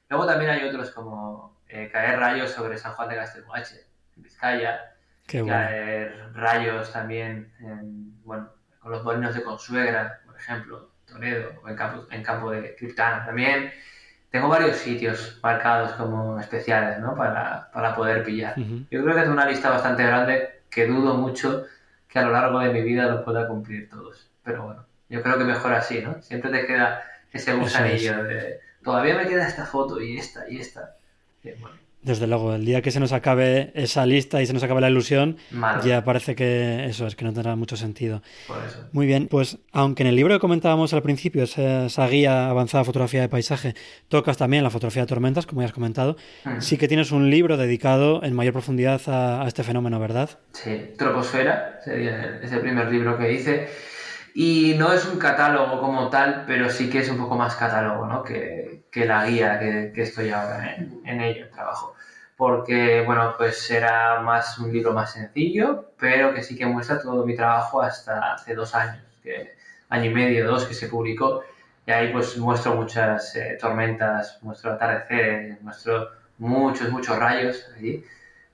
Luego 0.10 0.26
también 0.26 0.52
hay 0.52 0.64
otros 0.64 0.92
como 0.92 1.60
eh, 1.68 1.90
caer 1.92 2.20
rayos 2.20 2.52
sobre 2.52 2.78
San 2.78 2.94
Juan 2.94 3.10
de 3.10 3.16
Castelmoache, 3.16 3.86
en 4.16 4.24
Vizcaya, 4.24 4.96
caer 5.26 6.32
rayos 6.34 6.94
también 6.94 7.52
en, 7.60 8.24
bueno, 8.24 8.50
con 8.80 8.92
los 8.92 9.04
molinos 9.04 9.36
de 9.36 9.44
Consuegra, 9.44 10.22
por 10.26 10.38
ejemplo, 10.38 10.92
Toledo, 11.06 11.60
o 11.62 11.68
en 11.68 11.76
campo, 11.76 12.08
en 12.10 12.24
campo 12.24 12.52
de 12.52 12.76
Criptana 12.76 13.26
también. 13.26 13.72
Tengo 14.30 14.50
varios 14.50 14.78
sitios 14.78 15.40
marcados 15.42 15.92
como 15.94 16.40
especiales 16.40 17.00
¿no? 17.00 17.16
para, 17.16 17.70
para 17.72 17.96
poder 17.96 18.24
pillar. 18.24 18.56
Yo 18.58 19.04
creo 19.04 19.16
que 19.16 19.22
es 19.22 19.28
una 19.30 19.46
lista 19.46 19.70
bastante 19.70 20.04
grande 20.04 20.62
que 20.70 20.86
dudo 20.86 21.16
mucho 21.16 21.66
que 22.08 22.20
a 22.20 22.24
lo 22.24 22.32
largo 22.32 22.60
de 22.60 22.72
mi 22.72 22.82
vida 22.82 23.06
lo 23.06 23.24
pueda 23.24 23.48
cumplir 23.48 23.90
todos. 23.90 24.30
Pero 24.44 24.64
bueno, 24.64 24.86
yo 25.10 25.22
creo 25.22 25.38
que 25.38 25.44
mejor 25.44 25.74
así, 25.74 26.02
¿no? 26.02 26.22
Siempre 26.22 26.52
te 26.52 26.66
queda 26.66 27.04
ese 27.32 27.54
gusanillo 27.54 28.24
de 28.24 28.60
todavía 28.84 29.18
me 29.18 29.28
queda 29.28 29.48
esta 29.48 29.66
foto 29.66 30.00
y 30.02 30.18
esta 30.18 30.50
y 30.50 30.60
esta. 30.60 30.96
Desde 32.08 32.26
luego, 32.26 32.56
el 32.56 32.64
día 32.64 32.82
que 32.82 32.90
se 32.92 33.02
nos 33.02 33.12
acabe 33.12 33.72
esa 33.76 34.06
lista 34.06 34.42
y 34.42 34.46
se 34.46 34.54
nos 34.54 34.64
acabe 34.64 34.80
la 34.80 34.90
ilusión, 34.90 35.36
ya 35.84 36.06
parece 36.06 36.36
que 36.36 36.86
eso 36.86 37.06
es 37.06 37.18
que 37.18 37.26
no 37.26 37.34
tendrá 37.34 37.58
mucho 37.58 37.76
sentido. 37.76 38.22
Muy 38.94 39.06
bien, 39.06 39.28
pues 39.28 39.58
aunque 39.74 40.04
en 40.04 40.08
el 40.08 40.16
libro 40.16 40.34
que 40.34 40.40
comentábamos 40.40 40.94
al 40.94 41.02
principio, 41.02 41.44
esa, 41.44 42.08
guía 42.08 42.50
avanzada 42.50 42.86
fotografía 42.86 43.20
de 43.20 43.28
paisaje, 43.28 43.76
tocas 44.08 44.38
también 44.38 44.64
la 44.64 44.70
fotografía 44.70 45.04
de 45.04 45.08
tormentas, 45.08 45.46
como 45.46 45.62
ya 45.62 45.68
has 45.68 45.74
comentado, 45.74 46.16
mm. 46.46 46.62
sí 46.62 46.78
que 46.78 46.88
tienes 46.88 47.12
un 47.12 47.30
libro 47.30 47.58
dedicado 47.58 48.24
en 48.24 48.34
mayor 48.34 48.54
profundidad 48.54 49.02
a, 49.08 49.44
a 49.44 49.48
este 49.50 49.64
fenómeno, 49.64 50.00
¿verdad? 50.00 50.30
Sí, 50.54 50.94
Troposfera, 50.98 51.82
sería 51.84 52.40
ese 52.42 52.58
primer 52.60 52.90
libro 52.90 53.18
que 53.18 53.34
hice. 53.34 53.68
Y 54.40 54.76
no 54.78 54.94
es 54.94 55.04
un 55.06 55.18
catálogo 55.18 55.82
como 55.82 56.12
tal, 56.12 56.44
pero 56.46 56.70
sí 56.70 56.92
que 56.92 57.00
es 57.00 57.10
un 57.10 57.18
poco 57.18 57.36
más 57.36 57.56
catálogo 57.56 58.06
¿no? 58.06 58.24
que, 58.24 58.84
que 58.92 59.04
la 59.04 59.26
guía 59.26 59.58
que, 59.58 59.92
que 59.96 60.04
estoy 60.04 60.30
ahora 60.30 60.76
en, 60.76 61.02
en, 61.06 61.22
ello, 61.22 61.46
el 61.46 61.50
trabajo. 61.50 61.96
Porque, 62.38 63.02
bueno, 63.06 63.36
pues 63.38 63.70
era 63.72 64.22
más 64.22 64.58
un 64.60 64.72
libro 64.72 64.94
más 64.94 65.14
sencillo, 65.14 65.92
pero 66.00 66.34
que 66.34 66.44
sí 66.44 66.56
que 66.56 66.66
muestra 66.68 67.02
todo 67.02 67.26
mi 67.26 67.36
trabajo 67.36 67.82
hasta 67.82 68.34
hace 68.34 68.54
dos 68.56 68.76
años, 68.76 69.04
que, 69.24 69.56
año 69.90 70.12
y 70.12 70.14
medio, 70.14 70.48
dos, 70.48 70.66
que 70.66 70.74
se 70.76 70.88
publicó. 70.88 71.44
Y 71.86 71.92
ahí 71.92 72.12
pues 72.14 72.38
muestro 72.38 72.76
muchas 72.76 73.36
eh, 73.36 73.58
tormentas, 73.60 74.40
muestro 74.44 74.74
atardeceres, 74.74 75.62
muestro 75.62 76.10
muchos, 76.38 76.90
muchos 76.92 77.18
rayos 77.18 77.66
allí, 77.76 78.06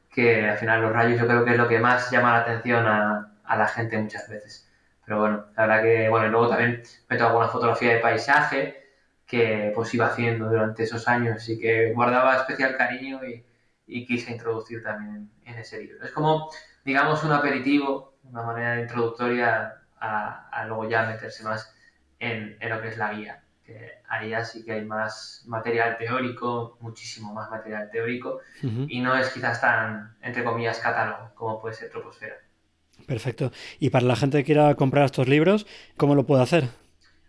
que 0.09 0.49
al 0.49 0.57
final 0.57 0.81
los 0.81 0.93
rayos 0.93 1.19
yo 1.19 1.27
creo 1.27 1.43
que 1.45 1.51
es 1.51 1.57
lo 1.57 1.67
que 1.67 1.79
más 1.79 2.11
llama 2.11 2.33
la 2.33 2.39
atención 2.39 2.85
a, 2.87 3.33
a 3.43 3.57
la 3.57 3.67
gente 3.67 3.97
muchas 3.97 4.29
veces. 4.29 4.69
Pero 5.05 5.19
bueno, 5.19 5.45
la 5.57 5.67
verdad 5.67 5.83
que, 5.83 6.09
bueno, 6.09 6.27
y 6.27 6.29
luego 6.29 6.49
también 6.49 6.83
meto 7.09 7.27
alguna 7.27 7.47
fotografía 7.49 7.95
de 7.95 7.99
paisaje 7.99 8.83
que 9.27 9.71
pues 9.75 9.93
iba 9.93 10.07
haciendo 10.07 10.49
durante 10.49 10.83
esos 10.83 11.07
años 11.07 11.47
y 11.49 11.59
que 11.59 11.91
guardaba 11.93 12.37
especial 12.37 12.77
cariño 12.77 13.23
y, 13.25 13.43
quise 13.85 14.31
introducir 14.31 14.83
también 14.83 15.29
en 15.45 15.57
ese 15.57 15.81
libro. 15.81 16.03
Es 16.03 16.11
como, 16.11 16.49
digamos, 16.85 17.23
un 17.23 17.31
aperitivo, 17.31 18.15
una 18.23 18.43
manera 18.43 18.79
introductoria 18.79 19.75
a, 19.99 20.65
luego 20.67 20.89
ya 20.89 21.05
meterse 21.05 21.43
más 21.43 21.73
en, 22.19 22.57
lo 22.61 22.81
que 22.81 22.89
es 22.89 22.97
la 22.97 23.13
guía. 23.13 23.43
Que 23.65 24.01
ahí 24.09 24.29
ya 24.29 24.43
sí 24.43 24.65
que 24.65 24.73
hay 24.73 24.85
más 24.85 25.43
material 25.47 25.97
teórico, 25.97 26.77
muchísimo 26.81 27.33
más 27.33 27.49
material 27.49 27.89
teórico, 27.89 28.39
y 28.61 28.99
no 28.99 29.15
es 29.15 29.29
quizás 29.29 29.61
tan, 29.61 30.17
entre 30.21 30.43
comillas, 30.43 30.79
catálogo 30.79 31.33
como 31.35 31.61
puede 31.61 31.75
ser 31.75 31.89
Troposfera. 31.89 32.35
Perfecto. 33.07 33.51
Y 33.79 33.89
para 33.89 34.05
la 34.05 34.15
gente 34.15 34.37
que 34.39 34.43
quiera 34.43 34.75
comprar 34.75 35.05
estos 35.05 35.27
libros, 35.27 35.65
¿cómo 35.97 36.15
lo 36.15 36.25
puede 36.25 36.43
hacer? 36.43 36.69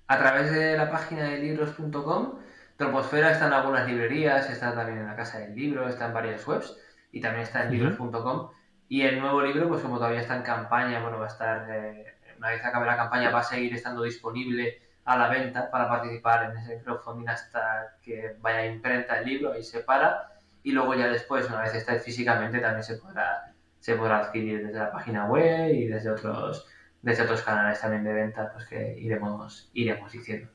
A 0.06 0.18
través 0.18 0.52
de 0.52 0.76
la 0.76 0.90
página 0.90 1.24
de 1.24 1.38
libros.com. 1.38 2.43
Troposfera 2.84 3.32
está 3.32 3.46
en 3.46 3.52
algunas 3.54 3.86
librerías, 3.86 4.50
está 4.50 4.74
también 4.74 4.98
en 4.98 5.06
la 5.06 5.16
Casa 5.16 5.38
del 5.38 5.54
Libro, 5.54 5.88
está 5.88 6.06
en 6.06 6.14
varias 6.14 6.46
webs 6.46 6.76
y 7.12 7.20
también 7.20 7.44
está 7.44 7.64
en 7.64 7.72
libros.com. 7.72 8.50
Y 8.88 9.02
el 9.02 9.20
nuevo 9.20 9.40
libro, 9.40 9.68
pues 9.68 9.80
como 9.80 9.96
todavía 9.96 10.20
está 10.20 10.36
en 10.36 10.42
campaña, 10.42 11.00
bueno, 11.00 11.18
va 11.18 11.24
a 11.24 11.28
estar, 11.28 11.66
eh, 11.70 12.14
una 12.36 12.50
vez 12.50 12.64
acabe 12.64 12.86
la 12.86 12.96
campaña, 12.96 13.30
va 13.30 13.40
a 13.40 13.44
seguir 13.44 13.74
estando 13.74 14.02
disponible 14.02 14.82
a 15.04 15.16
la 15.16 15.28
venta 15.28 15.70
para 15.70 15.88
participar 15.88 16.50
en 16.50 16.58
ese 16.58 16.82
crowdfunding 16.82 17.28
hasta 17.28 17.96
que 18.02 18.36
vaya 18.40 18.58
a 18.58 18.66
imprenta 18.66 19.18
el 19.18 19.26
libro 19.26 19.58
y 19.58 19.62
se 19.62 19.80
para. 19.80 20.32
Y 20.62 20.72
luego 20.72 20.94
ya 20.94 21.08
después, 21.08 21.46
una 21.48 21.62
vez 21.62 21.74
esté 21.74 21.98
físicamente, 21.98 22.58
también 22.58 22.82
se 22.82 22.96
podrá 22.96 23.54
se 23.84 23.96
podrá 23.96 24.18
adquirir 24.18 24.66
desde 24.66 24.78
la 24.78 24.90
página 24.90 25.26
web 25.26 25.74
y 25.74 25.84
desde 25.84 26.10
otros, 26.10 26.66
desde 27.02 27.24
otros 27.24 27.42
canales 27.42 27.78
también 27.78 28.02
de 28.02 28.14
venta 28.14 28.50
pues 28.50 28.66
que 28.66 28.98
iremos, 28.98 29.68
iremos 29.74 30.10
diciendo. 30.10 30.48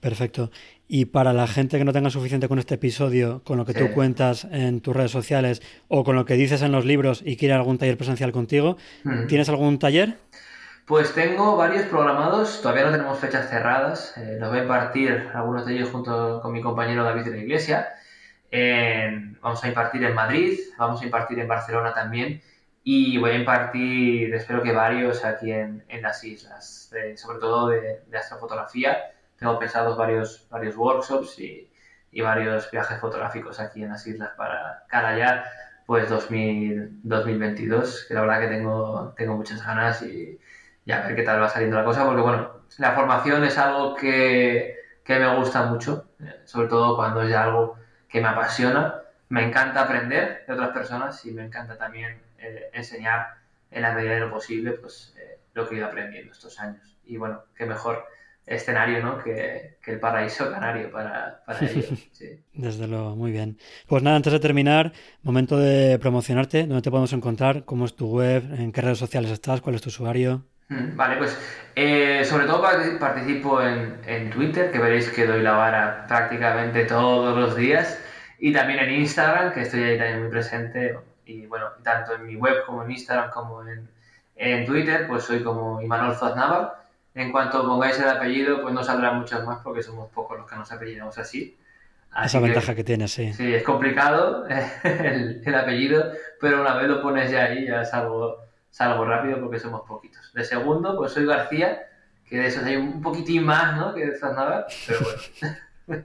Perfecto. 0.00 0.50
Y 0.86 1.06
para 1.06 1.32
la 1.32 1.46
gente 1.46 1.78
que 1.78 1.84
no 1.84 1.92
tenga 1.92 2.10
suficiente 2.10 2.48
con 2.48 2.58
este 2.58 2.74
episodio, 2.74 3.42
con 3.44 3.56
lo 3.56 3.64
que 3.64 3.72
tú 3.74 3.90
cuentas 3.92 4.46
en 4.50 4.80
tus 4.80 4.94
redes 4.94 5.10
sociales 5.10 5.62
o 5.88 6.04
con 6.04 6.14
lo 6.14 6.24
que 6.24 6.34
dices 6.34 6.62
en 6.62 6.72
los 6.72 6.84
libros 6.84 7.22
y 7.24 7.36
quiere 7.36 7.54
algún 7.54 7.78
taller 7.78 7.96
presencial 7.96 8.32
contigo, 8.32 8.76
¿tienes 9.28 9.48
algún 9.48 9.78
taller? 9.78 10.18
Pues 10.86 11.14
tengo 11.14 11.56
varios 11.56 11.86
programados, 11.86 12.60
todavía 12.60 12.84
no 12.84 12.90
tenemos 12.90 13.18
fechas 13.18 13.48
cerradas, 13.48 14.14
eh, 14.18 14.36
los 14.38 14.50
voy 14.50 14.58
a 14.58 14.62
impartir 14.62 15.28
algunos 15.32 15.64
de 15.64 15.74
ellos 15.74 15.88
junto 15.88 16.40
con 16.42 16.52
mi 16.52 16.60
compañero 16.60 17.04
David 17.04 17.24
de 17.24 17.30
la 17.30 17.38
Iglesia 17.38 17.88
vamos 19.40 19.64
a 19.64 19.68
impartir 19.68 20.04
en 20.04 20.14
Madrid, 20.14 20.58
vamos 20.78 21.00
a 21.02 21.04
impartir 21.04 21.38
en 21.38 21.48
Barcelona 21.48 21.92
también 21.92 22.40
y 22.82 23.18
voy 23.18 23.32
a 23.32 23.34
impartir, 23.36 24.34
espero 24.34 24.62
que 24.62 24.72
varios 24.72 25.24
aquí 25.24 25.50
en, 25.50 25.84
en 25.88 26.02
las 26.02 26.22
islas, 26.22 26.90
sobre 27.16 27.38
todo 27.38 27.68
de, 27.68 28.02
de, 28.06 28.18
astrofotografía. 28.18 28.98
Tengo 29.44 29.58
pensados 29.58 29.98
varios, 29.98 30.48
varios 30.48 30.74
workshops 30.74 31.38
y, 31.38 31.70
y, 32.10 32.22
varios 32.22 32.70
viajes 32.70 32.98
fotográficos 32.98 33.60
aquí 33.60 33.82
en 33.82 33.90
las 33.90 34.06
islas 34.06 34.30
para 34.38 34.84
cara 34.88 35.18
ya 35.18 35.44
pues 35.84 36.08
2000, 36.08 37.02
2022, 37.02 38.06
que 38.08 38.14
la 38.14 38.22
verdad 38.22 38.40
que 38.40 38.46
tengo, 38.46 39.12
tengo 39.18 39.36
muchas 39.36 39.62
ganas 39.62 40.00
y, 40.00 40.40
y, 40.86 40.92
a 40.92 41.02
ver 41.02 41.14
qué 41.14 41.24
tal 41.24 41.42
va 41.42 41.50
saliendo 41.50 41.76
la 41.76 41.84
cosa, 41.84 42.06
porque 42.06 42.22
bueno, 42.22 42.62
la 42.78 42.92
formación 42.92 43.44
es 43.44 43.58
algo 43.58 43.94
que, 43.94 44.78
que 45.04 45.18
me 45.18 45.36
gusta 45.36 45.64
mucho, 45.64 46.08
eh, 46.20 46.40
sobre 46.46 46.68
todo 46.68 46.96
cuando 46.96 47.20
es 47.20 47.34
algo 47.34 47.76
que 48.08 48.22
me 48.22 48.28
apasiona. 48.28 49.02
Me 49.28 49.46
encanta 49.46 49.82
aprender 49.82 50.44
de 50.46 50.54
otras 50.54 50.70
personas 50.70 51.22
y 51.26 51.32
me 51.32 51.44
encanta 51.44 51.76
también 51.76 52.18
eh, 52.38 52.70
enseñar 52.72 53.34
en 53.70 53.82
la 53.82 53.92
medida 53.92 54.14
de 54.14 54.20
lo 54.20 54.30
posible 54.30 54.72
pues, 54.72 55.14
eh, 55.18 55.38
lo 55.52 55.68
que 55.68 55.74
he 55.74 55.78
ido 55.80 55.86
aprendiendo 55.86 56.32
estos 56.32 56.58
años. 56.58 56.96
Y 57.04 57.18
bueno, 57.18 57.44
qué 57.54 57.66
mejor 57.66 58.06
escenario 58.46 59.02
¿no? 59.02 59.22
que, 59.22 59.78
el 59.86 60.00
paraíso 60.00 60.50
canario 60.50 60.90
para, 60.90 61.42
para 61.44 61.58
ello. 61.70 61.88
Desde 62.52 62.86
luego, 62.86 63.16
muy 63.16 63.32
bien. 63.32 63.58
Pues 63.86 64.02
nada, 64.02 64.16
antes 64.16 64.32
de 64.32 64.40
terminar, 64.40 64.92
momento 65.22 65.58
de 65.58 65.98
promocionarte, 65.98 66.66
¿dónde 66.66 66.82
te 66.82 66.90
podemos 66.90 67.12
encontrar? 67.12 67.64
¿Cómo 67.64 67.84
es 67.84 67.94
tu 67.94 68.08
web? 68.08 68.42
¿En 68.54 68.72
qué 68.72 68.80
redes 68.80 68.98
sociales 68.98 69.30
estás? 69.30 69.60
¿Cuál 69.60 69.74
es 69.76 69.82
tu 69.82 69.88
usuario? 69.88 70.44
Mm, 70.68 70.96
vale, 70.96 71.16
pues 71.16 71.38
eh, 71.76 72.24
sobre 72.24 72.46
todo 72.46 72.62
participo 72.98 73.60
en, 73.60 74.00
en, 74.06 74.30
Twitter, 74.30 74.70
que 74.72 74.78
veréis 74.78 75.10
que 75.10 75.26
doy 75.26 75.42
la 75.42 75.52
vara 75.52 76.06
prácticamente 76.08 76.84
todos 76.84 77.36
los 77.38 77.54
días, 77.54 78.00
y 78.38 78.52
también 78.52 78.78
en 78.78 79.00
Instagram, 79.00 79.52
que 79.52 79.62
estoy 79.62 79.82
ahí 79.82 79.98
también 79.98 80.22
muy 80.22 80.30
presente, 80.30 80.96
y 81.26 81.46
bueno, 81.46 81.66
tanto 81.82 82.14
en 82.14 82.26
mi 82.26 82.36
web 82.36 82.64
como 82.66 82.82
en 82.82 82.92
Instagram 82.92 83.30
como 83.30 83.66
en, 83.66 83.88
en 84.36 84.66
Twitter, 84.66 85.06
pues 85.06 85.24
soy 85.24 85.42
como 85.42 85.80
Imanol 85.82 86.16
Zoznavar. 86.16 86.83
En 87.14 87.30
cuanto 87.30 87.64
pongáis 87.64 87.98
el 88.00 88.08
apellido, 88.08 88.62
pues 88.62 88.74
no 88.74 88.82
saldrán 88.82 89.18
muchos 89.18 89.44
más 89.44 89.60
porque 89.62 89.82
somos 89.82 90.10
pocos 90.10 90.38
los 90.38 90.50
que 90.50 90.56
nos 90.56 90.70
apellidamos 90.72 91.16
así. 91.18 91.56
Esa 92.24 92.40
ventaja 92.40 92.74
que 92.74 92.84
tiene, 92.84 93.08
sí. 93.08 93.32
Sí, 93.32 93.54
es 93.54 93.62
complicado 93.62 94.46
el, 94.84 95.42
el, 95.44 95.54
apellido, 95.54 96.12
pero 96.40 96.60
una 96.60 96.74
vez 96.76 96.88
lo 96.88 97.02
pones 97.02 97.30
ya 97.30 97.44
ahí, 97.44 97.66
ya 97.66 97.84
salgo 97.84 98.44
salgo 98.74 99.04
rápido 99.04 99.40
porque 99.40 99.60
somos 99.60 99.82
poquitos. 99.82 100.32
De 100.34 100.42
segundo, 100.42 100.96
pues 100.96 101.12
soy 101.12 101.26
García, 101.26 101.86
que 102.28 102.38
de 102.38 102.46
esos 102.46 102.64
hay 102.64 102.74
un 102.74 103.00
poquitín 103.00 103.44
más, 103.44 103.76
¿no? 103.76 103.94
Que 103.94 104.06
de 104.06 104.18
Zaznava, 104.18 104.66
pero 104.84 104.98
bueno. 105.86 106.04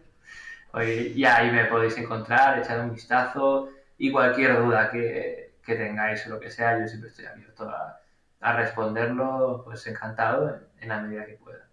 y 1.15 1.25
ahí 1.25 1.49
me 1.51 1.65
podéis 1.65 1.97
encontrar, 1.97 2.59
echar 2.59 2.79
un 2.81 2.93
vistazo 2.93 3.69
y 3.97 4.11
cualquier 4.11 4.59
duda 4.59 4.91
que, 4.91 5.53
que 5.65 5.75
tengáis 5.75 6.27
o 6.27 6.29
lo 6.29 6.39
que 6.39 6.51
sea, 6.51 6.79
yo 6.79 6.87
siempre 6.87 7.09
estoy 7.09 7.25
abierto 7.25 7.67
a, 7.67 7.99
a 8.41 8.53
responderlo, 8.53 9.61
pues 9.65 9.85
encantado 9.87 10.49
en, 10.49 10.55
en 10.81 10.89
la 10.89 11.01
medida 11.01 11.25
que 11.25 11.33
pueda. 11.33 11.69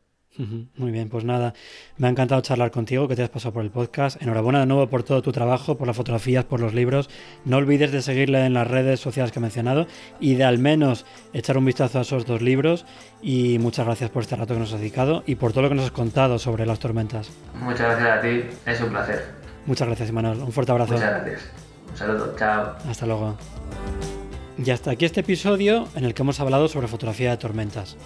Muy 0.77 0.91
bien, 0.91 1.09
pues 1.09 1.25
nada, 1.25 1.55
me 1.97 2.07
ha 2.07 2.11
encantado 2.11 2.41
charlar 2.43 2.71
contigo, 2.71 3.09
que 3.09 3.17
te 3.17 3.23
has 3.23 3.31
pasado 3.31 3.55
por 3.55 3.65
el 3.65 3.71
podcast. 3.71 4.21
Enhorabuena 4.21 4.61
de 4.61 4.67
nuevo 4.67 4.87
por 4.89 5.03
todo 5.03 5.23
tu 5.23 5.33
trabajo, 5.33 5.79
por 5.79 5.87
las 5.87 5.97
fotografías, 5.97 6.45
por 6.45 6.61
los 6.61 6.75
libros. 6.75 7.09
No 7.45 7.57
olvides 7.57 7.93
de 7.93 8.03
seguirle 8.03 8.45
en 8.45 8.53
las 8.53 8.69
redes 8.69 9.01
sociales 9.01 9.33
que 9.33 9.39
he 9.39 9.43
mencionado 9.43 9.87
y 10.21 10.35
de 10.35 10.45
al 10.45 10.59
menos 10.59 11.07
echar 11.33 11.57
un 11.57 11.65
vistazo 11.65 11.99
a 11.99 12.03
esos 12.03 12.27
dos 12.27 12.43
libros. 12.43 12.85
Y 13.23 13.59
muchas 13.59 13.87
gracias 13.87 14.11
por 14.11 14.23
este 14.23 14.37
rato 14.37 14.55
que 14.55 14.61
nos 14.61 14.73
has 14.73 14.81
dedicado 14.81 15.23
y 15.27 15.37
por 15.37 15.53
todo 15.53 15.63
lo 15.63 15.69
que 15.71 15.77
nos 15.77 15.87
has 15.87 15.93
contado 15.93 16.39
sobre 16.39 16.67
las 16.67 16.79
tormentas. 16.79 17.31
Muchas 17.55 17.99
gracias 17.99 18.19
a 18.19 18.21
ti, 18.21 18.45
es 18.67 18.81
un 18.81 18.91
placer. 18.91 19.25
Muchas 19.65 19.89
gracias, 19.89 20.13
Manuel. 20.13 20.43
Un 20.43 20.53
fuerte 20.53 20.73
abrazo. 20.73 20.93
Muchas 20.93 21.11
gracias. 21.11 21.51
Un 21.91 21.97
saludo, 21.97 22.35
chao. 22.37 22.77
Hasta 22.89 23.07
luego. 23.07 23.37
Y 24.65 24.71
hasta 24.71 24.93
aquí 24.93 25.05
este 25.05 25.21
episodio 25.21 25.87
en 25.95 26.05
el 26.05 26.15
que 26.15 26.23
hemos 26.23 26.41
hablado 26.41 26.69
sobre 26.69 26.89
fotografía 26.89 27.31
de 27.31 27.37
tormentas. 27.37 27.97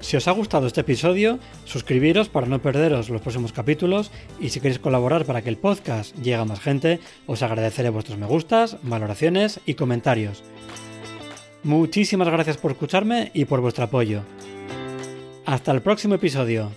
Si 0.00 0.16
os 0.18 0.28
ha 0.28 0.32
gustado 0.32 0.66
este 0.66 0.82
episodio, 0.82 1.38
suscribiros 1.64 2.28
para 2.28 2.46
no 2.46 2.60
perderos 2.60 3.08
los 3.08 3.22
próximos 3.22 3.52
capítulos 3.52 4.10
y 4.38 4.50
si 4.50 4.60
queréis 4.60 4.78
colaborar 4.78 5.24
para 5.24 5.40
que 5.40 5.48
el 5.48 5.56
podcast 5.56 6.14
llegue 6.16 6.34
a 6.34 6.44
más 6.44 6.60
gente, 6.60 7.00
os 7.26 7.42
agradeceré 7.42 7.88
vuestros 7.88 8.18
me 8.18 8.26
gustas, 8.26 8.76
valoraciones 8.82 9.60
y 9.64 9.74
comentarios. 9.74 10.44
Muchísimas 11.62 12.28
gracias 12.28 12.58
por 12.58 12.72
escucharme 12.72 13.30
y 13.32 13.46
por 13.46 13.62
vuestro 13.62 13.84
apoyo. 13.84 14.22
Hasta 15.46 15.72
el 15.72 15.80
próximo 15.80 16.16
episodio. 16.16 16.70